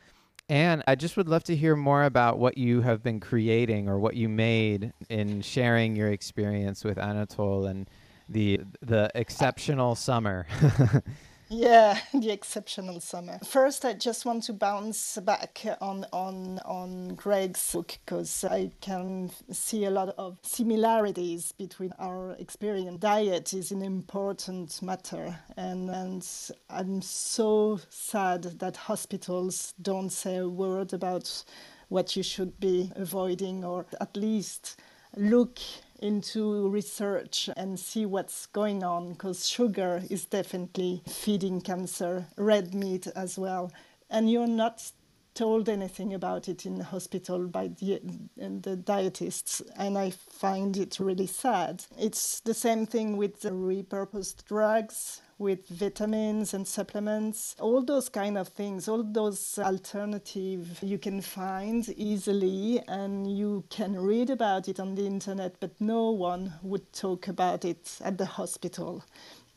And 0.48 0.84
I 0.86 0.94
just 0.94 1.16
would 1.16 1.28
love 1.28 1.42
to 1.44 1.56
hear 1.56 1.74
more 1.74 2.04
about 2.04 2.38
what 2.38 2.56
you 2.56 2.80
have 2.82 3.02
been 3.02 3.18
creating 3.18 3.88
or 3.88 3.98
what 3.98 4.14
you 4.14 4.28
made 4.28 4.92
in 5.08 5.40
sharing 5.42 5.96
your 5.96 6.08
experience 6.08 6.84
with 6.84 6.98
Anatole 6.98 7.66
and 7.66 7.90
the 8.28 8.60
the 8.80 9.10
exceptional 9.14 9.94
summer. 9.96 10.46
Yeah, 11.48 12.00
the 12.14 12.30
exceptional 12.32 13.00
summer. 13.00 13.38
First, 13.44 13.84
I 13.84 13.92
just 13.94 14.26
want 14.26 14.42
to 14.44 14.52
bounce 14.52 15.16
back 15.18 15.64
on 15.80 16.04
on 16.12 16.58
on 16.64 17.14
Greg's 17.14 17.72
book 17.72 17.98
because 18.04 18.44
I 18.44 18.72
can 18.80 19.30
see 19.52 19.84
a 19.84 19.90
lot 19.90 20.14
of 20.18 20.38
similarities 20.42 21.52
between 21.52 21.92
our 22.00 22.32
experience. 22.32 22.98
Diet 23.00 23.54
is 23.54 23.70
an 23.70 23.82
important 23.82 24.82
matter, 24.82 25.38
and 25.56 25.88
and 25.88 26.28
I'm 26.68 27.00
so 27.00 27.80
sad 27.90 28.42
that 28.58 28.76
hospitals 28.76 29.74
don't 29.80 30.10
say 30.10 30.38
a 30.38 30.48
word 30.48 30.92
about 30.92 31.44
what 31.88 32.16
you 32.16 32.24
should 32.24 32.58
be 32.58 32.90
avoiding, 32.96 33.64
or 33.64 33.86
at 34.00 34.16
least 34.16 34.80
look 35.16 35.60
into 36.00 36.68
research 36.68 37.48
and 37.56 37.78
see 37.78 38.06
what's 38.06 38.46
going 38.46 38.82
on 38.82 39.12
because 39.12 39.48
sugar 39.48 40.02
is 40.10 40.26
definitely 40.26 41.02
feeding 41.06 41.60
cancer, 41.60 42.26
red 42.36 42.74
meat 42.74 43.06
as 43.16 43.38
well. 43.38 43.72
And 44.10 44.30
you're 44.30 44.46
not 44.46 44.92
told 45.36 45.68
anything 45.68 46.14
about 46.14 46.48
it 46.48 46.66
in 46.66 46.78
the 46.78 46.84
hospital 46.84 47.46
by 47.46 47.68
the, 47.68 48.00
the 48.36 48.76
dietists, 48.76 49.62
and 49.78 49.96
I 49.96 50.10
find 50.10 50.76
it 50.76 50.98
really 50.98 51.26
sad. 51.26 51.84
It's 51.98 52.40
the 52.40 52.54
same 52.54 52.86
thing 52.86 53.16
with 53.16 53.42
the 53.42 53.50
repurposed 53.50 54.46
drugs 54.46 55.20
with 55.38 55.68
vitamins 55.68 56.54
and 56.54 56.66
supplements, 56.66 57.54
all 57.60 57.82
those 57.82 58.08
kind 58.08 58.38
of 58.38 58.48
things, 58.48 58.88
all 58.88 59.02
those 59.04 59.58
alternative 59.58 60.78
you 60.82 60.98
can 60.98 61.20
find 61.20 61.86
easily 61.90 62.80
and 62.88 63.30
you 63.36 63.62
can 63.68 64.00
read 64.00 64.30
about 64.30 64.66
it 64.66 64.80
on 64.80 64.94
the 64.94 65.06
internet, 65.06 65.54
but 65.60 65.78
no 65.78 66.10
one 66.10 66.54
would 66.62 66.90
talk 66.92 67.28
about 67.28 67.64
it 67.64 67.98
at 68.02 68.16
the 68.16 68.24
hospital. 68.24 69.04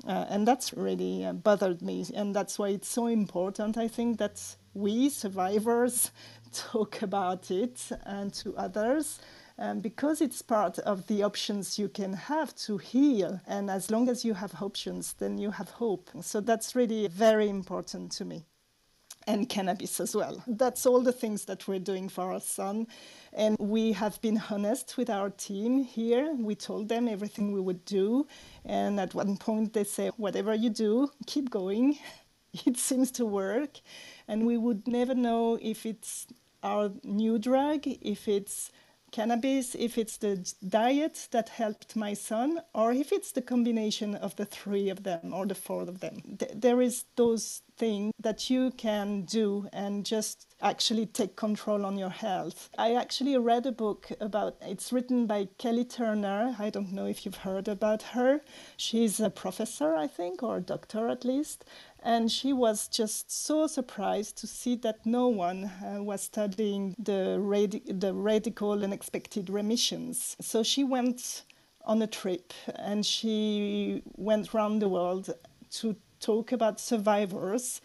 Uh, 0.08 0.26
and 0.30 0.48
that's 0.48 0.74
really 0.74 1.26
uh, 1.26 1.34
bothered 1.34 1.82
me, 1.82 2.06
and 2.16 2.34
that's 2.34 2.58
why 2.58 2.70
it's 2.70 2.88
so 2.88 3.08
important. 3.08 3.78
I 3.78 3.90
think 3.90 4.18
that 4.20 4.42
we 4.74 5.10
survivors 5.10 6.12
talk 6.54 7.02
about 7.02 7.52
it 7.52 7.90
and 8.06 8.34
to 8.34 8.56
others 8.58 9.20
um, 9.60 9.82
because 9.82 10.22
it's 10.22 10.42
part 10.42 10.80
of 10.80 11.06
the 11.08 11.22
options 11.22 11.78
you 11.78 11.90
can 11.90 12.14
have 12.14 12.56
to 12.56 12.78
heal. 12.78 13.42
And 13.46 13.70
as 13.70 13.92
long 13.92 14.08
as 14.10 14.24
you 14.24 14.34
have 14.34 14.56
options, 14.62 15.14
then 15.14 15.38
you 15.38 15.52
have 15.52 15.70
hope. 15.70 16.10
So 16.22 16.40
that's 16.40 16.76
really 16.76 17.08
very 17.10 17.50
important 17.50 18.12
to 18.14 18.26
me. 18.26 18.46
And 19.28 19.48
cannabis 19.50 20.00
as 20.00 20.16
well. 20.16 20.42
That's 20.48 20.86
all 20.86 21.02
the 21.02 21.12
things 21.12 21.46
that 21.46 21.68
we're 21.68 21.80
doing 21.80 22.08
for 22.10 22.32
our 22.32 22.40
son. 22.40 22.88
And 23.34 23.58
we 23.60 23.92
have 23.92 24.20
been 24.22 24.42
honest 24.50 24.98
with 24.98 25.10
our 25.10 25.30
team 25.30 25.84
here. 25.84 26.34
We 26.34 26.56
told 26.56 26.88
them 26.88 27.08
everything 27.08 27.52
we 27.52 27.60
would 27.60 27.84
do. 27.86 28.28
And 28.66 29.00
at 29.00 29.14
one 29.14 29.38
point, 29.38 29.74
they 29.74 29.84
say, 29.84 30.10
whatever 30.16 30.56
you 30.56 30.70
do, 30.70 31.12
keep 31.28 31.50
going. 31.50 32.00
It 32.66 32.78
seems 32.78 33.12
to 33.12 33.28
work. 33.28 33.80
And 34.30 34.46
we 34.46 34.58
would 34.58 34.88
never 34.88 35.16
know 35.16 35.58
if 35.60 35.88
it's 35.88 36.28
our 36.62 36.92
new 37.04 37.40
drug, 37.40 37.88
if 37.88 38.28
it's 38.28 38.72
cannabis, 39.12 39.74
if 39.74 39.98
it's 39.98 40.18
the 40.18 40.54
diet 40.68 41.28
that 41.32 41.50
helped 41.50 41.96
my 41.96 42.14
son, 42.14 42.62
or 42.76 42.92
if 42.92 43.12
it's 43.12 43.32
the 43.32 43.42
combination 43.42 44.14
of 44.14 44.36
the 44.36 44.46
three 44.46 44.88
of 44.90 45.02
them 45.02 45.34
or 45.34 45.48
the 45.48 45.56
four 45.56 45.82
of 45.82 46.00
them. 46.00 46.38
there 46.54 46.80
is 46.80 47.06
those 47.16 47.64
things 47.78 48.14
that 48.20 48.50
you 48.50 48.72
can 48.72 49.24
do 49.24 49.68
and 49.72 50.06
just 50.06 50.46
actually 50.62 51.06
take 51.06 51.36
control 51.36 51.86
on 51.86 51.98
your 51.98 52.10
health. 52.10 52.70
I 52.78 52.94
actually 52.94 53.38
read 53.38 53.66
a 53.66 53.72
book 53.72 54.12
about 54.20 54.58
it's 54.62 54.92
written 54.92 55.26
by 55.26 55.48
Kelly 55.58 55.86
Turner. 55.86 56.56
I 56.60 56.70
don't 56.70 56.92
know 56.92 57.06
if 57.06 57.26
you've 57.26 57.44
heard 57.48 57.68
about 57.68 58.02
her. 58.14 58.42
She's 58.76 59.20
a 59.20 59.30
professor, 59.30 59.96
I 59.96 60.08
think, 60.08 60.44
or 60.44 60.58
a 60.58 60.62
doctor 60.62 61.08
at 61.08 61.24
least. 61.24 61.66
And 62.02 62.32
she 62.32 62.54
was 62.54 62.88
just 62.88 63.30
so 63.30 63.68
surprised 63.68 64.38
to 64.38 64.48
see 64.48 64.76
that 64.78 65.06
no 65.06 65.28
one 65.28 65.66
uh, 65.66 66.02
was 66.02 66.22
studying 66.22 66.96
the, 66.98 67.38
radi- 67.40 68.00
the 68.00 68.14
radical 68.14 68.84
unexpected 68.84 69.50
remissions. 69.50 70.38
So 70.40 70.64
she 70.64 70.84
went 70.84 71.44
on 71.86 72.02
a 72.02 72.08
trip 72.08 72.54
and 72.76 73.06
she 73.06 74.02
went 74.16 74.54
around 74.54 74.80
the 74.80 74.88
world 74.88 75.30
to 75.72 75.96
talk 76.20 76.52
about 76.52 76.80
survivors. 76.80 77.82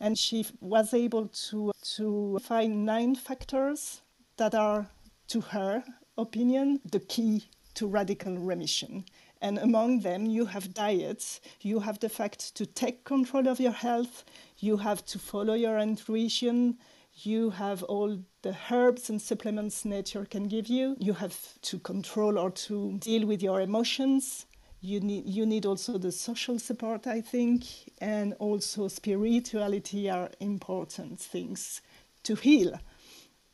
And 0.00 0.18
she 0.18 0.46
was 0.60 0.94
able 0.94 1.28
to, 1.28 1.72
to 1.96 2.38
find 2.42 2.84
nine 2.84 3.14
factors 3.14 4.02
that 4.36 4.54
are, 4.54 4.88
to 5.28 5.40
her 5.40 5.84
opinion, 6.16 6.80
the 6.90 7.00
key 7.00 7.44
to 7.74 7.86
radical 7.86 8.36
remission. 8.36 9.04
And 9.40 9.58
among 9.58 10.00
them, 10.00 10.26
you 10.26 10.46
have 10.46 10.74
diets, 10.74 11.40
you 11.60 11.80
have 11.80 12.00
the 12.00 12.08
fact 12.08 12.56
to 12.56 12.66
take 12.66 13.04
control 13.04 13.46
of 13.46 13.60
your 13.60 13.72
health, 13.72 14.24
you 14.58 14.78
have 14.78 15.04
to 15.06 15.18
follow 15.18 15.54
your 15.54 15.78
intuition, 15.78 16.78
you 17.22 17.50
have 17.50 17.82
all 17.84 18.18
the 18.42 18.56
herbs 18.70 19.10
and 19.10 19.20
supplements 19.20 19.84
nature 19.84 20.24
can 20.24 20.48
give 20.48 20.66
you, 20.68 20.96
you 20.98 21.12
have 21.12 21.60
to 21.62 21.78
control 21.78 22.38
or 22.38 22.50
to 22.50 22.98
deal 22.98 23.26
with 23.26 23.42
your 23.42 23.60
emotions. 23.60 24.46
You 24.80 25.00
need, 25.00 25.26
you 25.26 25.44
need 25.44 25.66
also 25.66 25.98
the 25.98 26.12
social 26.12 26.58
support, 26.60 27.08
I 27.08 27.20
think, 27.20 27.64
and 28.00 28.34
also 28.38 28.86
spirituality 28.86 30.08
are 30.08 30.30
important 30.38 31.18
things 31.18 31.82
to 32.22 32.36
heal. 32.36 32.78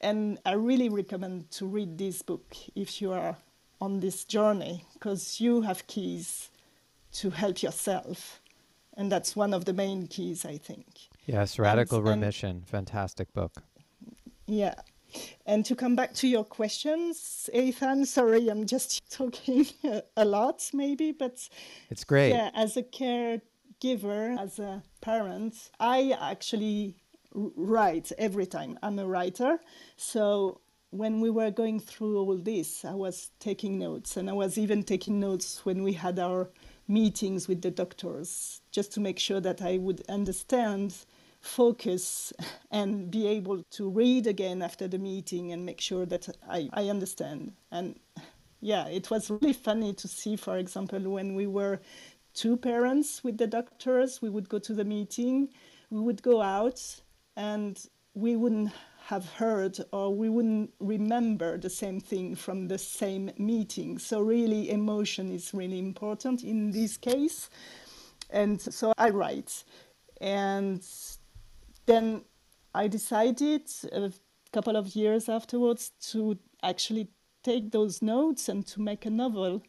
And 0.02 0.38
I 0.44 0.52
really 0.52 0.90
recommend 0.90 1.50
to 1.52 1.66
read 1.66 1.96
this 1.96 2.20
book 2.20 2.54
if 2.74 3.00
you 3.00 3.12
are 3.12 3.38
on 3.84 4.00
this 4.00 4.24
journey 4.24 4.84
because 4.94 5.40
you 5.40 5.60
have 5.60 5.86
keys 5.86 6.50
to 7.12 7.30
help 7.30 7.62
yourself. 7.62 8.40
And 8.96 9.12
that's 9.12 9.36
one 9.36 9.52
of 9.52 9.66
the 9.66 9.72
main 9.72 10.06
keys, 10.06 10.44
I 10.44 10.56
think. 10.56 10.86
Yes, 11.26 11.58
Radical 11.58 11.98
and, 11.98 12.08
Remission. 12.08 12.50
And, 12.50 12.68
Fantastic 12.68 13.32
book. 13.32 13.62
Yeah. 14.46 14.74
And 15.46 15.64
to 15.66 15.76
come 15.76 15.94
back 15.94 16.14
to 16.14 16.26
your 16.26 16.44
questions, 16.44 17.48
Ethan, 17.52 18.06
sorry, 18.06 18.48
I'm 18.48 18.66
just 18.66 19.12
talking 19.18 19.66
a 20.16 20.24
lot, 20.24 20.68
maybe, 20.72 21.12
but 21.12 21.48
it's 21.90 22.04
great. 22.04 22.30
Yeah, 22.30 22.50
as 22.54 22.76
a 22.76 22.82
caregiver, 22.82 24.38
as 24.38 24.58
a 24.58 24.82
parent, 25.00 25.70
I 25.78 26.16
actually 26.20 26.96
write 27.34 28.12
every 28.18 28.46
time. 28.46 28.78
I'm 28.82 28.98
a 28.98 29.06
writer. 29.06 29.58
So 29.96 30.60
when 30.94 31.20
we 31.20 31.28
were 31.28 31.50
going 31.50 31.80
through 31.80 32.18
all 32.18 32.36
this, 32.36 32.84
I 32.84 32.94
was 32.94 33.32
taking 33.40 33.80
notes, 33.80 34.16
and 34.16 34.30
I 34.30 34.32
was 34.32 34.56
even 34.56 34.84
taking 34.84 35.18
notes 35.18 35.64
when 35.64 35.82
we 35.82 35.92
had 35.92 36.20
our 36.20 36.50
meetings 36.86 37.48
with 37.48 37.62
the 37.62 37.72
doctors, 37.72 38.60
just 38.70 38.92
to 38.92 39.00
make 39.00 39.18
sure 39.18 39.40
that 39.40 39.60
I 39.60 39.78
would 39.78 40.02
understand, 40.08 40.94
focus, 41.40 42.32
and 42.70 43.10
be 43.10 43.26
able 43.26 43.64
to 43.72 43.90
read 43.90 44.28
again 44.28 44.62
after 44.62 44.86
the 44.86 44.98
meeting 44.98 45.50
and 45.50 45.66
make 45.66 45.80
sure 45.80 46.06
that 46.06 46.28
I, 46.48 46.68
I 46.72 46.88
understand. 46.88 47.54
And 47.72 47.98
yeah, 48.60 48.86
it 48.86 49.10
was 49.10 49.30
really 49.30 49.52
funny 49.52 49.94
to 49.94 50.06
see, 50.06 50.36
for 50.36 50.58
example, 50.58 51.00
when 51.00 51.34
we 51.34 51.48
were 51.48 51.80
two 52.34 52.56
parents 52.56 53.24
with 53.24 53.38
the 53.38 53.48
doctors, 53.48 54.22
we 54.22 54.30
would 54.30 54.48
go 54.48 54.60
to 54.60 54.72
the 54.72 54.84
meeting, 54.84 55.48
we 55.90 56.00
would 56.00 56.22
go 56.22 56.40
out, 56.40 57.00
and 57.36 57.84
we 58.14 58.36
wouldn't 58.36 58.70
have 59.08 59.26
heard 59.34 59.78
or 59.92 60.14
we 60.14 60.30
wouldn't 60.30 60.72
remember 60.80 61.58
the 61.58 61.68
same 61.68 62.00
thing 62.00 62.34
from 62.34 62.68
the 62.68 62.78
same 62.78 63.30
meeting. 63.36 63.98
So, 63.98 64.20
really, 64.20 64.70
emotion 64.70 65.30
is 65.30 65.52
really 65.52 65.78
important 65.78 66.42
in 66.42 66.70
this 66.70 66.96
case. 66.96 67.50
And 68.30 68.60
so 68.60 68.94
I 68.96 69.10
write. 69.10 69.64
And 70.20 70.82
then 71.84 72.22
I 72.74 72.88
decided 72.88 73.68
a 73.92 74.10
couple 74.52 74.76
of 74.76 74.96
years 74.96 75.28
afterwards 75.28 75.92
to 76.12 76.38
actually 76.62 77.08
take 77.42 77.72
those 77.72 78.00
notes 78.00 78.48
and 78.48 78.66
to 78.68 78.80
make 78.80 79.04
a 79.04 79.10
novel 79.10 79.62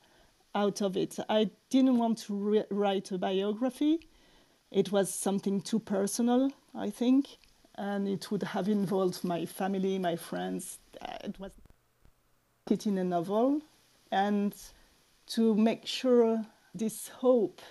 out 0.54 0.82
of 0.82 0.96
it. 0.96 1.18
I 1.28 1.50
didn't 1.70 1.98
want 1.98 2.20
to 2.20 2.34
re- 2.34 2.64
write 2.72 3.12
a 3.12 3.18
biography, 3.18 4.00
it 4.72 4.92
was 4.94 5.14
something 5.14 5.60
too 5.60 5.80
personal, 5.80 6.52
I 6.74 6.90
think 6.90 7.38
and 7.78 8.08
it 8.08 8.32
would 8.32 8.44
have 8.44 8.68
involved 8.68 9.24
my 9.24 9.46
family, 9.46 10.00
my 10.00 10.16
friends. 10.16 10.80
It 11.24 11.40
was 11.40 11.52
it 12.70 12.88
in 12.88 12.98
a 12.98 13.04
novel, 13.04 13.62
and 14.12 14.56
to 15.28 15.56
make 15.56 15.86
sure 15.86 16.46
this 16.74 17.08
hope 17.08 17.62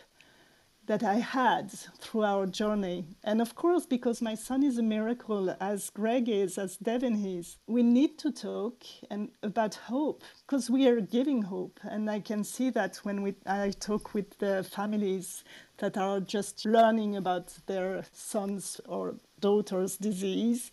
that 0.86 1.02
I 1.02 1.16
had 1.16 1.70
through 1.72 2.24
our 2.24 2.46
journey. 2.46 3.06
And 3.24 3.40
of 3.40 3.54
course, 3.54 3.86
because 3.86 4.22
my 4.22 4.34
son 4.34 4.62
is 4.62 4.78
a 4.78 4.82
miracle, 4.82 5.56
as 5.60 5.90
Greg 5.90 6.28
is, 6.28 6.58
as 6.58 6.76
Devin 6.76 7.24
is, 7.24 7.56
we 7.66 7.82
need 7.82 8.18
to 8.18 8.32
talk 8.32 8.84
and 9.10 9.30
about 9.42 9.74
hope 9.76 10.22
because 10.46 10.70
we 10.70 10.86
are 10.88 11.00
giving 11.00 11.42
hope. 11.42 11.80
And 11.82 12.10
I 12.10 12.20
can 12.20 12.44
see 12.44 12.70
that 12.70 12.96
when 13.04 13.22
we, 13.22 13.34
I 13.46 13.70
talk 13.70 14.14
with 14.14 14.38
the 14.38 14.64
families 14.64 15.44
that 15.78 15.96
are 15.96 16.20
just 16.20 16.64
learning 16.66 17.16
about 17.16 17.54
their 17.66 18.04
sons 18.12 18.80
or 18.86 19.16
daughter's 19.40 19.96
disease. 19.96 20.70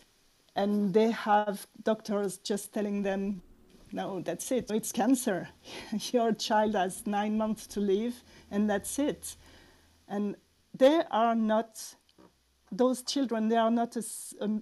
and 0.56 0.94
they 0.94 1.12
have 1.12 1.68
doctors 1.84 2.38
just 2.38 2.74
telling 2.74 3.04
them, 3.04 3.42
no, 3.92 4.22
that's 4.22 4.52
it. 4.52 4.72
It's 4.72 4.92
cancer. 4.92 5.50
Your 6.12 6.34
child 6.34 6.76
has 6.76 7.06
nine 7.08 7.38
months 7.38 7.68
to 7.68 7.80
live, 7.80 8.24
and 8.50 8.70
that's 8.70 9.00
it. 9.00 9.36
And 10.12 10.36
they 10.78 11.02
are 11.10 11.34
not, 11.34 11.96
those 12.72 13.02
children, 13.02 13.48
they 13.48 13.56
are 13.56 13.72
not 13.72 13.96
a, 13.96 14.04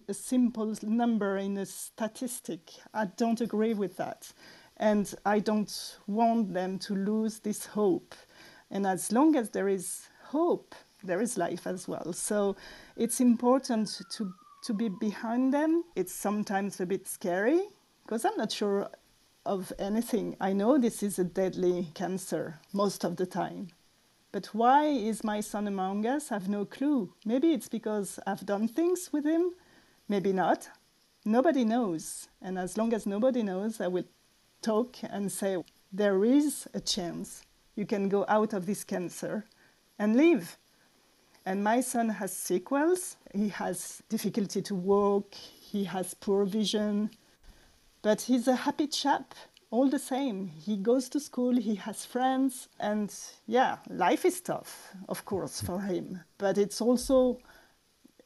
a, 0.08 0.14
simple 0.14 0.76
number 0.84 1.38
in 1.38 1.58
a 1.58 1.66
statistic. 1.66 2.72
I 2.94 3.06
don't 3.06 3.42
agree 3.42 3.74
with 3.74 3.98
that. 3.98 4.32
And 4.78 5.14
I 5.26 5.40
don't 5.40 5.98
want 6.08 6.54
them 6.54 6.80
to 6.80 6.96
lose 6.96 7.40
this 7.40 7.66
hope. 7.66 8.16
And 8.70 8.86
as 8.88 9.12
long 9.12 9.36
as 9.36 9.50
there 9.50 9.68
is 9.68 10.08
hope, 10.24 10.76
there 11.04 11.20
is 11.20 11.38
life 11.38 11.66
as 11.66 11.88
well. 11.88 12.14
So 12.14 12.56
it's 12.96 13.20
important 13.20 14.02
to 14.12 14.34
to 14.62 14.74
be 14.74 14.90
behind 14.90 15.54
them. 15.54 15.84
It's 15.96 16.14
sometimes 16.14 16.80
a 16.80 16.86
bit 16.86 17.08
scary 17.08 17.62
because 18.04 18.26
I'm 18.26 18.38
not 18.38 18.52
sure 18.52 18.90
of 19.46 19.72
anything. 19.80 20.36
I 20.40 20.54
know 20.54 20.78
this 20.78 21.02
is 21.02 21.18
a 21.18 21.24
deadly 21.24 21.92
cancer 21.94 22.60
most 22.74 23.04
of 23.04 23.16
the 23.16 23.26
time. 23.26 23.70
But 24.32 24.48
why 24.48 24.86
is 24.86 25.24
my 25.24 25.42
son 25.42 25.68
among 25.68 26.06
us? 26.06 26.32
I 26.32 26.36
have 26.36 26.50
no 26.50 26.66
clue. 26.66 27.14
Maybe 27.26 27.52
it's 27.52 27.68
because 27.68 28.20
I've 28.28 28.46
done 28.46 28.68
things 28.68 29.10
with 29.12 29.26
him. 29.26 29.52
Maybe 30.08 30.32
not. 30.34 30.70
Nobody 31.26 31.66
knows. 31.66 32.28
And 32.42 32.58
as 32.60 32.78
long 32.78 32.94
as 32.94 33.06
nobody 33.06 33.42
knows, 33.42 33.82
I 33.82 33.88
will 33.88 34.06
talk 34.62 34.98
and 35.04 35.32
say, 35.32 35.58
there 35.92 36.24
is 36.24 36.68
a 36.74 36.80
chance 36.80 37.44
you 37.76 37.86
can 37.86 38.10
go 38.10 38.26
out 38.28 38.54
of 38.54 38.66
this 38.66 38.84
cancer 38.84 39.46
and 39.98 40.16
live. 40.16 40.58
And 41.46 41.64
my 41.64 41.82
son 41.82 42.10
has 42.10 42.36
sequels. 42.36 43.16
He 43.34 43.50
has 43.50 44.04
difficulty 44.10 44.62
to 44.62 44.76
walk, 44.76 45.34
he 45.34 45.86
has 45.86 46.14
poor 46.14 46.46
vision, 46.46 47.10
but 48.02 48.22
he's 48.22 48.48
a 48.48 48.56
happy 48.56 48.88
chap 48.88 49.34
all 49.72 49.90
the 49.90 50.00
same. 50.00 50.48
He 50.48 50.78
goes 50.78 51.10
to 51.10 51.20
school, 51.20 51.56
he 51.56 51.76
has 51.76 52.06
friends, 52.06 52.70
and 52.80 53.14
yeah, 53.46 53.78
life 53.90 54.26
is 54.26 54.42
tough, 54.42 54.96
of 55.08 55.26
course, 55.26 55.60
hmm. 55.60 55.66
for 55.66 55.82
him. 55.82 56.22
But 56.38 56.58
it's 56.58 56.82
also 56.82 57.40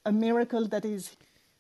a 0.06 0.12
miracle 0.12 0.68
that 0.68 0.86
is 0.86 1.16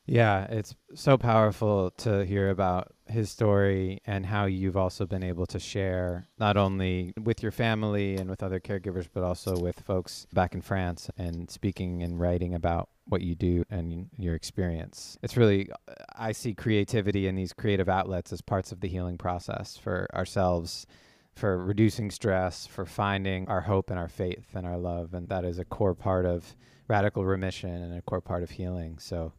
yeah, 0.05 0.43
it's 0.49 0.75
so 0.95 1.17
powerful 1.17 1.91
to 1.99 2.25
hear 2.25 2.49
about 2.49 2.93
his 3.07 3.31
story 3.31 4.01
and 4.05 4.25
how 4.25 4.45
you've 4.45 4.75
also 4.75 5.05
been 5.05 5.23
able 5.23 5.45
to 5.45 5.59
share 5.59 6.27
not 6.37 6.57
only 6.57 7.13
with 7.21 7.41
your 7.41 7.53
family 7.53 8.17
and 8.17 8.29
with 8.29 8.43
other 8.43 8.59
caregivers, 8.59 9.07
but 9.11 9.23
also 9.23 9.57
with 9.57 9.79
folks 9.79 10.27
back 10.33 10.53
in 10.53 10.61
France 10.61 11.09
and 11.17 11.49
speaking 11.49 12.03
and 12.03 12.19
writing 12.19 12.53
about 12.53 12.89
what 13.05 13.21
you 13.21 13.35
do 13.35 13.63
and 13.69 14.09
your 14.17 14.35
experience. 14.35 15.17
It's 15.21 15.35
really, 15.37 15.69
uh, 15.87 15.93
I 16.15 16.31
see 16.31 16.53
creativity 16.53 17.27
in 17.27 17.35
these 17.35 17.53
creative 17.53 17.89
outlets 17.89 18.31
as 18.31 18.41
parts 18.41 18.71
of 18.71 18.79
the 18.79 18.87
healing 18.87 19.17
process 19.17 19.77
for 19.77 20.07
ourselves 20.13 20.87
for 21.35 21.57
reducing 21.57 22.11
stress, 22.11 22.67
for 22.67 22.85
finding 22.85 23.47
our 23.47 23.61
hope 23.61 23.89
and 23.89 23.99
our 23.99 24.07
faith 24.07 24.47
and 24.53 24.65
our 24.65 24.77
love. 24.77 25.13
And 25.13 25.27
that 25.29 25.45
is 25.45 25.59
a 25.59 25.65
core 25.65 25.95
part 25.95 26.25
of 26.25 26.55
radical 26.87 27.25
remission 27.25 27.71
and 27.71 27.97
a 27.97 28.01
core 28.01 28.21
part 28.21 28.43
of 28.43 28.51
healing. 28.51 28.99
So 28.99 29.33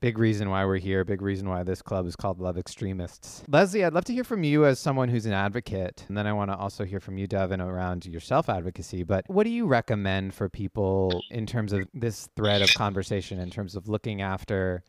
big 0.00 0.18
reason 0.18 0.50
why 0.50 0.64
we're 0.64 0.78
here, 0.78 1.04
big 1.04 1.22
reason 1.22 1.48
why 1.48 1.62
this 1.62 1.82
club 1.82 2.06
is 2.06 2.16
called 2.16 2.40
Love 2.40 2.58
Extremists. 2.58 3.42
Leslie, 3.48 3.84
I'd 3.84 3.92
love 3.92 4.04
to 4.06 4.12
hear 4.12 4.24
from 4.24 4.44
you 4.44 4.66
as 4.66 4.78
someone 4.78 5.08
who's 5.08 5.26
an 5.26 5.32
advocate. 5.32 6.04
And 6.08 6.16
then 6.16 6.26
I 6.26 6.32
want 6.32 6.50
to 6.50 6.56
also 6.56 6.84
hear 6.84 7.00
from 7.00 7.18
you, 7.18 7.26
Devin, 7.26 7.60
around 7.60 8.06
your 8.06 8.20
self 8.20 8.48
advocacy. 8.48 9.02
But 9.02 9.24
what 9.28 9.44
do 9.44 9.50
you 9.50 9.66
recommend 9.66 10.34
for 10.34 10.48
people 10.48 11.22
in 11.30 11.46
terms 11.46 11.72
of 11.72 11.88
this 11.94 12.28
thread 12.36 12.62
of 12.62 12.72
conversation, 12.74 13.38
in 13.38 13.50
terms 13.50 13.74
of 13.74 13.88
looking 13.88 14.22
after 14.22 14.82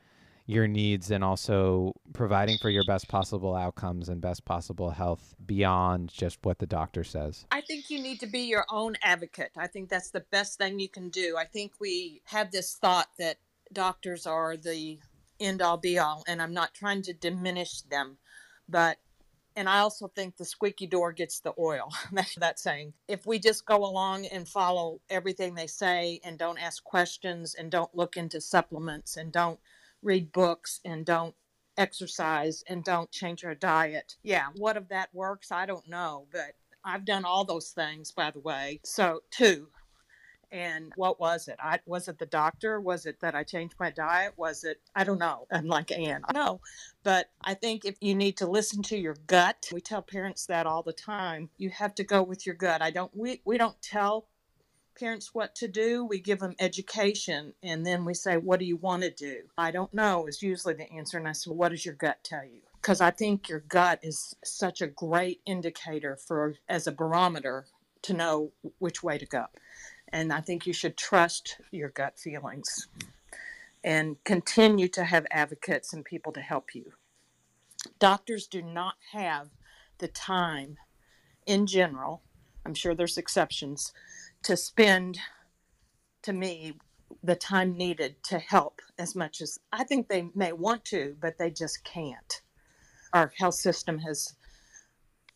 your 0.48 0.68
needs 0.68 1.12
and 1.12 1.24
also 1.24 1.94
providing 2.14 2.58
for 2.58 2.70
your 2.70 2.86
best 2.86 3.10
possible 3.10 3.54
outcomes 3.54 4.08
and 4.08 4.22
best 4.22 4.46
possible 4.46 4.90
health 4.90 5.36
beyond 5.46 6.10
just 6.10 6.40
what 6.44 6.58
the 6.58 6.66
doctor 6.66 7.04
says? 7.04 7.46
I 7.52 7.62
think 7.62 7.90
you 7.90 8.02
need 8.02 8.22
to 8.22 8.28
be 8.28 8.42
your 8.42 8.66
own 8.70 8.96
advocate. 9.04 9.52
I 9.58 9.68
think 9.68 9.90
that's 9.90 10.10
the 10.10 10.24
best 10.32 10.58
thing 10.58 10.80
you 10.80 10.88
can 10.88 11.10
do. 11.10 11.36
I 11.38 11.44
think 11.44 11.74
we 11.82 12.22
have 12.26 12.52
this 12.52 12.76
thought 12.76 13.10
that 13.20 13.38
doctors 13.74 14.26
are 14.26 14.58
the 14.58 15.00
end 15.40 15.62
all 15.62 15.78
be 15.78 16.00
all, 16.00 16.24
and 16.28 16.42
I'm 16.42 16.54
not 16.54 16.74
trying 16.74 17.02
to 17.04 17.14
diminish 17.14 17.82
them, 17.82 18.18
but 18.68 18.98
and 19.56 19.68
I 19.68 19.80
also 19.80 20.08
think 20.08 20.38
the 20.38 20.46
squeaky 20.46 20.86
door 20.86 21.12
gets 21.12 21.40
the 21.40 21.52
oil. 21.58 21.92
That's 22.12 22.36
that 22.36 22.60
saying. 22.60 22.94
If 23.08 23.26
we 23.26 23.40
just 23.40 23.66
go 23.66 23.78
along 23.78 24.28
and 24.28 24.48
follow 24.48 25.02
everything 25.10 25.56
they 25.56 25.66
say 25.66 26.20
and 26.24 26.38
don't 26.38 26.60
ask 26.60 26.84
questions 26.84 27.56
and 27.56 27.72
don't 27.72 27.94
look 27.96 28.18
into 28.18 28.40
supplements 28.40 29.18
and 29.18 29.32
don't 29.32 29.60
read 30.04 30.32
books 30.32 30.80
and 30.86 31.04
don't 31.04 31.34
exercise 31.76 32.64
and 32.68 32.84
don't 32.84 33.10
change 33.12 33.44
our 33.44 33.56
diet. 33.56 34.16
Yeah, 34.22 34.46
what 34.58 34.78
if 34.78 34.88
that 34.90 35.10
works? 35.12 35.52
I 35.52 35.66
don't 35.66 35.88
know, 35.90 36.28
but 36.32 36.54
I've 36.86 37.06
done 37.06 37.26
all 37.26 37.44
those 37.44 37.70
things 37.70 38.12
by 38.12 38.30
the 38.30 38.40
way. 38.40 38.80
So, 38.86 39.22
two, 39.32 39.70
and 40.52 40.94
what 40.96 41.20
was 41.20 41.48
it? 41.48 41.58
I 41.62 41.80
was 41.86 42.08
it 42.08 42.20
the 42.20 42.26
doctor? 42.26 42.80
Was 42.80 43.06
it 43.06 43.20
that 43.22 43.36
I 43.36 43.44
changed 43.44 43.76
my 43.80 43.92
diet? 43.92 44.34
Was 44.38 44.64
it 44.64 44.80
I 44.96 45.04
don't 45.04 45.20
know. 45.20 45.48
I'm 45.52 45.68
like 45.68 45.92
Anne. 45.92 46.24
No. 46.34 46.62
But 47.04 47.30
I 47.42 47.54
think 47.54 47.86
if 47.86 47.98
you 48.02 48.16
need 48.16 48.38
to 48.38 48.48
listen 48.48 48.84
to 48.84 48.98
your 48.98 49.16
gut, 49.28 49.70
we 49.74 49.82
tell 49.82 50.02
parents 50.02 50.46
that 50.48 50.66
all 50.66 50.84
the 50.84 50.94
time. 50.94 51.50
You 51.58 51.70
have 51.72 51.96
to 51.96 52.04
go 52.04 52.24
with 52.24 52.46
your 52.46 52.56
gut. 52.56 52.82
I 52.82 52.92
don't 52.92 53.16
we, 53.16 53.42
we 53.46 53.58
don't 53.58 53.82
tell 53.82 54.28
parents 54.98 55.34
what 55.34 55.56
to 55.56 55.68
do. 55.68 56.06
We 56.06 56.20
give 56.20 56.40
them 56.40 56.56
education 56.60 57.54
and 57.62 57.86
then 57.86 58.06
we 58.06 58.14
say, 58.14 58.38
What 58.38 58.60
do 58.60 58.66
you 58.66 58.78
want 58.78 59.04
to 59.04 59.12
do? 59.12 59.42
I 59.58 59.72
don't 59.72 59.94
know 59.94 60.28
is 60.28 60.42
usually 60.42 60.74
the 60.74 60.92
answer. 60.92 61.18
And 61.18 61.28
I 61.28 61.34
say, 61.34 61.52
What 61.52 61.70
does 61.70 61.86
your 61.86 61.96
gut 61.96 62.24
tell 62.24 62.44
you? 62.44 62.62
Because 62.82 63.02
I 63.02 63.12
think 63.12 63.50
your 63.50 63.60
gut 63.62 64.00
is 64.02 64.36
such 64.44 64.82
a 64.82 64.88
great 64.88 65.42
indicator 65.46 66.16
for 66.16 66.56
as 66.70 66.88
a 66.88 66.92
barometer 66.92 67.66
to 68.04 68.14
know 68.14 68.52
which 68.80 69.04
way 69.04 69.18
to 69.18 69.26
go. 69.26 69.46
And 70.10 70.32
I 70.32 70.42
think 70.42 70.66
you 70.66 70.74
should 70.74 70.98
trust 70.98 71.58
your 71.72 71.90
gut 71.90 72.18
feelings 72.18 72.88
and 73.84 74.22
continue 74.24 74.88
to 74.90 75.04
have 75.04 75.26
advocates 75.32 75.94
and 75.94 76.04
people 76.04 76.32
to 76.34 76.42
help 76.42 76.74
you. 76.74 76.94
Doctors 78.00 78.48
do 78.48 78.62
not 78.62 78.96
have 79.12 79.50
the 80.00 80.08
time 80.08 80.78
in 81.46 81.66
general, 81.66 82.22
I'm 82.66 82.74
sure 82.74 82.94
there's 82.94 83.18
exceptions, 83.18 83.94
to 84.44 84.58
spend, 84.58 85.20
to 86.24 86.34
me, 86.34 86.74
the 87.24 87.36
time 87.36 87.78
needed 87.78 88.22
to 88.24 88.40
help 88.40 88.82
as 89.00 89.16
much 89.16 89.42
as 89.42 89.60
I 89.72 89.84
think 89.84 90.08
they 90.08 90.30
may 90.36 90.52
want 90.52 90.84
to, 90.86 91.16
but 91.22 91.38
they 91.38 91.50
just 91.50 91.84
can't. 91.84 92.42
Our 93.14 93.32
health 93.38 93.56
system 93.56 94.00
has 94.00 94.36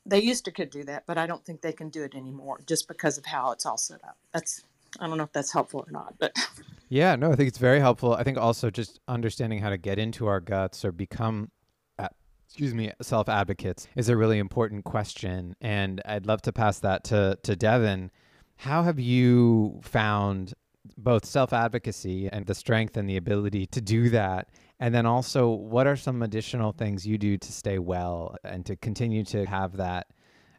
they 0.05 0.19
used 0.19 0.45
to 0.45 0.51
could 0.51 0.69
do 0.69 0.83
that, 0.85 1.03
but 1.05 1.17
I 1.17 1.27
don't 1.27 1.45
think 1.45 1.61
they 1.61 1.73
can 1.73 1.89
do 1.89 2.03
it 2.03 2.15
anymore 2.15 2.59
just 2.65 2.87
because 2.87 3.17
of 3.17 3.25
how 3.25 3.51
it's 3.51 3.65
all 3.65 3.77
set 3.77 4.03
up. 4.03 4.17
That's 4.33 4.63
I 4.99 5.07
don't 5.07 5.17
know 5.17 5.23
if 5.23 5.31
that's 5.31 5.53
helpful 5.53 5.85
or 5.87 5.91
not, 5.91 6.15
but 6.19 6.35
yeah, 6.89 7.15
no, 7.15 7.31
I 7.31 7.35
think 7.35 7.47
it's 7.47 7.57
very 7.57 7.79
helpful. 7.79 8.13
I 8.13 8.23
think 8.23 8.37
also 8.37 8.69
just 8.69 8.99
understanding 9.07 9.59
how 9.59 9.69
to 9.69 9.77
get 9.77 9.99
into 9.99 10.27
our 10.27 10.39
guts 10.39 10.83
or 10.83 10.91
become 10.91 11.51
uh, 11.99 12.09
excuse 12.45 12.73
me, 12.73 12.91
self 13.01 13.29
advocates 13.29 13.87
is 13.95 14.09
a 14.09 14.17
really 14.17 14.39
important 14.39 14.83
question. 14.83 15.55
And 15.61 16.01
I'd 16.05 16.25
love 16.25 16.41
to 16.43 16.51
pass 16.51 16.79
that 16.79 17.03
to, 17.05 17.37
to 17.43 17.55
Devin. 17.55 18.11
How 18.57 18.83
have 18.83 18.99
you 18.99 19.79
found 19.83 20.53
both 20.97 21.25
self 21.25 21.53
advocacy 21.53 22.27
and 22.27 22.45
the 22.45 22.55
strength 22.55 22.97
and 22.97 23.09
the 23.09 23.17
ability 23.17 23.67
to 23.67 23.81
do 23.81 24.09
that? 24.09 24.49
And 24.81 24.95
then 24.95 25.05
also, 25.05 25.47
what 25.47 25.85
are 25.85 25.95
some 25.95 26.23
additional 26.23 26.71
things 26.71 27.05
you 27.05 27.19
do 27.19 27.37
to 27.37 27.51
stay 27.51 27.77
well 27.77 28.35
and 28.43 28.65
to 28.65 28.75
continue 28.75 29.23
to 29.25 29.45
have 29.45 29.77
that 29.77 30.07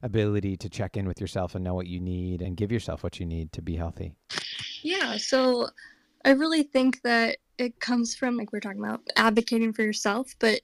ability 0.01 0.57
to 0.59 0.69
check 0.69 0.97
in 0.97 1.09
with 1.09 1.21
yourself 1.21 1.57
and 1.57 1.65
know 1.65 1.75
what 1.75 1.89
you 1.89 1.99
need 1.99 2.41
and 2.41 2.57
give 2.57 2.71
yourself 2.71 3.03
what 3.03 3.19
you 3.19 3.27
need 3.27 3.53
to 3.53 3.61
be 3.61 3.75
healthy? 3.75 4.15
Yeah, 4.83 5.17
so 5.17 5.71
I 6.25 6.31
really 6.31 6.63
think 6.63 7.03
that 7.03 7.39
it 7.59 7.81
comes 7.81 8.15
from, 8.15 8.37
like 8.37 8.53
we 8.53 8.59
are 8.59 8.61
talking 8.61 8.85
about, 8.85 9.01
advocating 9.17 9.73
for 9.73 9.83
yourself, 9.83 10.33
but 10.39 10.61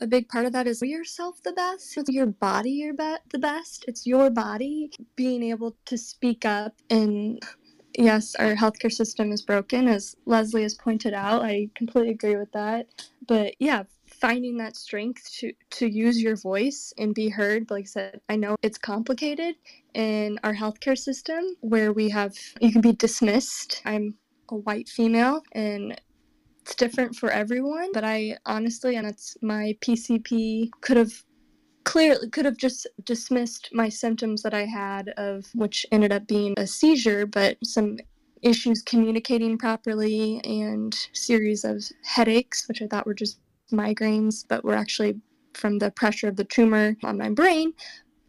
a 0.00 0.06
big 0.06 0.28
part 0.28 0.46
of 0.46 0.52
that 0.52 0.68
is 0.68 0.80
yourself 0.80 1.42
the 1.42 1.52
best. 1.52 1.98
It's 1.98 2.08
your 2.08 2.26
body 2.26 2.70
your 2.70 2.94
be- 2.94 3.16
the 3.32 3.38
best. 3.38 3.84
It's 3.88 4.06
your 4.06 4.30
body 4.30 4.90
being 5.16 5.42
able 5.42 5.76
to 5.86 5.98
speak 5.98 6.44
up 6.46 6.74
and 6.88 7.42
yes, 8.00 8.34
our 8.36 8.54
healthcare 8.54 8.92
system 8.92 9.32
is 9.32 9.42
broken, 9.42 9.88
as 9.88 10.16
Leslie 10.26 10.62
has 10.62 10.74
pointed 10.74 11.14
out. 11.14 11.42
I 11.42 11.68
completely 11.74 12.10
agree 12.10 12.36
with 12.36 12.52
that. 12.52 12.86
But 13.26 13.54
yeah, 13.58 13.84
finding 14.06 14.56
that 14.58 14.76
strength 14.76 15.30
to, 15.38 15.52
to 15.70 15.88
use 15.88 16.20
your 16.20 16.36
voice 16.36 16.92
and 16.98 17.14
be 17.14 17.28
heard. 17.28 17.70
Like 17.70 17.84
I 17.84 17.86
said, 17.86 18.20
I 18.28 18.36
know 18.36 18.56
it's 18.62 18.78
complicated 18.78 19.56
in 19.94 20.38
our 20.44 20.54
healthcare 20.54 20.98
system 20.98 21.56
where 21.60 21.92
we 21.92 22.08
have, 22.10 22.34
you 22.60 22.72
can 22.72 22.80
be 22.80 22.92
dismissed. 22.92 23.82
I'm 23.84 24.14
a 24.50 24.56
white 24.56 24.88
female 24.88 25.42
and 25.52 26.00
it's 26.62 26.74
different 26.74 27.16
for 27.16 27.30
everyone. 27.30 27.90
But 27.92 28.04
I 28.04 28.36
honestly, 28.46 28.96
and 28.96 29.06
it's 29.06 29.36
my 29.42 29.76
PCP 29.80 30.70
could 30.80 30.96
have 30.96 31.12
clearly 31.84 32.28
could 32.28 32.44
have 32.44 32.56
just 32.56 32.86
dismissed 33.04 33.70
my 33.72 33.88
symptoms 33.88 34.42
that 34.42 34.54
I 34.54 34.64
had 34.64 35.10
of 35.16 35.46
which 35.54 35.86
ended 35.92 36.12
up 36.12 36.26
being 36.26 36.54
a 36.56 36.66
seizure, 36.66 37.26
but 37.26 37.56
some 37.64 37.98
issues 38.42 38.82
communicating 38.82 39.58
properly 39.58 40.40
and 40.44 40.94
series 41.12 41.64
of 41.64 41.82
headaches, 42.04 42.66
which 42.68 42.82
I 42.82 42.86
thought 42.86 43.06
were 43.06 43.14
just 43.14 43.40
migraines, 43.70 44.44
but 44.48 44.64
were 44.64 44.74
actually 44.74 45.20
from 45.54 45.78
the 45.78 45.90
pressure 45.90 46.28
of 46.28 46.36
the 46.36 46.44
tumor 46.44 46.96
on 47.02 47.18
my 47.18 47.30
brain 47.30 47.72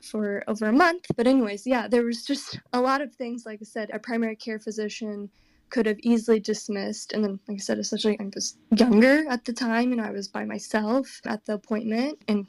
for 0.01 0.43
over 0.47 0.65
a 0.67 0.73
month. 0.73 1.05
But, 1.15 1.27
anyways, 1.27 1.65
yeah, 1.67 1.87
there 1.87 2.03
was 2.03 2.25
just 2.25 2.59
a 2.73 2.81
lot 2.81 3.01
of 3.01 3.13
things. 3.15 3.45
Like 3.45 3.59
I 3.61 3.65
said, 3.65 3.89
a 3.93 3.99
primary 3.99 4.35
care 4.35 4.59
physician 4.59 5.29
could 5.69 5.85
have 5.85 5.99
easily 5.99 6.39
dismissed. 6.39 7.13
And 7.13 7.23
then, 7.23 7.39
like 7.47 7.57
I 7.57 7.59
said, 7.59 7.79
essentially, 7.79 8.19
I 8.19 8.29
was 8.33 8.57
younger 8.75 9.25
at 9.29 9.45
the 9.45 9.53
time 9.53 9.91
and 9.91 10.01
I 10.01 10.11
was 10.11 10.27
by 10.27 10.45
myself 10.45 11.21
at 11.25 11.45
the 11.45 11.53
appointment 11.53 12.21
and 12.27 12.47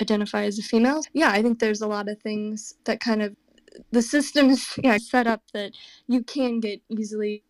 identify 0.00 0.44
as 0.44 0.58
a 0.58 0.62
female. 0.62 1.02
Yeah, 1.12 1.30
I 1.30 1.42
think 1.42 1.58
there's 1.58 1.82
a 1.82 1.86
lot 1.86 2.08
of 2.08 2.20
things 2.20 2.74
that 2.84 3.00
kind 3.00 3.22
of 3.22 3.36
the 3.90 4.02
system 4.02 4.50
is 4.50 4.78
yeah, 4.82 4.98
set 4.98 5.26
up 5.26 5.42
that 5.52 5.72
you 6.06 6.22
can 6.22 6.60
get 6.60 6.80
easily 6.88 7.42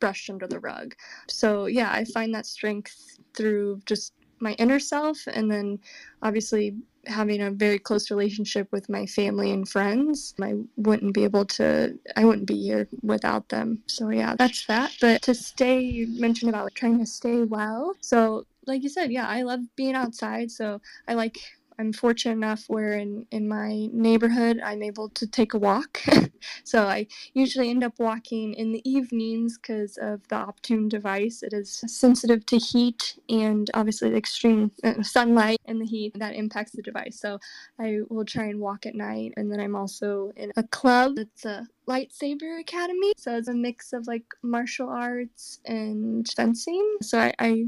brushed 0.00 0.30
under 0.30 0.46
the 0.46 0.60
rug. 0.60 0.94
So, 1.28 1.66
yeah, 1.66 1.90
I 1.92 2.04
find 2.04 2.34
that 2.34 2.46
strength 2.46 3.18
through 3.34 3.80
just 3.86 4.12
my 4.38 4.52
inner 4.52 4.78
self 4.78 5.18
and 5.32 5.50
then 5.50 5.78
obviously 6.22 6.76
having 7.06 7.40
a 7.40 7.50
very 7.50 7.78
close 7.78 8.10
relationship 8.10 8.68
with 8.72 8.88
my 8.90 9.06
family 9.06 9.50
and 9.52 9.66
friends. 9.66 10.34
I 10.42 10.54
wouldn't 10.76 11.14
be 11.14 11.24
able 11.24 11.46
to, 11.46 11.98
I 12.16 12.24
wouldn't 12.24 12.46
be 12.46 12.60
here 12.60 12.88
without 13.02 13.48
them. 13.48 13.82
So, 13.86 14.10
yeah, 14.10 14.34
that's 14.36 14.66
that. 14.66 14.92
But 15.00 15.22
to 15.22 15.34
stay, 15.34 15.80
you 15.80 16.08
mentioned 16.20 16.50
about 16.50 16.64
like, 16.64 16.74
trying 16.74 16.98
to 16.98 17.06
stay 17.06 17.42
well. 17.44 17.94
So, 18.00 18.44
like 18.66 18.82
you 18.82 18.88
said, 18.88 19.12
yeah, 19.12 19.26
I 19.26 19.42
love 19.42 19.60
being 19.76 19.94
outside. 19.94 20.50
So, 20.50 20.80
I 21.08 21.14
like 21.14 21.38
I'm 21.78 21.92
fortunate 21.92 22.32
enough 22.32 22.64
where 22.68 22.92
in, 22.92 23.26
in 23.30 23.48
my 23.48 23.88
neighborhood 23.92 24.60
I'm 24.64 24.82
able 24.82 25.08
to 25.10 25.26
take 25.26 25.54
a 25.54 25.58
walk. 25.58 26.02
so 26.64 26.86
I 26.86 27.06
usually 27.34 27.70
end 27.70 27.84
up 27.84 27.94
walking 27.98 28.54
in 28.54 28.72
the 28.72 28.88
evenings 28.88 29.58
because 29.58 29.98
of 29.98 30.26
the 30.28 30.36
Optune 30.36 30.88
device. 30.88 31.42
It 31.42 31.52
is 31.52 31.84
sensitive 31.86 32.46
to 32.46 32.58
heat 32.58 33.18
and 33.28 33.70
obviously 33.74 34.10
the 34.10 34.16
extreme 34.16 34.70
uh, 34.82 35.02
sunlight 35.02 35.58
and 35.66 35.80
the 35.80 35.86
heat 35.86 36.12
that 36.18 36.34
impacts 36.34 36.72
the 36.72 36.82
device. 36.82 37.20
So 37.20 37.38
I 37.78 37.98
will 38.08 38.24
try 38.24 38.44
and 38.44 38.60
walk 38.60 38.86
at 38.86 38.94
night. 38.94 39.34
And 39.36 39.52
then 39.52 39.60
I'm 39.60 39.76
also 39.76 40.32
in 40.36 40.52
a 40.56 40.62
club. 40.62 41.18
It's 41.18 41.44
a 41.44 41.66
lightsaber 41.86 42.60
academy. 42.60 43.12
So 43.16 43.36
it's 43.36 43.48
a 43.48 43.54
mix 43.54 43.92
of 43.92 44.06
like 44.06 44.24
martial 44.42 44.88
arts 44.88 45.60
and 45.64 46.26
fencing. 46.36 46.96
So 47.02 47.18
I, 47.18 47.34
I 47.38 47.66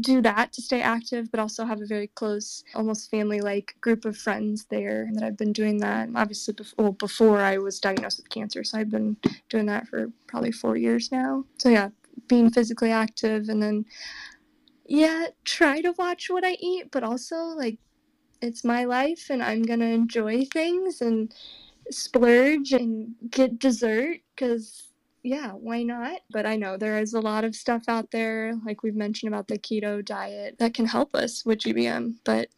do 0.00 0.22
that 0.22 0.52
to 0.52 0.62
stay 0.62 0.80
active, 0.80 1.30
but 1.30 1.40
also 1.40 1.64
have 1.64 1.80
a 1.80 1.86
very 1.86 2.06
close, 2.08 2.64
almost 2.74 3.10
family 3.10 3.40
like 3.40 3.76
group 3.80 4.04
of 4.04 4.16
friends 4.16 4.66
there. 4.70 5.02
And 5.02 5.16
that 5.16 5.24
I've 5.24 5.36
been 5.36 5.52
doing 5.52 5.78
that 5.78 6.08
obviously 6.14 6.54
before, 6.54 6.84
well, 6.84 6.92
before 6.92 7.40
I 7.40 7.58
was 7.58 7.80
diagnosed 7.80 8.18
with 8.18 8.30
cancer. 8.30 8.64
So 8.64 8.78
I've 8.78 8.90
been 8.90 9.16
doing 9.48 9.66
that 9.66 9.86
for 9.88 10.10
probably 10.26 10.52
four 10.52 10.76
years 10.76 11.12
now. 11.12 11.44
So 11.58 11.68
yeah, 11.68 11.90
being 12.28 12.50
physically 12.50 12.90
active 12.90 13.48
and 13.48 13.62
then, 13.62 13.84
yeah, 14.86 15.26
try 15.44 15.80
to 15.80 15.92
watch 15.98 16.28
what 16.30 16.44
I 16.44 16.56
eat, 16.60 16.90
but 16.90 17.02
also 17.02 17.36
like 17.36 17.78
it's 18.40 18.64
my 18.64 18.84
life 18.84 19.28
and 19.30 19.42
I'm 19.42 19.62
to 19.64 19.86
enjoy 19.86 20.44
things 20.46 21.00
and 21.00 21.32
splurge 21.90 22.72
and 22.72 23.14
get 23.30 23.58
dessert 23.58 24.18
because 24.34 24.91
yeah, 25.22 25.52
why 25.52 25.82
not? 25.82 26.20
But 26.30 26.46
I 26.46 26.56
know 26.56 26.76
there 26.76 26.98
is 26.98 27.14
a 27.14 27.20
lot 27.20 27.44
of 27.44 27.54
stuff 27.54 27.84
out 27.88 28.10
there, 28.10 28.54
like 28.64 28.82
we've 28.82 28.94
mentioned 28.94 29.32
about 29.32 29.48
the 29.48 29.58
keto 29.58 30.04
diet, 30.04 30.58
that 30.58 30.74
can 30.74 30.86
help 30.86 31.14
us 31.14 31.44
with 31.44 31.60
GBM. 31.60 32.14
But 32.24 32.48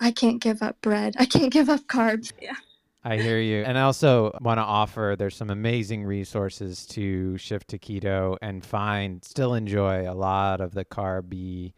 I 0.00 0.10
can't 0.10 0.40
give 0.40 0.62
up 0.62 0.80
bread. 0.80 1.14
I 1.18 1.26
can't 1.26 1.52
give 1.52 1.68
up 1.68 1.82
carbs. 1.82 2.32
Yeah. 2.40 2.56
I 3.04 3.18
hear 3.18 3.38
you. 3.38 3.62
And 3.62 3.78
I 3.78 3.82
also 3.82 4.36
want 4.40 4.58
to 4.58 4.64
offer 4.64 5.14
there's 5.16 5.36
some 5.36 5.50
amazing 5.50 6.02
resources 6.02 6.84
to 6.86 7.38
shift 7.38 7.68
to 7.68 7.78
keto 7.78 8.36
and 8.42 8.64
find, 8.64 9.24
still 9.24 9.54
enjoy 9.54 10.10
a 10.10 10.14
lot 10.14 10.60
of 10.60 10.74
the 10.74 10.84
carby 10.84 11.72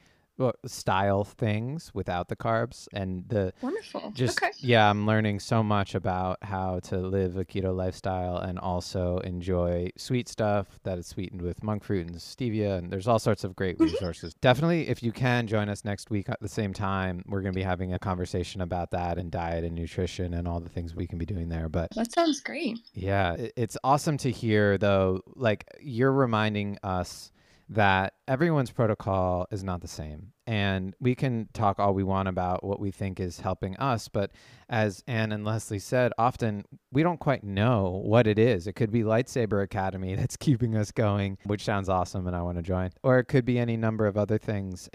style 0.67 1.25
things 1.25 1.91
without 1.95 2.29
the 2.29 2.37
carbs 2.37 2.87
and 2.93 3.29
the 3.29 3.53
wonderful 3.61 4.13
just 4.15 4.43
okay. 4.43 4.53
yeah 4.59 4.89
i'm 4.89 5.07
learning 5.07 5.41
so 5.41 5.63
much 5.63 5.95
about 5.95 6.39
how 6.43 6.79
to 6.81 6.99
live 6.99 7.37
a 7.37 7.45
keto 7.45 7.75
lifestyle 7.75 8.37
and 8.39 8.59
also 8.59 9.19
enjoy 9.19 9.89
sweet 9.97 10.29
stuff 10.29 10.79
that 10.85 10.99
is 10.99 11.07
sweetened 11.07 11.43
with 11.43 11.63
monk 11.63 11.83
fruit 11.83 12.07
and 12.07 12.17
stevia 12.17 12.79
and 12.79 12.91
there's 12.91 13.09
all 13.09 13.19
sorts 13.19 13.43
of 13.43 13.57
great 13.57 13.77
mm-hmm. 13.77 13.93
resources 13.93 14.35
definitely 14.35 14.89
if 14.89 15.03
you 15.03 15.13
can 15.13 15.47
join 15.47 15.69
us 15.69 15.85
next 15.85 16.11
week 16.11 16.29
at 16.29 16.41
the 16.41 16.49
same 16.49 16.73
time 16.73 17.23
we're 17.27 17.41
going 17.41 17.53
to 17.53 17.59
be 17.59 17.63
having 17.63 17.93
a 17.93 17.99
conversation 17.99 18.61
about 18.61 18.91
that 18.91 19.19
and 19.19 19.31
diet 19.31 19.65
and 19.65 19.75
nutrition 19.75 20.35
and 20.35 20.47
all 20.47 20.61
the 20.61 20.69
things 20.69 20.95
we 20.95 21.07
can 21.07 21.19
be 21.19 21.27
doing 21.27 21.49
there 21.49 21.69
but 21.69 21.91
that 21.97 22.13
sounds 22.13 22.41
great 22.41 22.79
yeah 22.95 23.37
it's 23.57 23.77
awesome 23.83 24.17
to 24.17 24.31
hear 24.31 24.79
though 24.79 25.21
like 25.35 25.65
you're 25.81 26.13
reminding 26.13 26.79
us 26.83 27.33
that 27.71 28.15
everyone's 28.27 28.71
protocol 28.71 29.47
is 29.51 29.63
not 29.63 29.83
the 29.83 29.89
same. 29.89 30.33
And 30.47 30.97
we 31.01 31.15
can 31.15 31.49
talk 31.53 31.79
all 31.79 31.93
we 31.93 32.03
want 32.03 32.29
about 32.29 32.65
what 32.65 32.81
we 32.81 32.91
think 32.91 33.21
is 33.21 33.41
helping 33.41 33.77
us. 33.77 34.09
But 34.09 34.31
as 34.71 35.05
Anne 35.07 35.33
and 35.33 35.45
Leslie 35.45 35.79
said, 35.79 36.13
often 36.17 36.65
we 36.91 37.03
don't 37.03 37.21
quite 37.21 37.45
know 37.45 38.01
what 38.05 38.27
it 38.27 38.39
is. 38.39 38.67
It 38.67 38.73
could 38.73 38.91
be 38.91 39.03
Lightsaber 39.03 39.63
Academy 39.63 40.15
that's 40.17 40.37
keeping 40.37 40.77
us 40.77 40.91
going, 40.91 41.37
which 41.45 41.65
sounds 41.65 41.91
awesome 41.91 42.27
and 42.27 42.35
I 42.35 42.41
want 42.41 42.57
to 42.57 42.63
join. 42.63 42.91
Or 43.03 43.19
it 43.19 43.25
could 43.25 43.45
be 43.45 43.59
any 43.59 43.77
number 43.77 44.07
of 44.07 44.17
other 44.17 44.39
things. 44.39 44.89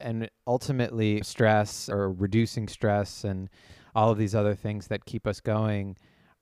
And 0.00 0.30
ultimately, 0.46 1.22
stress 1.22 1.88
or 1.88 2.12
reducing 2.12 2.68
stress 2.68 3.24
and 3.24 3.50
all 3.96 4.12
of 4.12 4.18
these 4.18 4.36
other 4.36 4.54
things 4.54 4.86
that 4.86 5.04
keep 5.04 5.26
us 5.26 5.40
going 5.40 5.96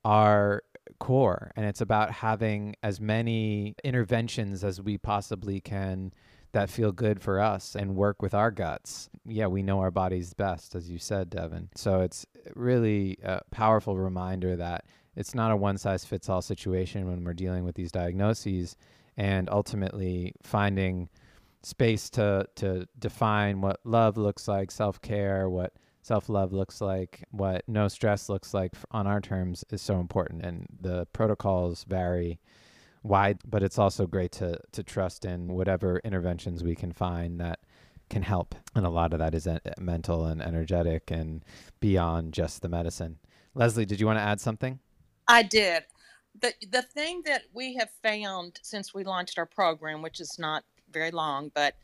are 0.04 0.62
core 0.98 1.52
and 1.56 1.66
it's 1.66 1.80
about 1.80 2.10
having 2.10 2.74
as 2.82 3.00
many 3.00 3.74
interventions 3.84 4.64
as 4.64 4.80
we 4.80 4.98
possibly 4.98 5.60
can 5.60 6.12
that 6.52 6.70
feel 6.70 6.92
good 6.92 7.20
for 7.20 7.40
us 7.40 7.74
and 7.74 7.94
work 7.94 8.22
with 8.22 8.34
our 8.34 8.50
guts. 8.50 9.10
Yeah, 9.26 9.46
we 9.48 9.62
know 9.62 9.80
our 9.80 9.90
bodies 9.90 10.32
best, 10.32 10.74
as 10.74 10.88
you 10.88 10.98
said, 10.98 11.30
Devin. 11.30 11.68
So 11.74 12.00
it's 12.00 12.24
really 12.54 13.18
a 13.22 13.42
powerful 13.50 13.96
reminder 13.96 14.56
that 14.56 14.84
it's 15.14 15.34
not 15.34 15.50
a 15.50 15.56
one 15.56 15.76
size 15.76 16.04
fits 16.04 16.28
all 16.28 16.40
situation 16.40 17.06
when 17.06 17.24
we're 17.24 17.34
dealing 17.34 17.64
with 17.64 17.74
these 17.74 17.92
diagnoses 17.92 18.76
and 19.16 19.48
ultimately 19.50 20.32
finding 20.42 21.08
space 21.62 22.08
to 22.08 22.46
to 22.54 22.86
define 22.98 23.60
what 23.60 23.80
love 23.84 24.16
looks 24.16 24.48
like, 24.48 24.70
self-care, 24.70 25.50
what 25.50 25.72
self 26.08 26.30
love 26.30 26.54
looks 26.54 26.80
like, 26.80 27.22
what 27.30 27.62
no 27.68 27.86
stress 27.86 28.30
looks 28.30 28.54
like 28.54 28.72
on 28.90 29.06
our 29.06 29.20
terms 29.20 29.62
is 29.70 29.82
so 29.82 30.00
important. 30.00 30.42
And 30.42 30.66
the 30.80 31.06
protocols 31.12 31.84
vary 31.84 32.40
wide, 33.02 33.38
but 33.46 33.62
it's 33.62 33.78
also 33.78 34.06
great 34.06 34.32
to, 34.32 34.58
to 34.72 34.82
trust 34.82 35.26
in 35.26 35.52
whatever 35.52 36.00
interventions 36.04 36.64
we 36.64 36.74
can 36.74 36.92
find 36.92 37.38
that 37.40 37.60
can 38.08 38.22
help. 38.22 38.54
And 38.74 38.86
a 38.86 38.90
lot 38.90 39.12
of 39.12 39.18
that 39.18 39.34
is 39.34 39.46
eh, 39.46 39.58
mental 39.78 40.24
and 40.24 40.40
energetic 40.40 41.10
and 41.10 41.44
beyond 41.78 42.32
just 42.32 42.62
the 42.62 42.70
medicine. 42.70 43.18
Leslie, 43.54 43.84
did 43.84 44.00
you 44.00 44.06
want 44.06 44.18
to 44.18 44.22
add 44.22 44.40
something? 44.40 44.78
I 45.28 45.42
did. 45.42 45.84
The, 46.40 46.54
the 46.70 46.82
thing 46.82 47.22
that 47.26 47.42
we 47.52 47.74
have 47.74 47.90
found 48.02 48.60
since 48.62 48.94
we 48.94 49.04
launched 49.04 49.38
our 49.38 49.46
program, 49.46 50.00
which 50.00 50.20
is 50.20 50.38
not 50.38 50.64
very 50.90 51.10
long, 51.10 51.50
but 51.54 51.74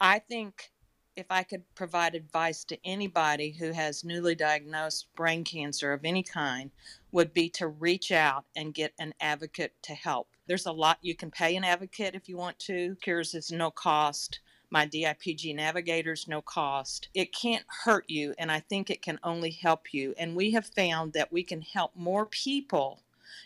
I 0.00 0.18
think 0.18 0.72
if 1.20 1.26
I 1.30 1.42
could 1.42 1.62
provide 1.74 2.14
advice 2.14 2.64
to 2.64 2.78
anybody 2.82 3.52
who 3.52 3.72
has 3.72 4.04
newly 4.04 4.34
diagnosed 4.34 5.14
brain 5.14 5.44
cancer 5.44 5.92
of 5.92 6.06
any 6.06 6.22
kind, 6.22 6.70
would 7.12 7.34
be 7.34 7.50
to 7.50 7.68
reach 7.68 8.10
out 8.10 8.46
and 8.56 8.72
get 8.72 8.94
an 8.98 9.12
advocate 9.20 9.74
to 9.82 9.92
help. 9.92 10.28
There's 10.46 10.64
a 10.64 10.72
lot 10.72 10.98
you 11.02 11.14
can 11.14 11.30
pay 11.30 11.56
an 11.56 11.64
advocate 11.64 12.14
if 12.14 12.26
you 12.26 12.38
want 12.38 12.58
to. 12.60 12.96
Cures 13.02 13.34
is 13.34 13.52
no 13.52 13.70
cost. 13.70 14.40
My 14.70 14.86
DIPG 14.86 15.54
navigator's 15.54 16.26
no 16.26 16.40
cost. 16.40 17.08
It 17.12 17.34
can't 17.34 17.66
hurt 17.84 18.06
you, 18.08 18.34
and 18.38 18.50
I 18.50 18.60
think 18.60 18.88
it 18.88 19.02
can 19.02 19.20
only 19.22 19.50
help 19.50 19.92
you. 19.92 20.14
And 20.16 20.34
we 20.34 20.52
have 20.52 20.66
found 20.66 21.12
that 21.12 21.30
we 21.30 21.42
can 21.42 21.60
help 21.60 21.94
more 21.94 22.24
people 22.24 23.02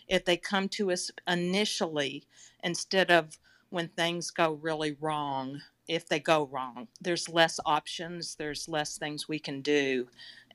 if 0.07 0.23
they 0.23 0.37
come 0.37 0.69
to 0.69 0.91
us 0.91 1.11
initially 1.27 2.23
instead 2.63 3.11
of 3.11 3.37
when 3.69 3.89
things 3.89 4.31
go 4.31 4.53
really 4.53 4.95
wrong 5.01 5.61
if 5.87 6.07
they 6.07 6.19
go 6.19 6.47
wrong. 6.51 6.87
There's 7.01 7.29
less 7.29 7.59
options, 7.65 8.35
there's 8.35 8.67
less 8.67 8.97
things 8.97 9.27
we 9.27 9.39
can 9.39 9.61
do. 9.61 10.07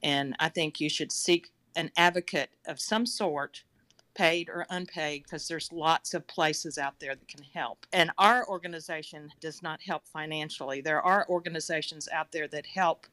And 0.03 0.35
I 0.41 0.49
think 0.49 0.81
you 0.81 0.89
should 0.89 1.13
seek 1.13 1.51
an 1.77 1.91
advocate 1.97 2.51
of 2.67 2.81
some 2.81 3.07
sort, 3.07 3.63
paid 4.15 4.49
or 4.49 4.67
unpaid, 4.71 5.23
because 5.23 5.47
there's 5.47 5.73
lots 5.73 6.15
of 6.15 6.27
places 6.27 6.79
out 6.79 6.99
there 6.99 7.15
that 7.15 7.29
can 7.29 7.45
help. 7.55 7.87
And 7.93 8.11
our 8.19 8.47
organization 8.49 9.31
does 9.41 9.63
not 9.63 9.81
help 9.81 10.07
financially. 10.09 10.81
There 10.81 11.01
are 11.01 11.27
organizations 11.29 12.09
out 12.13 12.33
there 12.33 12.49
that 12.49 12.67
help. 12.67 13.07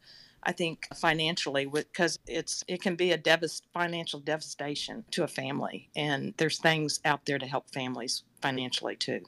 I 0.43 0.51
think 0.51 0.87
financially, 0.95 1.65
because 1.65 2.19
it's 2.27 2.63
it 2.67 2.81
can 2.81 2.95
be 2.95 3.11
a 3.11 3.17
devast, 3.17 3.63
financial 3.73 4.19
devastation 4.19 5.03
to 5.11 5.23
a 5.23 5.27
family, 5.27 5.89
and 5.95 6.33
there's 6.37 6.59
things 6.59 6.99
out 7.05 7.25
there 7.25 7.39
to 7.39 7.45
help 7.45 7.69
families 7.73 8.23
financially 8.41 8.95
too. 8.95 9.25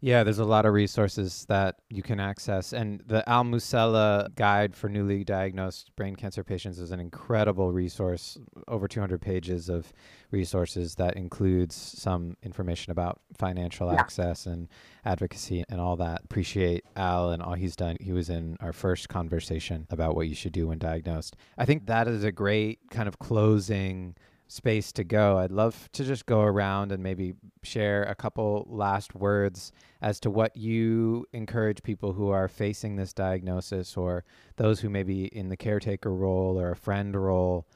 Yeah, 0.00 0.22
there's 0.22 0.38
a 0.38 0.44
lot 0.44 0.64
of 0.64 0.74
resources 0.74 1.44
that 1.48 1.80
you 1.90 2.04
can 2.04 2.20
access. 2.20 2.72
And 2.72 3.02
the 3.06 3.28
Al 3.28 3.42
Musella 3.42 4.32
Guide 4.36 4.76
for 4.76 4.88
Newly 4.88 5.24
Diagnosed 5.24 5.90
Brain 5.96 6.14
Cancer 6.14 6.44
Patients 6.44 6.78
is 6.78 6.92
an 6.92 7.00
incredible 7.00 7.72
resource, 7.72 8.38
over 8.68 8.86
200 8.86 9.20
pages 9.20 9.68
of 9.68 9.92
resources 10.30 10.94
that 10.96 11.16
includes 11.16 11.74
some 11.74 12.36
information 12.44 12.92
about 12.92 13.20
financial 13.36 13.92
yeah. 13.92 13.98
access 13.98 14.46
and 14.46 14.68
advocacy 15.04 15.64
and 15.68 15.80
all 15.80 15.96
that. 15.96 16.20
Appreciate 16.24 16.84
Al 16.94 17.30
and 17.30 17.42
all 17.42 17.54
he's 17.54 17.74
done. 17.74 17.96
He 18.00 18.12
was 18.12 18.30
in 18.30 18.56
our 18.60 18.72
first 18.72 19.08
conversation 19.08 19.88
about 19.90 20.14
what 20.14 20.28
you 20.28 20.34
should 20.36 20.52
do 20.52 20.68
when 20.68 20.78
diagnosed. 20.78 21.34
I 21.56 21.64
think 21.64 21.86
that 21.86 22.06
is 22.06 22.22
a 22.22 22.30
great 22.30 22.78
kind 22.92 23.08
of 23.08 23.18
closing 23.18 24.14
space 24.48 24.92
to 24.92 25.04
go. 25.04 25.38
I'd 25.38 25.52
love 25.52 25.88
to 25.92 26.04
just 26.04 26.26
go 26.26 26.40
around 26.40 26.90
and 26.90 27.02
maybe 27.02 27.34
share 27.62 28.02
a 28.04 28.14
couple 28.14 28.66
last 28.68 29.14
words 29.14 29.72
as 30.00 30.18
to 30.20 30.30
what 30.30 30.56
you 30.56 31.26
encourage 31.32 31.82
people 31.82 32.14
who 32.14 32.30
are 32.30 32.48
facing 32.48 32.96
this 32.96 33.12
diagnosis 33.12 33.96
or 33.96 34.24
those 34.56 34.80
who 34.80 34.88
may 34.88 35.02
be 35.02 35.26
in 35.26 35.50
the 35.50 35.56
caretaker 35.56 36.12
role 36.12 36.58
or 36.58 36.70
a 36.70 36.76
friend 36.76 37.14
role. 37.14 37.66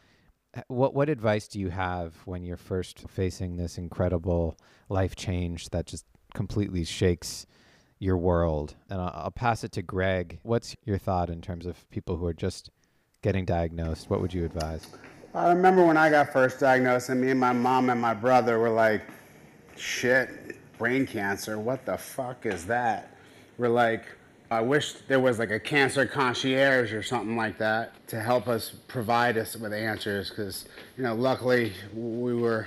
What 0.68 0.94
what 0.94 1.08
advice 1.08 1.46
do 1.46 1.60
you 1.60 1.68
have 1.68 2.14
when 2.24 2.42
you're 2.42 2.56
first 2.56 3.08
facing 3.08 3.56
this 3.56 3.78
incredible 3.78 4.58
life 4.88 5.14
change 5.14 5.70
that 5.70 5.86
just 5.86 6.04
completely 6.34 6.84
shakes 6.84 7.46
your 7.98 8.16
world? 8.16 8.74
And 8.90 9.00
I'll, 9.00 9.12
I'll 9.14 9.30
pass 9.30 9.62
it 9.62 9.72
to 9.72 9.82
Greg. 9.82 10.40
What's 10.42 10.74
your 10.84 10.98
thought 10.98 11.30
in 11.30 11.42
terms 11.42 11.66
of 11.66 11.88
people 11.90 12.16
who 12.16 12.26
are 12.26 12.34
just 12.34 12.70
getting 13.22 13.44
diagnosed? 13.44 14.10
What 14.10 14.20
would 14.20 14.34
you 14.34 14.44
advise? 14.44 14.86
I 15.34 15.48
remember 15.48 15.82
when 15.82 15.96
I 15.96 16.10
got 16.10 16.30
first 16.30 16.60
diagnosed, 16.60 17.08
and 17.08 17.18
me 17.18 17.30
and 17.30 17.40
my 17.40 17.54
mom 17.54 17.88
and 17.88 17.98
my 17.98 18.12
brother 18.12 18.58
were 18.58 18.68
like, 18.68 19.00
shit, 19.76 20.28
brain 20.76 21.06
cancer, 21.06 21.58
what 21.58 21.86
the 21.86 21.96
fuck 21.96 22.44
is 22.44 22.66
that? 22.66 23.16
We're 23.56 23.68
like, 23.68 24.04
I 24.50 24.60
wish 24.60 24.92
there 25.08 25.20
was 25.20 25.38
like 25.38 25.50
a 25.50 25.58
cancer 25.58 26.04
concierge 26.04 26.92
or 26.92 27.02
something 27.02 27.34
like 27.34 27.56
that 27.56 28.06
to 28.08 28.20
help 28.20 28.46
us 28.46 28.74
provide 28.88 29.38
us 29.38 29.56
with 29.56 29.72
answers 29.72 30.28
because, 30.28 30.66
you 30.98 31.02
know, 31.02 31.14
luckily 31.14 31.72
we 31.94 32.34
were, 32.34 32.66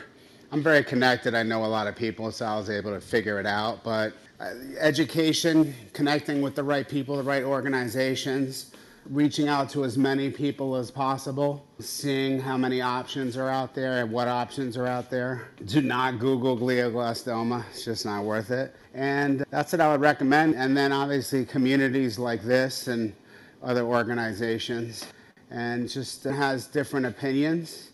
I'm 0.51 0.63
very 0.63 0.83
connected. 0.83 1.35
I 1.35 1.43
know 1.43 1.65
a 1.65 1.67
lot 1.67 1.85
of 1.85 1.95
people, 1.95 2.31
so 2.31 2.47
I 2.47 2.57
was 2.57 2.71
able 2.71 2.91
to 2.93 3.01
figure 3.01 3.39
it 3.39 3.45
out. 3.45 3.83
But 3.83 4.13
uh, 4.39 4.53
education, 4.79 5.75
connecting 5.93 6.41
with 6.41 6.55
the 6.55 6.63
right 6.63 6.89
people, 6.89 7.17
the 7.17 7.23
right 7.23 7.43
organizations, 7.43 8.71
reaching 9.09 9.47
out 9.47 9.69
to 9.69 9.85
as 9.85 9.97
many 9.97 10.29
people 10.29 10.75
as 10.75 10.89
possible, 10.89 11.65
seeing 11.79 12.39
how 12.39 12.57
many 12.57 12.81
options 12.81 13.37
are 13.37 13.49
out 13.49 13.73
there 13.75 14.01
and 14.01 14.11
what 14.11 14.27
options 14.27 14.77
are 14.77 14.87
out 14.87 15.09
there. 15.09 15.49
Do 15.65 15.81
not 15.81 16.19
Google 16.19 16.57
glioblastoma, 16.57 17.63
it's 17.69 17.85
just 17.85 18.05
not 18.05 18.23
worth 18.23 18.51
it. 18.51 18.75
And 18.93 19.45
that's 19.51 19.71
what 19.71 19.81
I 19.81 19.91
would 19.91 20.01
recommend. 20.01 20.55
And 20.55 20.75
then 20.75 20.91
obviously 20.91 21.45
communities 21.45 22.17
like 22.17 22.41
this 22.41 22.87
and 22.87 23.13
other 23.61 23.83
organizations, 23.83 25.05
and 25.51 25.89
just 25.89 26.23
has 26.23 26.67
different 26.67 27.05
opinions. 27.05 27.91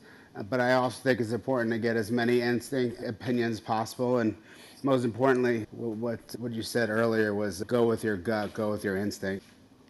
But 0.50 0.62
I 0.62 0.74
also 0.74 1.02
think 1.04 1.20
it's 1.20 1.34
important 1.34 1.72
to 1.72 1.80
get 1.80 1.98
as 1.98 2.12
many 2.12 2.42
instinct 2.42 3.04
opinions 3.04 3.60
possible. 3.60 4.20
And 4.20 4.36
most 4.84 5.04
importantly, 5.04 5.68
what, 5.72 6.20
what 6.40 6.52
you 6.54 6.64
said 6.64 6.90
earlier 6.90 7.36
was 7.36 7.64
go 7.64 7.86
with 7.86 8.04
your 8.04 8.18
gut, 8.18 8.54
go 8.54 8.72
with 8.72 8.84
your 8.84 8.96
instinct. 8.96 9.46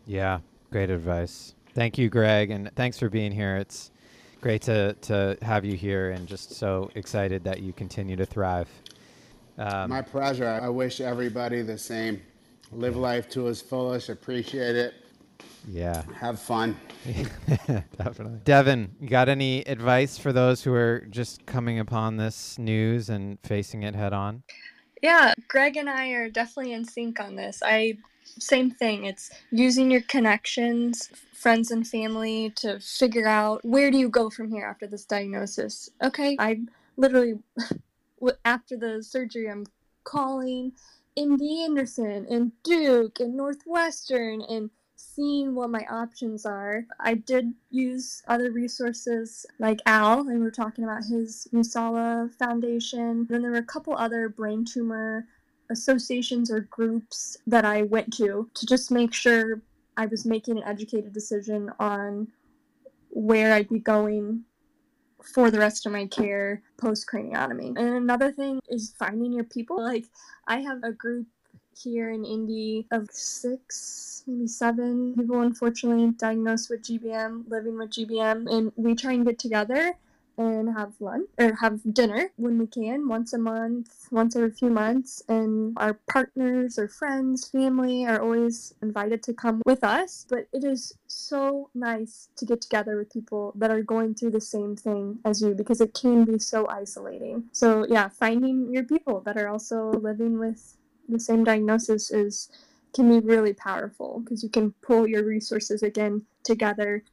Yeah, 0.08 0.40
Great 0.72 0.90
advice. 0.90 1.54
Thank 1.74 1.98
you, 1.98 2.10
Greg, 2.10 2.50
and 2.50 2.72
thanks 2.76 2.98
for 2.98 3.10
being 3.10 3.32
here. 3.32 3.58
It's 3.58 3.92
great 4.40 4.62
to, 4.64 4.94
to 4.94 5.38
have 5.42 5.66
you 5.66 5.76
here 5.76 6.12
and 6.12 6.28
just 6.28 6.54
so 6.54 6.90
excited 6.96 7.44
that 7.44 7.62
you 7.62 7.74
continue 7.74 8.16
to 8.16 8.26
thrive. 8.26 8.70
Um, 9.58 9.90
My 9.90 10.02
pleasure. 10.02 10.48
I 10.48 10.70
wish 10.70 11.02
everybody 11.02 11.62
the 11.62 11.78
same. 11.78 12.22
Live 12.72 12.96
life 12.96 13.30
to 13.32 13.48
its 13.48 13.62
fullest, 13.62 14.08
appreciate 14.10 14.78
it. 14.78 14.94
Yeah. 15.68 16.04
Have 16.18 16.40
fun. 16.40 16.78
Definitely. 17.98 18.40
Devin, 18.46 18.96
you 19.02 19.10
got 19.10 19.28
any 19.28 19.62
advice 19.68 20.18
for 20.18 20.32
those 20.32 20.64
who 20.64 20.74
are 20.74 21.06
just 21.10 21.46
coming 21.46 21.80
upon 21.80 22.16
this 22.16 22.58
news 22.58 23.10
and 23.10 23.38
facing 23.44 23.84
it 23.84 23.94
head 23.94 24.14
on? 24.14 24.44
Yeah, 25.02 25.34
Greg 25.50 25.76
and 25.78 25.90
I 25.90 26.10
are 26.10 26.30
definitely 26.30 26.74
in 26.74 26.86
sync 26.86 27.20
on 27.20 27.36
this. 27.36 27.62
I 27.64 27.98
same 28.40 28.72
thing. 28.72 29.06
It's 29.06 29.32
using 29.52 29.92
your 29.92 30.02
connections, 30.02 31.10
friends 31.34 31.72
and 31.72 31.88
family 31.88 32.52
to 32.58 32.80
figure 32.80 33.28
out 33.28 33.64
where 33.66 33.92
do 33.92 33.98
you 33.98 34.10
go 34.10 34.30
from 34.30 34.50
here 34.50 34.66
after 34.66 34.88
this 34.88 35.06
diagnosis. 35.06 35.90
Okay, 36.04 36.36
I 36.40 36.62
literally 36.98 37.40
after 38.46 38.78
the 38.78 39.02
surgery 39.04 39.50
I'm 39.50 39.66
calling 40.04 40.74
MD 41.18 41.66
Anderson 41.66 42.26
and 42.30 42.52
Duke 42.64 43.20
and 43.20 43.36
Northwestern 43.36 44.42
and 44.42 44.70
seeing 44.96 45.56
what 45.56 45.70
my 45.70 45.86
options 45.90 46.46
are. 46.46 46.86
I 47.00 47.16
did 47.16 47.54
use 47.70 48.22
other 48.28 48.52
resources 48.52 49.46
like 49.60 49.80
Al, 49.86 50.28
and 50.28 50.40
we 50.40 50.48
are 50.48 50.52
talking 50.52 50.84
about 50.84 51.04
his 51.04 51.48
Musella 51.52 52.34
Foundation. 52.36 53.26
Then 53.30 53.42
there 53.42 53.52
were 53.52 53.58
a 53.58 53.64
couple 53.64 53.96
other 53.96 54.30
brain 54.30 54.64
tumor 54.64 55.28
associations 55.72 56.52
or 56.52 56.62
groups 56.62 57.38
that 57.48 57.66
I 57.66 57.84
went 57.84 58.14
to 58.18 58.50
to 58.54 58.66
just 58.66 58.92
make 58.92 59.14
sure 59.14 59.62
I 59.98 60.06
was 60.06 60.26
making 60.26 60.58
an 60.58 60.64
educated 60.64 61.14
decision 61.14 61.72
on 61.80 62.28
where 63.10 63.54
I'd 63.54 63.70
be 63.70 63.80
going 63.80 64.44
for 65.24 65.52
the 65.52 65.60
rest 65.60 65.86
of 65.86 65.92
my 65.92 66.06
care 66.08 66.62
post 66.78 67.06
craniotomy. 67.12 67.78
And 67.78 67.96
another 67.96 68.32
thing 68.32 68.60
is 68.70 68.96
finding 68.98 69.34
your 69.34 69.44
people. 69.44 69.82
Like, 69.82 70.06
I 70.48 70.62
have 70.62 70.84
a 70.84 70.92
group 70.92 71.28
here 71.78 72.12
in 72.12 72.26
Indy 72.26 72.88
of 72.92 73.10
six, 73.12 74.24
maybe 74.28 74.48
seven 74.48 75.16
people, 75.16 75.42
unfortunately, 75.42 76.12
diagnosed 76.12 76.70
with 76.70 76.84
GBM, 76.84 77.50
living 77.50 77.78
with 77.78 77.92
GBM, 77.92 78.52
and 78.52 78.72
we 78.76 78.96
try 78.96 79.14
and 79.14 79.26
get 79.26 79.40
together 79.40 79.96
and 80.38 80.76
have 80.76 80.94
lunch 81.00 81.30
or 81.38 81.54
have 81.56 81.80
dinner 81.94 82.30
when 82.38 82.58
we 82.58 82.68
can 82.68 83.08
once 83.08 83.34
a 83.34 83.38
month 83.38 84.08
once 84.12 84.36
every 84.36 84.52
few 84.52 84.70
months. 84.70 85.22
And 85.28 85.78
our 85.78 86.00
partners 86.10 86.78
or 86.80 86.88
friends 86.88 87.48
family 87.48 88.06
are 88.06 88.22
always 88.22 88.74
invited 88.82 89.24
to 89.24 89.34
come 89.34 89.62
with 89.66 89.84
us. 89.84 90.26
But 90.30 90.48
it 90.54 90.64
is 90.64 90.94
so 91.08 91.70
nice 91.74 92.30
to 92.38 92.46
get 92.46 92.62
together 92.62 92.98
with 92.98 93.12
people 93.12 93.54
that 93.56 93.72
are 93.72 93.84
going 93.84 94.16
through 94.16 94.32
the 94.32 94.42
same 94.42 94.76
thing 94.76 95.20
as 95.26 95.42
you 95.42 95.54
because 95.54 95.82
it 95.82 95.94
can 95.94 96.26
be 96.26 96.40
so 96.40 96.68
isolating. 96.68 97.46
So 97.52 97.86
yeah 97.90 98.10
finding 98.10 98.74
your 98.74 98.84
people 98.84 99.22
that 99.22 99.38
are 99.38 99.50
also 99.50 99.92
living 99.92 100.40
with 100.40 100.78
the 101.10 101.20
same 101.20 101.44
diagnosis 101.44 102.12
is 102.12 102.50
can 102.94 103.08
be 103.10 103.26
really 103.26 103.54
powerful 103.54 104.20
because 104.20 104.44
you 104.44 104.50
can 104.50 104.72
pull 104.82 105.08
your 105.08 105.24
resources 105.24 105.82
again 105.84 106.24
together 106.44 107.04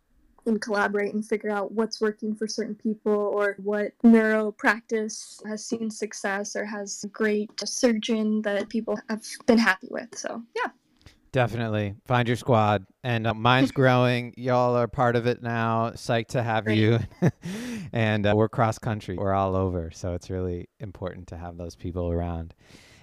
and 0.46 0.60
collaborate 0.60 1.14
and 1.14 1.24
figure 1.24 1.50
out 1.50 1.72
what's 1.72 2.00
working 2.00 2.34
for 2.34 2.46
certain 2.46 2.74
people 2.74 3.12
or 3.12 3.56
what 3.62 3.92
neuro 4.02 4.50
practice 4.52 5.40
has 5.46 5.64
seen 5.64 5.90
success 5.90 6.56
or 6.56 6.64
has 6.64 7.04
a 7.04 7.08
great 7.08 7.50
surgeon 7.64 8.42
that 8.42 8.68
people 8.68 8.98
have 9.08 9.22
been 9.46 9.58
happy 9.58 9.88
with. 9.90 10.16
So, 10.16 10.42
yeah. 10.56 10.70
Definitely. 11.32 11.94
Find 12.06 12.26
your 12.26 12.36
squad. 12.36 12.86
And 13.04 13.26
uh, 13.26 13.34
mine's 13.34 13.70
growing. 13.72 14.32
Y'all 14.36 14.74
are 14.74 14.88
part 14.88 15.16
of 15.16 15.26
it 15.26 15.42
now. 15.42 15.90
Psyched 15.90 16.28
to 16.28 16.42
have 16.42 16.64
Great. 16.64 16.78
you. 16.78 16.98
and 17.92 18.26
uh, 18.26 18.34
we're 18.34 18.48
cross 18.48 18.78
country. 18.78 19.16
We're 19.16 19.34
all 19.34 19.54
over. 19.54 19.90
So 19.90 20.14
it's 20.14 20.30
really 20.30 20.68
important 20.80 21.28
to 21.28 21.36
have 21.36 21.56
those 21.56 21.76
people 21.76 22.10
around. 22.10 22.54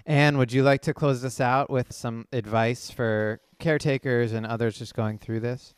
And 0.05 0.37
would 0.37 0.51
you 0.51 0.63
like 0.63 0.81
to 0.81 0.93
close 0.93 1.21
this 1.21 1.41
out 1.41 1.69
with 1.69 1.91
some 1.91 2.25
advice 2.31 2.91
for 2.91 3.39
caretakers 3.59 4.33
and 4.33 4.45
others 4.45 4.77
just 4.77 4.93
going 4.93 5.17
through 5.17 5.39
this? 5.39 5.73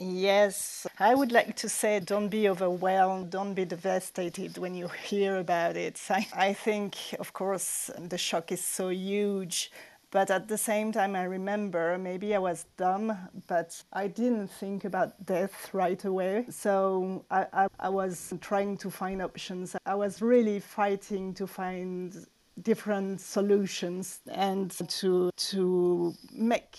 Yes, 0.00 0.86
I 0.98 1.14
would 1.14 1.30
like 1.30 1.54
to 1.56 1.68
say 1.68 2.00
don't 2.00 2.28
be 2.28 2.48
overwhelmed, 2.48 3.30
don't 3.30 3.54
be 3.54 3.64
devastated 3.64 4.58
when 4.58 4.74
you 4.74 4.88
hear 4.88 5.36
about 5.36 5.76
it. 5.76 6.00
I, 6.10 6.26
I 6.34 6.52
think, 6.52 6.96
of 7.20 7.32
course, 7.32 7.90
the 7.96 8.18
shock 8.18 8.50
is 8.50 8.64
so 8.64 8.88
huge. 8.88 9.70
But 10.10 10.30
at 10.30 10.48
the 10.48 10.58
same 10.58 10.92
time, 10.92 11.16
I 11.16 11.22
remember 11.24 11.96
maybe 11.96 12.34
I 12.34 12.38
was 12.38 12.66
dumb, 12.76 13.16
but 13.46 13.82
I 13.94 14.08
didn't 14.08 14.48
think 14.48 14.84
about 14.84 15.24
death 15.24 15.72
right 15.72 16.04
away. 16.04 16.46
So 16.50 17.24
I, 17.30 17.46
I, 17.52 17.68
I 17.80 17.88
was 17.88 18.34
trying 18.42 18.76
to 18.78 18.90
find 18.90 19.22
options. 19.22 19.74
I 19.86 19.94
was 19.94 20.20
really 20.20 20.60
fighting 20.60 21.32
to 21.34 21.46
find 21.46 22.26
different 22.60 23.20
solutions 23.22 24.20
and 24.30 24.70
to 24.88 25.30
to 25.34 26.14
make 26.30 26.76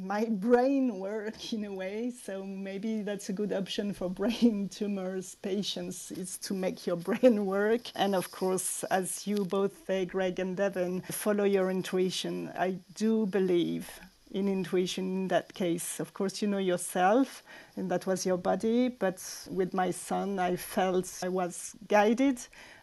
my 0.00 0.26
brain 0.26 0.98
work 0.98 1.52
in 1.52 1.64
a 1.64 1.72
way. 1.72 2.12
So 2.24 2.44
maybe 2.44 3.02
that's 3.02 3.28
a 3.28 3.32
good 3.32 3.52
option 3.52 3.92
for 3.92 4.08
brain 4.08 4.68
tumors 4.72 5.34
patients 5.36 6.10
is 6.12 6.38
to 6.38 6.54
make 6.54 6.86
your 6.86 6.96
brain 6.96 7.46
work. 7.46 7.82
And 7.96 8.14
of 8.14 8.30
course, 8.30 8.84
as 8.84 9.26
you 9.26 9.44
both 9.44 9.86
say, 9.86 10.06
Greg 10.06 10.38
and 10.38 10.56
Devin, 10.56 11.02
follow 11.10 11.44
your 11.44 11.70
intuition. 11.70 12.50
I 12.56 12.78
do 12.94 13.26
believe 13.26 13.88
in 14.30 14.46
intuition 14.46 15.04
in 15.22 15.28
that 15.28 15.52
case. 15.54 16.00
Of 16.00 16.14
course, 16.14 16.42
you 16.42 16.48
know 16.48 16.58
yourself, 16.58 17.42
and 17.76 17.90
that 17.90 18.06
was 18.06 18.26
your 18.26 18.36
body. 18.36 18.88
But 18.88 19.22
with 19.50 19.74
my 19.74 19.90
son, 19.90 20.38
I 20.38 20.56
felt 20.56 21.10
I 21.22 21.28
was 21.28 21.74
guided. 21.88 22.38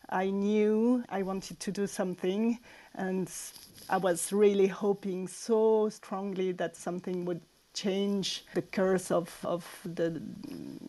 I 0.10 0.30
knew 0.30 1.04
I 1.10 1.24
wanted 1.24 1.60
to 1.62 1.72
do 1.72 1.88
something, 1.88 2.60
and 2.94 3.30
I 3.90 3.98
was 3.98 4.34
really 4.34 4.68
hoping 4.68 5.28
so 5.28 5.90
strongly 5.90 6.52
that 6.54 6.76
something 6.76 7.26
would 7.26 7.42
change 7.76 8.46
the 8.54 8.62
curse 8.62 9.12
of, 9.12 9.38
of 9.44 9.66
the 9.84 10.22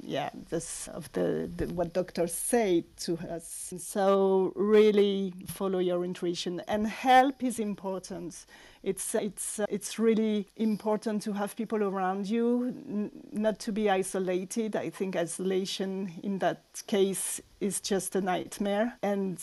yeah 0.02 0.30
this 0.48 0.88
of 0.88 1.10
the, 1.12 1.50
the, 1.56 1.66
what 1.74 1.92
doctors 1.92 2.32
say 2.32 2.84
to 2.96 3.18
us. 3.28 3.74
So 3.76 4.52
really 4.54 5.34
follow 5.48 5.80
your 5.80 6.04
intuition 6.04 6.62
and 6.68 6.86
help 6.86 7.42
is 7.42 7.58
important. 7.58 8.46
It's 8.82 9.14
it's 9.16 9.60
it's 9.68 9.98
really 9.98 10.46
important 10.56 11.22
to 11.22 11.32
have 11.32 11.56
people 11.56 11.82
around 11.82 12.28
you 12.28 12.68
n- 12.88 13.10
not 13.32 13.58
to 13.60 13.72
be 13.72 13.90
isolated. 13.90 14.76
I 14.76 14.90
think 14.90 15.16
isolation 15.16 16.12
in 16.22 16.38
that 16.38 16.62
case 16.86 17.40
is 17.60 17.80
just 17.80 18.14
a 18.14 18.20
nightmare. 18.20 18.96
And 19.02 19.42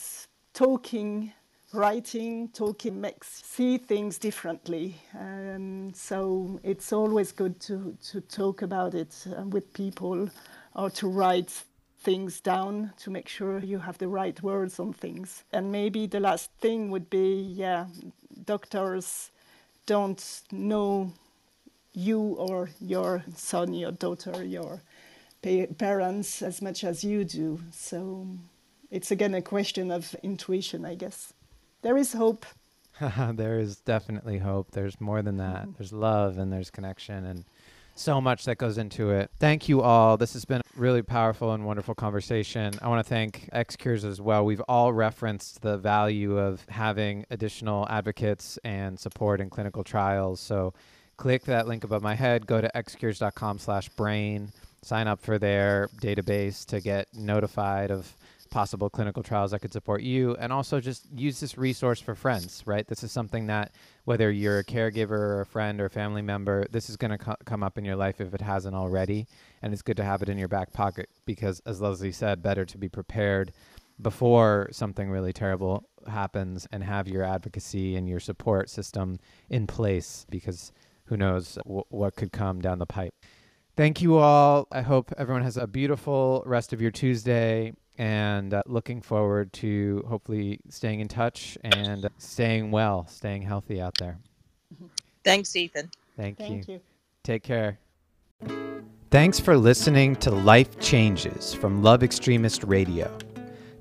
talking 0.53 1.33
writing, 1.73 2.47
talking 2.49 3.01
makes 3.01 3.43
see 3.43 3.77
things 3.77 4.17
differently. 4.19 4.95
Um, 5.19 5.91
so 5.93 6.59
it's 6.63 6.93
always 6.93 7.31
good 7.31 7.59
to, 7.61 7.97
to 8.11 8.21
talk 8.21 8.61
about 8.61 8.93
it 8.93 9.25
uh, 9.35 9.41
with 9.43 9.73
people 9.73 10.29
or 10.75 10.89
to 10.91 11.07
write 11.07 11.63
things 12.01 12.39
down 12.41 12.93
to 12.99 13.09
make 13.09 13.27
sure 13.27 13.59
you 13.59 13.79
have 13.79 13.97
the 13.97 14.07
right 14.07 14.41
words 14.43 14.79
on 14.79 14.93
things. 14.93 15.43
And 15.51 15.71
maybe 15.71 16.05
the 16.05 16.19
last 16.19 16.51
thing 16.61 16.91
would 16.91 17.09
be, 17.09 17.41
yeah, 17.41 17.87
doctors 18.45 19.31
don't 19.85 20.41
know 20.51 21.11
you 21.93 22.19
or 22.19 22.69
your 22.79 23.23
son, 23.35 23.73
your 23.73 23.91
daughter, 23.91 24.43
your 24.43 24.81
pa- 25.41 25.73
parents 25.77 26.41
as 26.41 26.61
much 26.61 26.83
as 26.83 27.03
you 27.03 27.23
do. 27.23 27.59
So 27.71 28.27
it's 28.91 29.11
again 29.11 29.33
a 29.33 29.41
question 29.41 29.89
of 29.89 30.15
intuition, 30.21 30.85
I 30.85 30.95
guess 30.95 31.32
there 31.83 31.97
is 31.97 32.13
hope. 32.13 32.45
there 33.33 33.59
is 33.59 33.77
definitely 33.77 34.39
hope. 34.39 34.71
There's 34.71 34.99
more 34.99 35.21
than 35.21 35.37
that. 35.37 35.63
Mm-hmm. 35.63 35.71
There's 35.77 35.93
love 35.93 36.37
and 36.37 36.51
there's 36.51 36.69
connection 36.69 37.25
and 37.25 37.45
so 37.95 38.19
much 38.19 38.45
that 38.45 38.57
goes 38.57 38.77
into 38.77 39.11
it. 39.11 39.29
Thank 39.39 39.69
you 39.69 39.81
all. 39.81 40.17
This 40.17 40.33
has 40.33 40.45
been 40.45 40.61
a 40.61 40.79
really 40.79 41.03
powerful 41.03 41.53
and 41.53 41.65
wonderful 41.65 41.93
conversation. 41.93 42.73
I 42.81 42.87
want 42.87 43.05
to 43.05 43.09
thank 43.09 43.49
XCures 43.53 44.03
as 44.03 44.19
well. 44.19 44.45
We've 44.45 44.63
all 44.67 44.91
referenced 44.91 45.61
the 45.61 45.77
value 45.77 46.37
of 46.37 46.65
having 46.69 47.25
additional 47.29 47.87
advocates 47.89 48.57
and 48.63 48.99
support 48.99 49.41
in 49.41 49.49
clinical 49.49 49.83
trials. 49.83 50.39
So 50.39 50.73
click 51.17 51.43
that 51.43 51.67
link 51.67 51.83
above 51.83 52.01
my 52.01 52.15
head, 52.15 52.47
go 52.47 52.61
to 52.61 52.71
xcures.com 52.73 53.59
slash 53.59 53.89
brain, 53.89 54.51
sign 54.81 55.07
up 55.07 55.21
for 55.21 55.37
their 55.37 55.89
database 56.01 56.65
to 56.67 56.81
get 56.81 57.07
notified 57.13 57.91
of 57.91 58.15
possible 58.53 58.89
clinical 58.89 59.23
trials 59.23 59.51
that 59.51 59.59
could 59.59 59.73
support 59.73 60.03
you 60.03 60.35
and 60.35 60.53
also 60.53 60.79
just 60.79 61.07
use 61.15 61.39
this 61.39 61.57
resource 61.57 61.99
for 61.99 62.13
friends 62.13 62.61
right? 62.65 62.87
This 62.87 63.03
is 63.03 63.11
something 63.11 63.47
that 63.47 63.73
whether 64.05 64.29
you're 64.29 64.59
a 64.59 64.63
caregiver 64.63 65.11
or 65.11 65.41
a 65.41 65.45
friend 65.45 65.81
or 65.81 65.85
a 65.85 65.89
family 65.89 66.21
member 66.21 66.65
this 66.71 66.89
is 66.89 66.95
going 66.95 67.11
to 67.11 67.17
co- 67.17 67.35
come 67.45 67.63
up 67.63 67.77
in 67.77 67.83
your 67.83 67.95
life 67.95 68.21
if 68.21 68.33
it 68.33 68.41
hasn't 68.41 68.75
already 68.75 69.25
and 69.61 69.73
it's 69.73 69.81
good 69.81 69.97
to 69.97 70.03
have 70.03 70.21
it 70.21 70.29
in 70.29 70.37
your 70.37 70.47
back 70.47 70.71
pocket 70.71 71.09
because 71.25 71.61
as 71.65 71.81
leslie 71.81 72.11
said 72.11 72.43
better 72.43 72.63
to 72.63 72.77
be 72.77 72.87
prepared 72.87 73.51
before 74.01 74.69
something 74.71 75.09
really 75.09 75.33
terrible 75.33 75.89
happens 76.07 76.67
and 76.71 76.83
have 76.83 77.07
your 77.07 77.23
advocacy 77.23 77.95
and 77.95 78.07
your 78.07 78.19
support 78.19 78.69
system 78.69 79.17
in 79.49 79.65
place 79.65 80.25
because 80.29 80.71
who 81.05 81.17
knows 81.17 81.57
w- 81.63 81.83
what 81.89 82.15
could 82.15 82.31
come 82.31 82.61
down 82.61 82.79
the 82.79 82.85
pipe. 82.85 83.13
Thank 83.75 84.01
you 84.01 84.17
all. 84.17 84.67
I 84.71 84.81
hope 84.81 85.11
everyone 85.17 85.43
has 85.43 85.57
a 85.57 85.67
beautiful 85.67 86.43
rest 86.45 86.73
of 86.73 86.81
your 86.81 86.91
Tuesday 86.91 87.73
and 87.97 88.53
uh, 88.53 88.63
looking 88.65 89.01
forward 89.01 89.53
to 89.53 90.03
hopefully 90.07 90.59
staying 90.69 90.99
in 90.99 91.07
touch 91.07 91.57
and 91.63 92.09
staying 92.17 92.71
well, 92.71 93.05
staying 93.07 93.41
healthy 93.41 93.81
out 93.81 93.95
there. 93.95 94.17
Thanks, 95.23 95.55
Ethan. 95.55 95.89
Thank, 96.17 96.37
Thank 96.37 96.67
you. 96.67 96.75
you. 96.75 96.81
Take 97.23 97.43
care. 97.43 97.79
Thanks 99.09 99.39
for 99.39 99.55
listening 99.55 100.15
to 100.17 100.31
Life 100.31 100.79
Changes 100.79 101.53
from 101.53 101.83
Love 101.83 102.03
Extremist 102.03 102.63
Radio. 102.63 103.15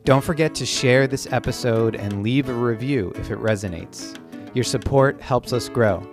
Don't 0.05 0.23
forget 0.23 0.55
to 0.57 0.67
share 0.67 1.07
this 1.07 1.27
episode 1.33 1.95
and 1.95 2.23
leave 2.23 2.49
a 2.49 2.55
review 2.55 3.13
if 3.17 3.31
it 3.31 3.39
resonates. 3.39 4.19
Your 4.55 4.65
support 4.65 5.21
helps 5.21 5.53
us 5.53 5.69
grow. 5.69 6.07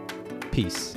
Peace. 0.50 0.96